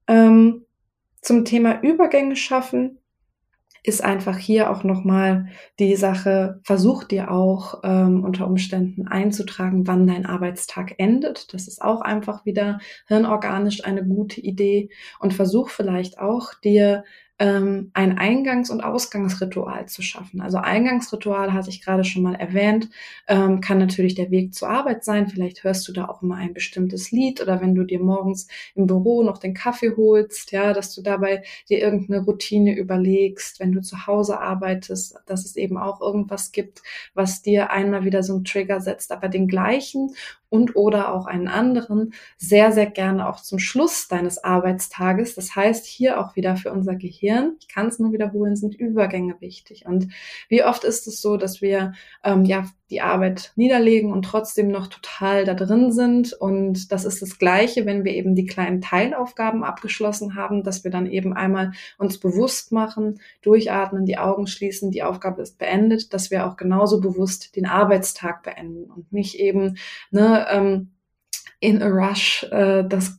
Ähm, 0.07 0.65
zum 1.21 1.45
Thema 1.45 1.83
Übergänge 1.83 2.37
schaffen 2.37 2.99
ist 3.83 4.03
einfach 4.03 4.37
hier 4.39 4.71
auch 4.71 4.85
nochmal 4.85 5.49
die 5.79 5.97
Sache, 5.97 6.61
versuch 6.63 7.05
dir 7.05 7.31
auch 7.31 7.81
ähm, 7.85 8.25
unter 8.25 8.47
Umständen 8.47 9.09
einzutragen, 9.09 9.87
wann 9.87 10.07
dein 10.07 10.27
Arbeitstag 10.27 10.95
endet. 10.99 11.53
Das 11.55 11.69
ist 11.69 11.83
auch 11.83 12.01
einfach 12.01 12.45
wieder 12.45 12.81
hirnorganisch 13.07 13.85
eine 13.85 14.05
gute 14.05 14.41
Idee 14.41 14.91
und 15.21 15.35
versuch 15.35 15.71
vielleicht 15.71 16.19
auch 16.19 16.55
dir 16.55 17.05
ähm, 17.39 17.91
ein 17.95 18.19
Eingangs- 18.19 18.71
und 18.71 18.83
Ausgangsritual 18.83 19.87
zu 19.87 20.03
schaffen. 20.03 20.41
Also 20.41 20.59
Eingangsritual 20.59 21.53
hatte 21.53 21.71
ich 21.71 21.83
gerade 21.83 22.05
schon 22.05 22.23
mal 22.23 22.35
erwähnt, 22.35 22.91
ähm, 23.29 23.61
kann 23.61 23.79
natürlich 23.79 24.15
der 24.15 24.31
Weg 24.31 24.55
zur 24.55 24.69
Arbeit 24.69 25.05
sein. 25.05 25.29
Vielleicht 25.29 25.63
hörst 25.63 25.87
du 25.87 25.93
da 25.93 26.07
auch 26.07 26.21
mal 26.23 26.37
ein 26.37 26.55
bestimmtes 26.55 27.13
Lied 27.13 27.41
oder 27.41 27.61
wenn 27.61 27.75
du 27.75 27.85
dir 27.85 28.01
morgens 28.01 28.49
im 28.75 28.87
Büro 28.87 29.23
noch 29.23 29.39
den 29.39 29.55
Kaffee 29.55 29.93
holst, 29.97 30.51
ja, 30.51 30.73
dass 30.73 30.95
du 30.95 31.03
dabei 31.03 31.45
dir 31.69 31.79
irgendeine 31.79 32.25
Routine 32.25 32.77
überlegst. 32.77 33.61
Wenn 33.61 33.73
du 33.73 33.83
zu 33.83 34.07
Hause 34.07 34.41
arbeitest, 34.41 35.17
dass 35.27 35.45
es 35.45 35.57
eben 35.57 35.79
auch 35.79 36.01
irgendwas 36.01 36.51
gibt, 36.51 36.83
was 37.15 37.43
dir 37.43 37.71
einmal 37.71 38.05
wieder 38.05 38.23
so 38.23 38.35
einen 38.35 38.45
Trigger 38.45 38.81
setzt, 38.81 39.13
aber 39.13 39.29
den 39.29 39.47
gleichen 39.47 40.11
und 40.51 40.77
oder 40.77 41.15
auch 41.15 41.27
einen 41.27 41.49
anderen 41.49 42.15
sehr, 42.37 42.73
sehr 42.73 42.87
gerne 42.87 43.29
auch 43.29 43.41
zum 43.41 43.59
Schluss 43.59 44.09
deines 44.09 44.43
Arbeitstages. 44.43 45.35
Das 45.35 45.55
heißt, 45.55 45.87
hier 45.87 46.21
auch 46.21 46.37
wieder 46.37 46.57
für 46.57 46.73
unser 46.73 46.95
Gehirn, 46.95 47.57
ich 47.61 47.69
kann 47.69 47.89
es 47.89 47.99
nur 47.99 48.13
wiederholen, 48.13 48.57
sind 48.57 48.75
Übergänge 48.75 49.37
wichtig. 49.41 49.87
Und 49.87 50.09
wie 50.49 50.65
oft 50.65 50.85
ist 50.85 51.07
es 51.07 51.21
so, 51.21 51.37
dass 51.37 51.61
wir 51.61 51.93
ähm, 52.25 52.45
ja 52.45 52.65
die 52.91 53.03
Arbeit 53.03 53.53
niederlegen 53.57 54.13
und 54.13 54.25
trotzdem 54.25 54.69
noch 54.69 54.87
total 54.87 55.45
da 55.45 55.55
drin 55.55 55.93
sind. 55.93 56.33
Und 56.33 56.91
das 56.91 57.05
ist 57.05 57.21
das 57.21 57.39
Gleiche, 57.39 57.85
wenn 57.85 58.05
wir 58.05 58.13
eben 58.13 58.35
die 58.35 58.47
kleinen 58.47 58.81
Teilaufgaben 58.81 59.63
abgeschlossen 59.63 60.35
haben, 60.35 60.63
dass 60.63 60.85
wir 60.85 60.91
dann 60.91 61.07
eben 61.07 61.35
einmal 61.35 61.73
uns 61.99 62.19
bewusst 62.19 62.73
machen, 62.73 63.21
durchatmen, 63.43 64.07
die 64.07 64.17
Augen 64.17 64.47
schließen, 64.47 64.91
die 64.91 65.03
Aufgabe 65.03 65.43
ist 65.43 65.59
beendet, 65.59 66.15
dass 66.15 66.31
wir 66.31 66.47
auch 66.47 66.57
genauso 66.57 67.01
bewusst 67.01 67.57
den 67.57 67.67
Arbeitstag 67.67 68.43
beenden 68.43 68.91
und 68.91 69.13
nicht 69.13 69.39
eben 69.39 69.77
ne, 70.11 70.38
ähm, 70.51 70.93
in 71.61 71.83
a 71.83 71.89
rush 71.89 72.45
äh, 72.51 72.85
das 72.89 73.19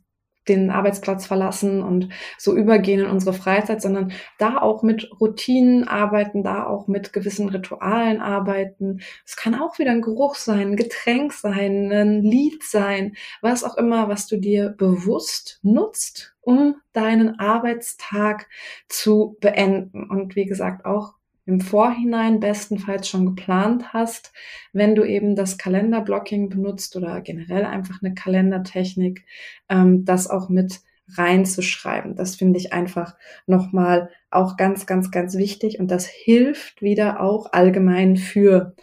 den 0.50 0.72
Arbeitsplatz 0.72 1.26
verlassen 1.28 1.82
und 1.82 2.10
so 2.38 2.56
übergehen 2.56 3.02
in 3.02 3.06
unsere 3.06 3.34
Freizeit, 3.34 3.82
sondern 3.82 4.12
da 4.38 4.58
auch 4.58 4.84
mit 4.84 5.10
Routinen 5.22 5.88
arbeiten, 5.88 6.44
da 6.44 6.66
auch 6.66 6.88
mit 6.88 7.14
gewissen 7.14 7.50
Ritualen 7.50 8.20
arbeiten. 8.20 9.02
Es 9.26 9.36
kann 9.38 9.56
auch 9.56 9.80
wieder 9.80 9.92
ein 9.92 10.02
Geruch 10.02 10.36
sein, 10.36 10.72
ein 10.72 10.76
Getränk 10.76 11.34
sein, 11.34 11.92
ein 11.92 12.24
Lied 12.24 12.64
sein, 12.64 13.16
was 13.42 13.64
auch 13.64 13.78
immer, 13.78 14.10
was 14.10 14.28
du 14.28 14.38
dir 14.38 14.70
bewusst 14.70 15.60
nutzt, 15.62 16.36
um 16.42 16.76
deinen 16.94 17.40
Arbeitstag 17.40 18.48
zu 18.88 19.38
beenden. 19.40 20.10
Und 20.10 20.36
wie 20.36 20.46
gesagt, 20.46 20.86
auch 20.86 21.19
im 21.50 21.62
Vorhinein 21.62 22.40
bestenfalls 22.40 23.10
schon 23.10 23.26
geplant 23.26 23.92
hast, 23.92 24.32
wenn 24.72 24.96
du 24.96 25.04
eben 25.04 25.36
das 25.36 25.58
Kalenderblocking 25.58 26.50
benutzt 26.50 26.96
oder 26.96 27.22
generell 27.22 27.66
einfach 27.66 28.02
eine 28.02 28.14
Kalendertechnik, 28.14 29.26
ähm, 29.68 30.06
das 30.06 30.30
auch 30.30 30.50
mit 30.50 30.82
reinzuschreiben. 31.16 32.16
Das 32.16 32.36
finde 32.36 32.60
ich 32.60 32.72
einfach 32.72 33.16
nochmal 33.48 34.10
auch 34.30 34.58
ganz, 34.58 34.86
ganz, 34.86 35.10
ganz 35.10 35.36
wichtig 35.38 35.80
und 35.80 35.90
das 35.90 36.06
hilft 36.06 36.82
wieder 36.82 37.20
auch 37.20 37.52
allgemein 37.52 38.16
für 38.16 38.76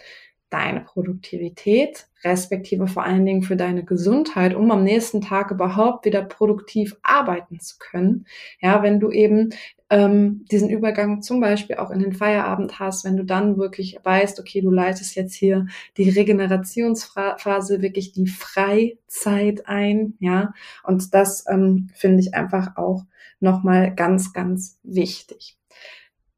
deine 0.50 0.80
Produktivität, 0.80 2.06
respektive 2.22 2.86
vor 2.86 3.02
allen 3.04 3.24
Dingen 3.24 3.42
für 3.42 3.56
deine 3.56 3.84
Gesundheit, 3.84 4.54
um 4.54 4.70
am 4.70 4.84
nächsten 4.84 5.20
Tag 5.20 5.50
überhaupt 5.50 6.04
wieder 6.04 6.22
produktiv 6.22 6.96
arbeiten 7.02 7.58
zu 7.60 7.76
können. 7.78 8.26
Ja, 8.60 8.82
wenn 8.82 9.00
du 9.00 9.10
eben 9.10 9.50
ähm, 9.90 10.44
diesen 10.50 10.70
Übergang 10.70 11.22
zum 11.22 11.40
Beispiel 11.40 11.76
auch 11.76 11.90
in 11.90 12.00
den 12.00 12.12
Feierabend 12.12 12.78
hast, 12.78 13.04
wenn 13.04 13.16
du 13.16 13.24
dann 13.24 13.56
wirklich 13.56 13.98
weißt, 14.02 14.40
okay, 14.40 14.60
du 14.60 14.70
leitest 14.70 15.14
jetzt 15.16 15.34
hier 15.34 15.66
die 15.96 16.10
Regenerationsphase, 16.10 17.82
wirklich 17.82 18.12
die 18.12 18.26
Freizeit 18.26 19.66
ein, 19.66 20.14
ja, 20.20 20.52
und 20.82 21.14
das 21.14 21.44
ähm, 21.48 21.88
finde 21.94 22.20
ich 22.20 22.34
einfach 22.34 22.76
auch 22.76 23.04
nochmal 23.40 23.94
ganz, 23.94 24.32
ganz 24.32 24.78
wichtig. 24.82 25.56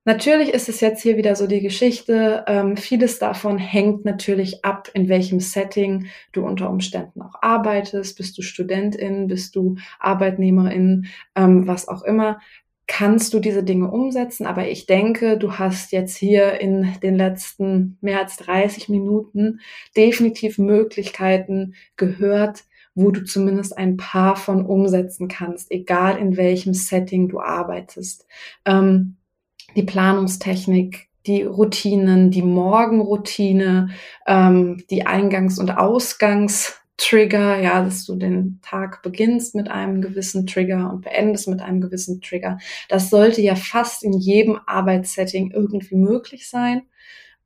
Natürlich 0.09 0.55
ist 0.55 0.71
es 0.71 0.81
jetzt 0.81 1.03
hier 1.03 1.19
wieder 1.19 1.37
so 1.37 1.47
die 1.47 1.61
Geschichte. 1.61 2.43
Ähm, 2.47 2.79
vieles 2.79 3.19
davon 3.19 3.59
hängt 3.59 4.07
natürlich 4.07 4.65
ab, 4.65 4.89
in 4.95 5.11
welchem 5.11 5.39
Setting 5.39 6.07
du 6.33 6.47
unter 6.47 6.71
Umständen 6.71 7.21
auch 7.21 7.35
arbeitest. 7.43 8.17
Bist 8.17 8.39
du 8.39 8.41
Studentin, 8.41 9.27
bist 9.27 9.55
du 9.55 9.77
Arbeitnehmerin, 9.99 11.09
ähm, 11.37 11.67
was 11.67 11.89
auch 11.89 12.05
immer. 12.05 12.41
Kannst 12.87 13.35
du 13.35 13.39
diese 13.39 13.63
Dinge 13.63 13.91
umsetzen? 13.91 14.47
Aber 14.47 14.67
ich 14.67 14.87
denke, 14.87 15.37
du 15.37 15.59
hast 15.59 15.93
jetzt 15.93 16.17
hier 16.17 16.59
in 16.59 16.95
den 17.03 17.17
letzten 17.17 17.99
mehr 18.01 18.21
als 18.21 18.39
30 18.39 18.89
Minuten 18.89 19.61
definitiv 19.95 20.57
Möglichkeiten 20.57 21.75
gehört, 21.99 22.65
wo 22.95 23.11
du 23.11 23.25
zumindest 23.25 23.77
ein 23.77 23.99
paar 23.99 24.37
von 24.37 24.65
umsetzen 24.65 25.29
kannst, 25.29 25.71
egal 25.71 26.17
in 26.17 26.39
welchem 26.39 26.73
Setting 26.73 27.29
du 27.29 27.41
arbeitest. 27.41 28.27
Ähm, 28.65 29.18
die 29.77 29.83
Planungstechnik, 29.83 31.09
die 31.27 31.43
Routinen, 31.43 32.31
die 32.31 32.43
Morgenroutine, 32.43 33.91
ähm, 34.27 34.83
die 34.91 35.07
Eingangs- 35.07 35.59
und 35.59 35.71
Ausgangs- 35.71 36.75
Trigger, 36.99 37.61
ja, 37.61 37.83
dass 37.83 38.05
du 38.05 38.17
den 38.17 38.59
Tag 38.61 39.03
beginnst 39.03 39.55
mit 39.55 39.71
einem 39.71 40.03
gewissen 40.03 40.47
Trigger 40.47 40.91
und 40.93 41.03
beendest 41.03 41.47
mit 41.49 41.63
einem 41.63 41.81
gewissen 41.81 42.21
Trigger. 42.21 42.59
Das 42.89 43.09
sollte 43.09 43.41
ja 43.41 43.55
fast 43.55 44.03
in 44.03 44.13
jedem 44.13 44.59
Arbeitssetting 44.67 45.53
irgendwie 45.53 45.95
möglich 45.95 46.51
sein. 46.51 46.83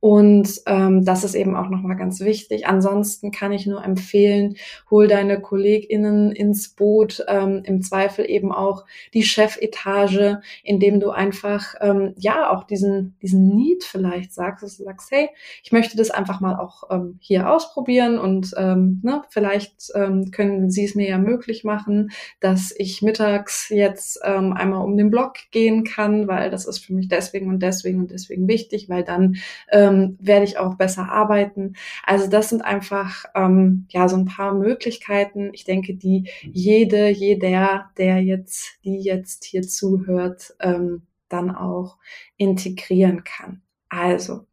Und 0.03 0.63
ähm, 0.65 1.05
das 1.05 1.23
ist 1.23 1.33
eben 1.33 1.55
auch 1.55 1.69
nochmal 1.69 1.95
ganz 1.95 2.19
wichtig. 2.19 2.67
Ansonsten 2.67 3.31
kann 3.31 3.53
ich 3.53 3.65
nur 3.65 3.85
empfehlen, 3.85 4.57
hol 4.91 5.07
deine 5.07 5.39
KollegInnen 5.39 6.33
ins 6.33 6.75
Boot, 6.75 7.23
ähm, 7.29 7.61
im 7.63 7.81
Zweifel 7.81 8.29
eben 8.29 8.51
auch 8.51 8.83
die 9.13 9.23
Chefetage, 9.23 10.41
indem 10.61 10.99
du 10.99 11.11
einfach 11.11 11.75
ähm, 11.79 12.15
ja 12.17 12.49
auch 12.49 12.65
diesen, 12.65 13.15
diesen 13.21 13.55
Need 13.55 13.85
vielleicht 13.85 14.33
sagst, 14.33 14.61
dass 14.61 14.75
du 14.75 14.83
sagst, 14.83 15.09
hey, 15.09 15.29
ich 15.63 15.71
möchte 15.71 15.95
das 15.95 16.11
einfach 16.11 16.41
mal 16.41 16.57
auch 16.57 16.83
ähm, 16.91 17.17
hier 17.21 17.49
ausprobieren 17.49 18.19
und 18.19 18.53
ähm, 18.57 18.99
ne, 19.03 19.21
vielleicht 19.29 19.89
ähm, 19.95 20.31
können 20.31 20.69
sie 20.69 20.83
es 20.83 20.95
mir 20.95 21.07
ja 21.07 21.17
möglich 21.17 21.63
machen, 21.63 22.11
dass 22.41 22.75
ich 22.77 23.01
mittags 23.03 23.69
jetzt 23.69 24.19
ähm, 24.25 24.51
einmal 24.51 24.83
um 24.83 24.97
den 24.97 25.09
Block 25.09 25.35
gehen 25.51 25.85
kann, 25.85 26.27
weil 26.27 26.49
das 26.49 26.65
ist 26.65 26.79
für 26.79 26.93
mich 26.93 27.07
deswegen 27.07 27.47
und 27.47 27.63
deswegen 27.63 28.01
und 28.01 28.11
deswegen 28.11 28.49
wichtig, 28.49 28.89
weil 28.89 29.05
dann 29.05 29.37
ähm, 29.71 29.92
ähm, 29.93 30.17
werde 30.19 30.45
ich 30.45 30.57
auch 30.57 30.75
besser 30.75 31.09
arbeiten. 31.09 31.75
Also 32.03 32.27
das 32.27 32.49
sind 32.49 32.63
einfach 32.63 33.25
ähm, 33.35 33.87
ja 33.89 34.07
so 34.09 34.17
ein 34.17 34.25
paar 34.25 34.53
Möglichkeiten. 34.53 35.51
Ich 35.53 35.63
denke, 35.63 35.95
die 35.95 36.29
jede, 36.41 37.09
jeder, 37.09 37.89
der 37.97 38.21
jetzt, 38.21 38.79
die 38.83 38.99
jetzt 38.99 39.45
hier 39.45 39.63
zuhört, 39.63 40.55
ähm, 40.59 41.03
dann 41.29 41.55
auch 41.55 41.97
integrieren 42.37 43.23
kann. 43.23 43.61
Also 43.89 44.45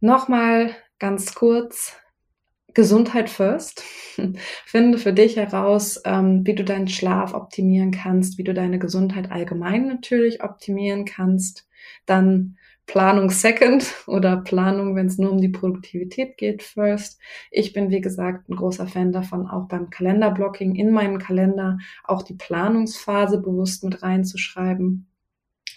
nochmal 0.00 0.70
ganz 0.98 1.34
kurz. 1.34 1.96
Gesundheit 2.74 3.30
first. 3.30 3.82
Finde 4.66 4.98
für 4.98 5.14
dich 5.14 5.36
heraus, 5.36 5.98
ähm, 6.04 6.46
wie 6.46 6.54
du 6.54 6.62
deinen 6.62 6.88
Schlaf 6.88 7.32
optimieren 7.32 7.90
kannst, 7.90 8.36
wie 8.36 8.44
du 8.44 8.52
deine 8.52 8.78
Gesundheit 8.78 9.32
allgemein 9.32 9.86
natürlich 9.86 10.42
optimieren 10.42 11.06
kannst. 11.06 11.66
Dann 12.04 12.58
Planung 12.86 13.30
second 13.30 13.84
oder 14.06 14.36
Planung, 14.38 14.94
wenn 14.94 15.06
es 15.06 15.18
nur 15.18 15.32
um 15.32 15.40
die 15.40 15.48
Produktivität 15.48 16.36
geht, 16.36 16.62
first. 16.62 17.20
Ich 17.50 17.72
bin, 17.72 17.90
wie 17.90 18.00
gesagt, 18.00 18.48
ein 18.48 18.56
großer 18.56 18.86
Fan 18.86 19.12
davon, 19.12 19.46
auch 19.48 19.68
beim 19.68 19.90
Kalenderblocking 19.90 20.76
in 20.76 20.90
meinen 20.92 21.18
Kalender 21.18 21.78
auch 22.04 22.22
die 22.22 22.34
Planungsphase 22.34 23.38
bewusst 23.42 23.84
mit 23.84 24.02
reinzuschreiben. 24.02 25.08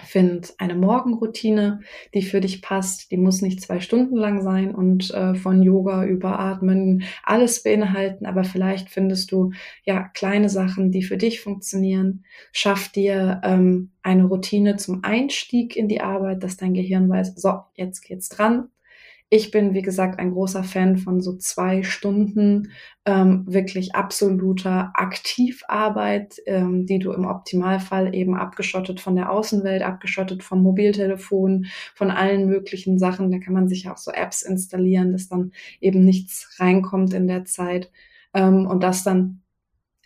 Find 0.05 0.53
eine 0.57 0.75
Morgenroutine, 0.75 1.81
die 2.13 2.21
für 2.21 2.41
dich 2.41 2.61
passt. 2.61 3.11
Die 3.11 3.17
muss 3.17 3.41
nicht 3.41 3.61
zwei 3.61 3.79
Stunden 3.79 4.15
lang 4.15 4.41
sein 4.41 4.73
und 4.73 5.11
äh, 5.11 5.35
von 5.35 5.61
Yoga 5.61 6.05
über 6.05 6.39
Atmen 6.39 7.03
alles 7.23 7.63
beinhalten, 7.63 8.25
aber 8.25 8.43
vielleicht 8.43 8.89
findest 8.89 9.31
du 9.31 9.51
ja 9.83 10.07
kleine 10.13 10.49
Sachen, 10.49 10.91
die 10.91 11.03
für 11.03 11.17
dich 11.17 11.41
funktionieren. 11.41 12.25
Schaff 12.51 12.89
dir 12.89 13.41
ähm, 13.43 13.91
eine 14.01 14.25
Routine 14.25 14.77
zum 14.77 15.03
Einstieg 15.03 15.75
in 15.75 15.87
die 15.87 16.01
Arbeit, 16.01 16.43
dass 16.43 16.57
dein 16.57 16.73
Gehirn 16.73 17.09
weiß, 17.09 17.35
so, 17.35 17.59
jetzt 17.75 18.01
geht's 18.01 18.29
dran. 18.29 18.69
Ich 19.31 19.51
bin, 19.51 19.75
wie 19.75 19.83
gesagt, 19.83 20.17
ein 20.17 20.31
großer 20.31 20.63
Fan 20.63 20.97
von 20.97 21.21
so 21.21 21.37
zwei 21.37 21.83
Stunden 21.83 22.71
ähm, 23.05 23.45
wirklich 23.47 23.93
absoluter 23.93 24.91
Aktivarbeit, 24.95 26.37
ähm, 26.47 26.87
die 26.87 26.97
du 26.97 27.11
im 27.11 27.25
Optimalfall 27.25 28.15
eben 28.15 28.35
abgeschottet 28.35 28.99
von 28.99 29.15
der 29.15 29.31
Außenwelt, 29.31 29.83
abgeschottet 29.83 30.41
vom 30.41 30.63
Mobiltelefon, 30.63 31.67
von 31.93 32.09
allen 32.09 32.47
möglichen 32.47 32.97
Sachen. 32.97 33.29
Da 33.31 33.37
kann 33.37 33.53
man 33.53 33.67
sich 33.67 33.87
auch 33.87 33.97
so 33.97 34.09
Apps 34.11 34.41
installieren, 34.41 35.11
dass 35.11 35.27
dann 35.27 35.51
eben 35.79 36.03
nichts 36.03 36.55
reinkommt 36.59 37.13
in 37.13 37.27
der 37.27 37.45
Zeit 37.45 37.91
ähm, 38.33 38.65
und 38.65 38.81
das 38.81 39.03
dann 39.03 39.41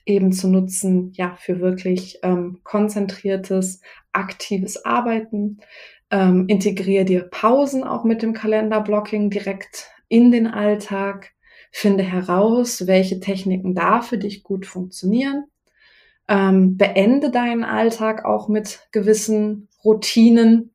eben 0.06 0.34
zu 0.34 0.50
nutzen, 0.50 1.12
ja, 1.14 1.36
für 1.40 1.60
wirklich 1.62 2.20
ähm, 2.24 2.60
konzentriertes, 2.64 3.82
aktives 4.12 4.84
Arbeiten. 4.86 5.60
Ähm, 6.14 6.46
integriere 6.48 7.06
dir 7.06 7.24
Pausen 7.24 7.84
auch 7.84 8.04
mit 8.04 8.22
dem 8.22 8.34
Kalenderblocking 8.34 9.32
direkt 9.32 9.90
in 10.10 10.32
den 10.32 10.46
Alltag. 10.46 11.32
Finde 11.72 12.04
heraus, 12.04 12.86
welche 12.86 13.20
Techniken 13.20 13.74
da 13.74 14.04
für 14.04 14.20
dich 14.20 14.44
gut 14.44 14.68
funktionieren. 14.68 15.46
Ähm, 16.28 16.78
beende 16.78 17.32
deinen 17.32 17.64
Alltag 17.64 18.26
auch 18.26 18.48
mit 18.48 18.88
gewissen 18.92 19.70
Routinen, 19.84 20.70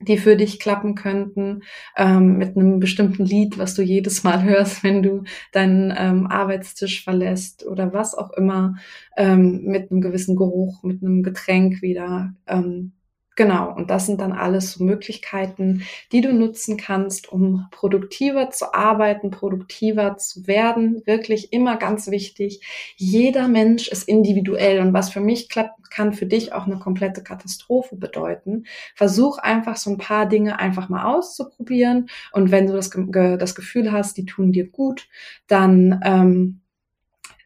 die 0.00 0.16
für 0.16 0.34
dich 0.34 0.58
klappen 0.58 0.94
könnten, 0.94 1.60
ähm, 1.94 2.38
mit 2.38 2.56
einem 2.56 2.80
bestimmten 2.80 3.26
Lied, 3.26 3.58
was 3.58 3.74
du 3.74 3.82
jedes 3.82 4.24
Mal 4.24 4.42
hörst, 4.44 4.82
wenn 4.82 5.02
du 5.02 5.24
deinen 5.52 5.92
ähm, 5.94 6.26
Arbeitstisch 6.26 7.04
verlässt 7.04 7.66
oder 7.66 7.92
was 7.92 8.14
auch 8.14 8.30
immer, 8.30 8.76
ähm, 9.18 9.64
mit 9.64 9.90
einem 9.90 10.00
gewissen 10.00 10.36
Geruch, 10.36 10.82
mit 10.84 11.02
einem 11.02 11.22
Getränk 11.22 11.82
wieder. 11.82 12.32
Ähm, 12.46 12.92
Genau, 13.36 13.72
und 13.74 13.88
das 13.90 14.06
sind 14.06 14.20
dann 14.20 14.32
alles 14.32 14.72
so 14.72 14.84
Möglichkeiten, 14.84 15.82
die 16.12 16.20
du 16.20 16.32
nutzen 16.32 16.76
kannst, 16.76 17.30
um 17.32 17.66
produktiver 17.70 18.50
zu 18.50 18.74
arbeiten, 18.74 19.30
produktiver 19.30 20.16
zu 20.18 20.46
werden. 20.46 21.00
Wirklich 21.06 21.52
immer 21.52 21.76
ganz 21.76 22.10
wichtig. 22.10 22.60
Jeder 22.96 23.48
Mensch 23.48 23.88
ist 23.88 24.08
individuell 24.08 24.80
und 24.80 24.92
was 24.92 25.10
für 25.10 25.20
mich 25.20 25.48
klappt, 25.48 25.90
kann 25.90 26.12
für 26.12 26.26
dich 26.26 26.52
auch 26.52 26.66
eine 26.66 26.78
komplette 26.78 27.22
Katastrophe 27.22 27.96
bedeuten. 27.96 28.64
Versuch 28.94 29.38
einfach 29.38 29.76
so 29.76 29.90
ein 29.90 29.98
paar 29.98 30.26
Dinge 30.26 30.58
einfach 30.58 30.88
mal 30.88 31.04
auszuprobieren 31.14 32.08
und 32.32 32.50
wenn 32.50 32.66
du 32.66 32.74
das, 32.74 32.90
das 32.90 33.54
Gefühl 33.54 33.92
hast, 33.92 34.16
die 34.16 34.26
tun 34.26 34.52
dir 34.52 34.68
gut, 34.68 35.08
dann 35.46 36.00
ähm, 36.04 36.59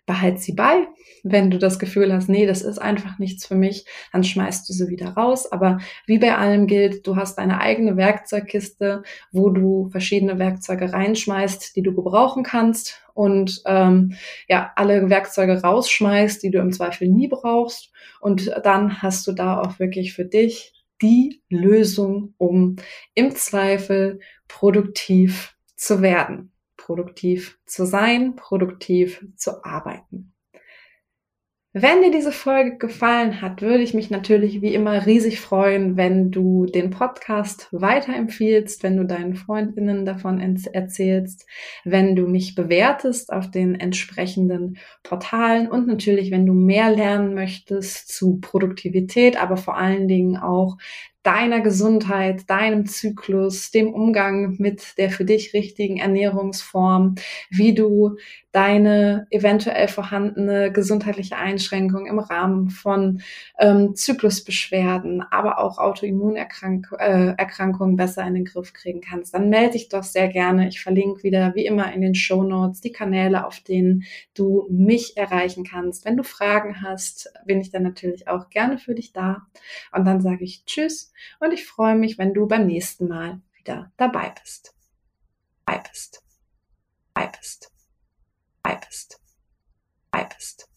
behalt 0.06 0.40
sie 0.40 0.52
bei. 0.52 0.86
Wenn 1.22 1.50
du 1.50 1.58
das 1.58 1.78
Gefühl 1.78 2.12
hast, 2.12 2.28
nee, 2.28 2.46
das 2.46 2.62
ist 2.62 2.78
einfach 2.78 3.18
nichts 3.18 3.46
für 3.46 3.54
mich, 3.54 3.86
dann 4.12 4.24
schmeißt 4.24 4.68
du 4.68 4.72
sie 4.72 4.88
wieder 4.88 5.10
raus. 5.10 5.50
Aber 5.50 5.78
wie 6.06 6.18
bei 6.18 6.36
allem 6.36 6.66
gilt, 6.66 7.06
du 7.06 7.16
hast 7.16 7.38
deine 7.38 7.60
eigene 7.60 7.96
Werkzeugkiste, 7.96 9.02
wo 9.32 9.50
du 9.50 9.88
verschiedene 9.90 10.38
Werkzeuge 10.38 10.92
reinschmeißt, 10.92 11.74
die 11.76 11.82
du 11.82 11.94
gebrauchen 11.94 12.42
kannst 12.42 13.02
und 13.14 13.62
ähm, 13.66 14.14
ja, 14.48 14.72
alle 14.76 15.08
Werkzeuge 15.08 15.62
rausschmeißt, 15.62 16.42
die 16.42 16.50
du 16.50 16.58
im 16.58 16.72
Zweifel 16.72 17.08
nie 17.08 17.28
brauchst. 17.28 17.92
Und 18.20 18.50
dann 18.64 19.02
hast 19.02 19.26
du 19.26 19.32
da 19.32 19.60
auch 19.60 19.78
wirklich 19.78 20.12
für 20.12 20.24
dich 20.24 20.72
die 21.00 21.42
Lösung, 21.48 22.34
um 22.38 22.76
im 23.14 23.34
Zweifel 23.34 24.20
produktiv 24.48 25.56
zu 25.76 26.02
werden 26.02 26.53
produktiv 26.84 27.58
zu 27.64 27.86
sein, 27.86 28.36
produktiv 28.36 29.24
zu 29.36 29.64
arbeiten. 29.64 30.34
Wenn 31.76 32.02
dir 32.02 32.12
diese 32.12 32.30
Folge 32.30 32.78
gefallen 32.78 33.42
hat, 33.42 33.60
würde 33.60 33.82
ich 33.82 33.94
mich 33.94 34.08
natürlich 34.08 34.62
wie 34.62 34.74
immer 34.74 35.06
riesig 35.06 35.40
freuen, 35.40 35.96
wenn 35.96 36.30
du 36.30 36.66
den 36.66 36.90
Podcast 36.90 37.66
weiterempfiehlst, 37.72 38.84
wenn 38.84 38.96
du 38.96 39.04
deinen 39.04 39.34
Freundinnen 39.34 40.04
davon 40.04 40.40
erzählst, 40.40 41.48
wenn 41.84 42.14
du 42.14 42.28
mich 42.28 42.54
bewertest 42.54 43.32
auf 43.32 43.50
den 43.50 43.74
entsprechenden 43.74 44.78
Portalen 45.02 45.68
und 45.68 45.88
natürlich, 45.88 46.30
wenn 46.30 46.46
du 46.46 46.52
mehr 46.52 46.92
lernen 46.92 47.34
möchtest 47.34 48.06
zu 48.06 48.38
Produktivität, 48.40 49.36
aber 49.36 49.56
vor 49.56 49.76
allen 49.76 50.06
Dingen 50.06 50.36
auch 50.36 50.76
deiner 51.24 51.60
Gesundheit, 51.62 52.48
deinem 52.50 52.86
Zyklus, 52.86 53.70
dem 53.70 53.92
Umgang 53.92 54.56
mit 54.58 54.98
der 54.98 55.10
für 55.10 55.24
dich 55.24 55.54
richtigen 55.54 55.96
Ernährungsform, 55.96 57.14
wie 57.48 57.74
du 57.74 58.16
deine 58.52 59.26
eventuell 59.30 59.88
vorhandene 59.88 60.70
gesundheitliche 60.70 61.36
Einschränkung 61.36 62.06
im 62.06 62.18
Rahmen 62.18 62.68
von 62.68 63.22
ähm, 63.58 63.94
Zyklusbeschwerden, 63.96 65.22
aber 65.22 65.58
auch 65.58 65.78
Autoimmunerkrankungen 65.78 67.94
äh, 67.94 67.96
besser 67.96 68.26
in 68.26 68.34
den 68.34 68.44
Griff 68.44 68.74
kriegen 68.74 69.00
kannst, 69.00 69.32
dann 69.34 69.48
melde 69.48 69.72
dich 69.72 69.88
doch 69.88 70.04
sehr 70.04 70.28
gerne. 70.28 70.68
Ich 70.68 70.82
verlinke 70.82 71.22
wieder 71.22 71.54
wie 71.54 71.64
immer 71.64 71.90
in 71.94 72.02
den 72.02 72.14
Show 72.14 72.42
Notes 72.42 72.82
die 72.82 72.92
Kanäle, 72.92 73.46
auf 73.46 73.60
denen 73.60 74.04
du 74.34 74.66
mich 74.70 75.16
erreichen 75.16 75.64
kannst. 75.64 76.04
Wenn 76.04 76.18
du 76.18 76.22
Fragen 76.22 76.82
hast, 76.82 77.32
bin 77.46 77.62
ich 77.62 77.70
dann 77.70 77.82
natürlich 77.82 78.28
auch 78.28 78.50
gerne 78.50 78.76
für 78.76 78.94
dich 78.94 79.14
da. 79.14 79.46
Und 79.90 80.04
dann 80.04 80.20
sage 80.20 80.44
ich 80.44 80.66
Tschüss 80.66 81.13
und 81.40 81.52
ich 81.52 81.66
freue 81.66 81.94
mich, 81.94 82.18
wenn 82.18 82.34
du 82.34 82.46
beim 82.46 82.66
nächsten 82.66 83.08
Mal 83.08 83.40
wieder 83.54 83.92
dabei 83.96 84.34
bist. 84.42 84.74
Dabei 85.66 85.82
bist. 85.88 86.22
Dabei 87.14 87.28
bist. 87.28 87.72
Dabei 88.62 88.80
bist. 88.86 89.20
Dabei 90.10 90.24
bist. 90.34 90.68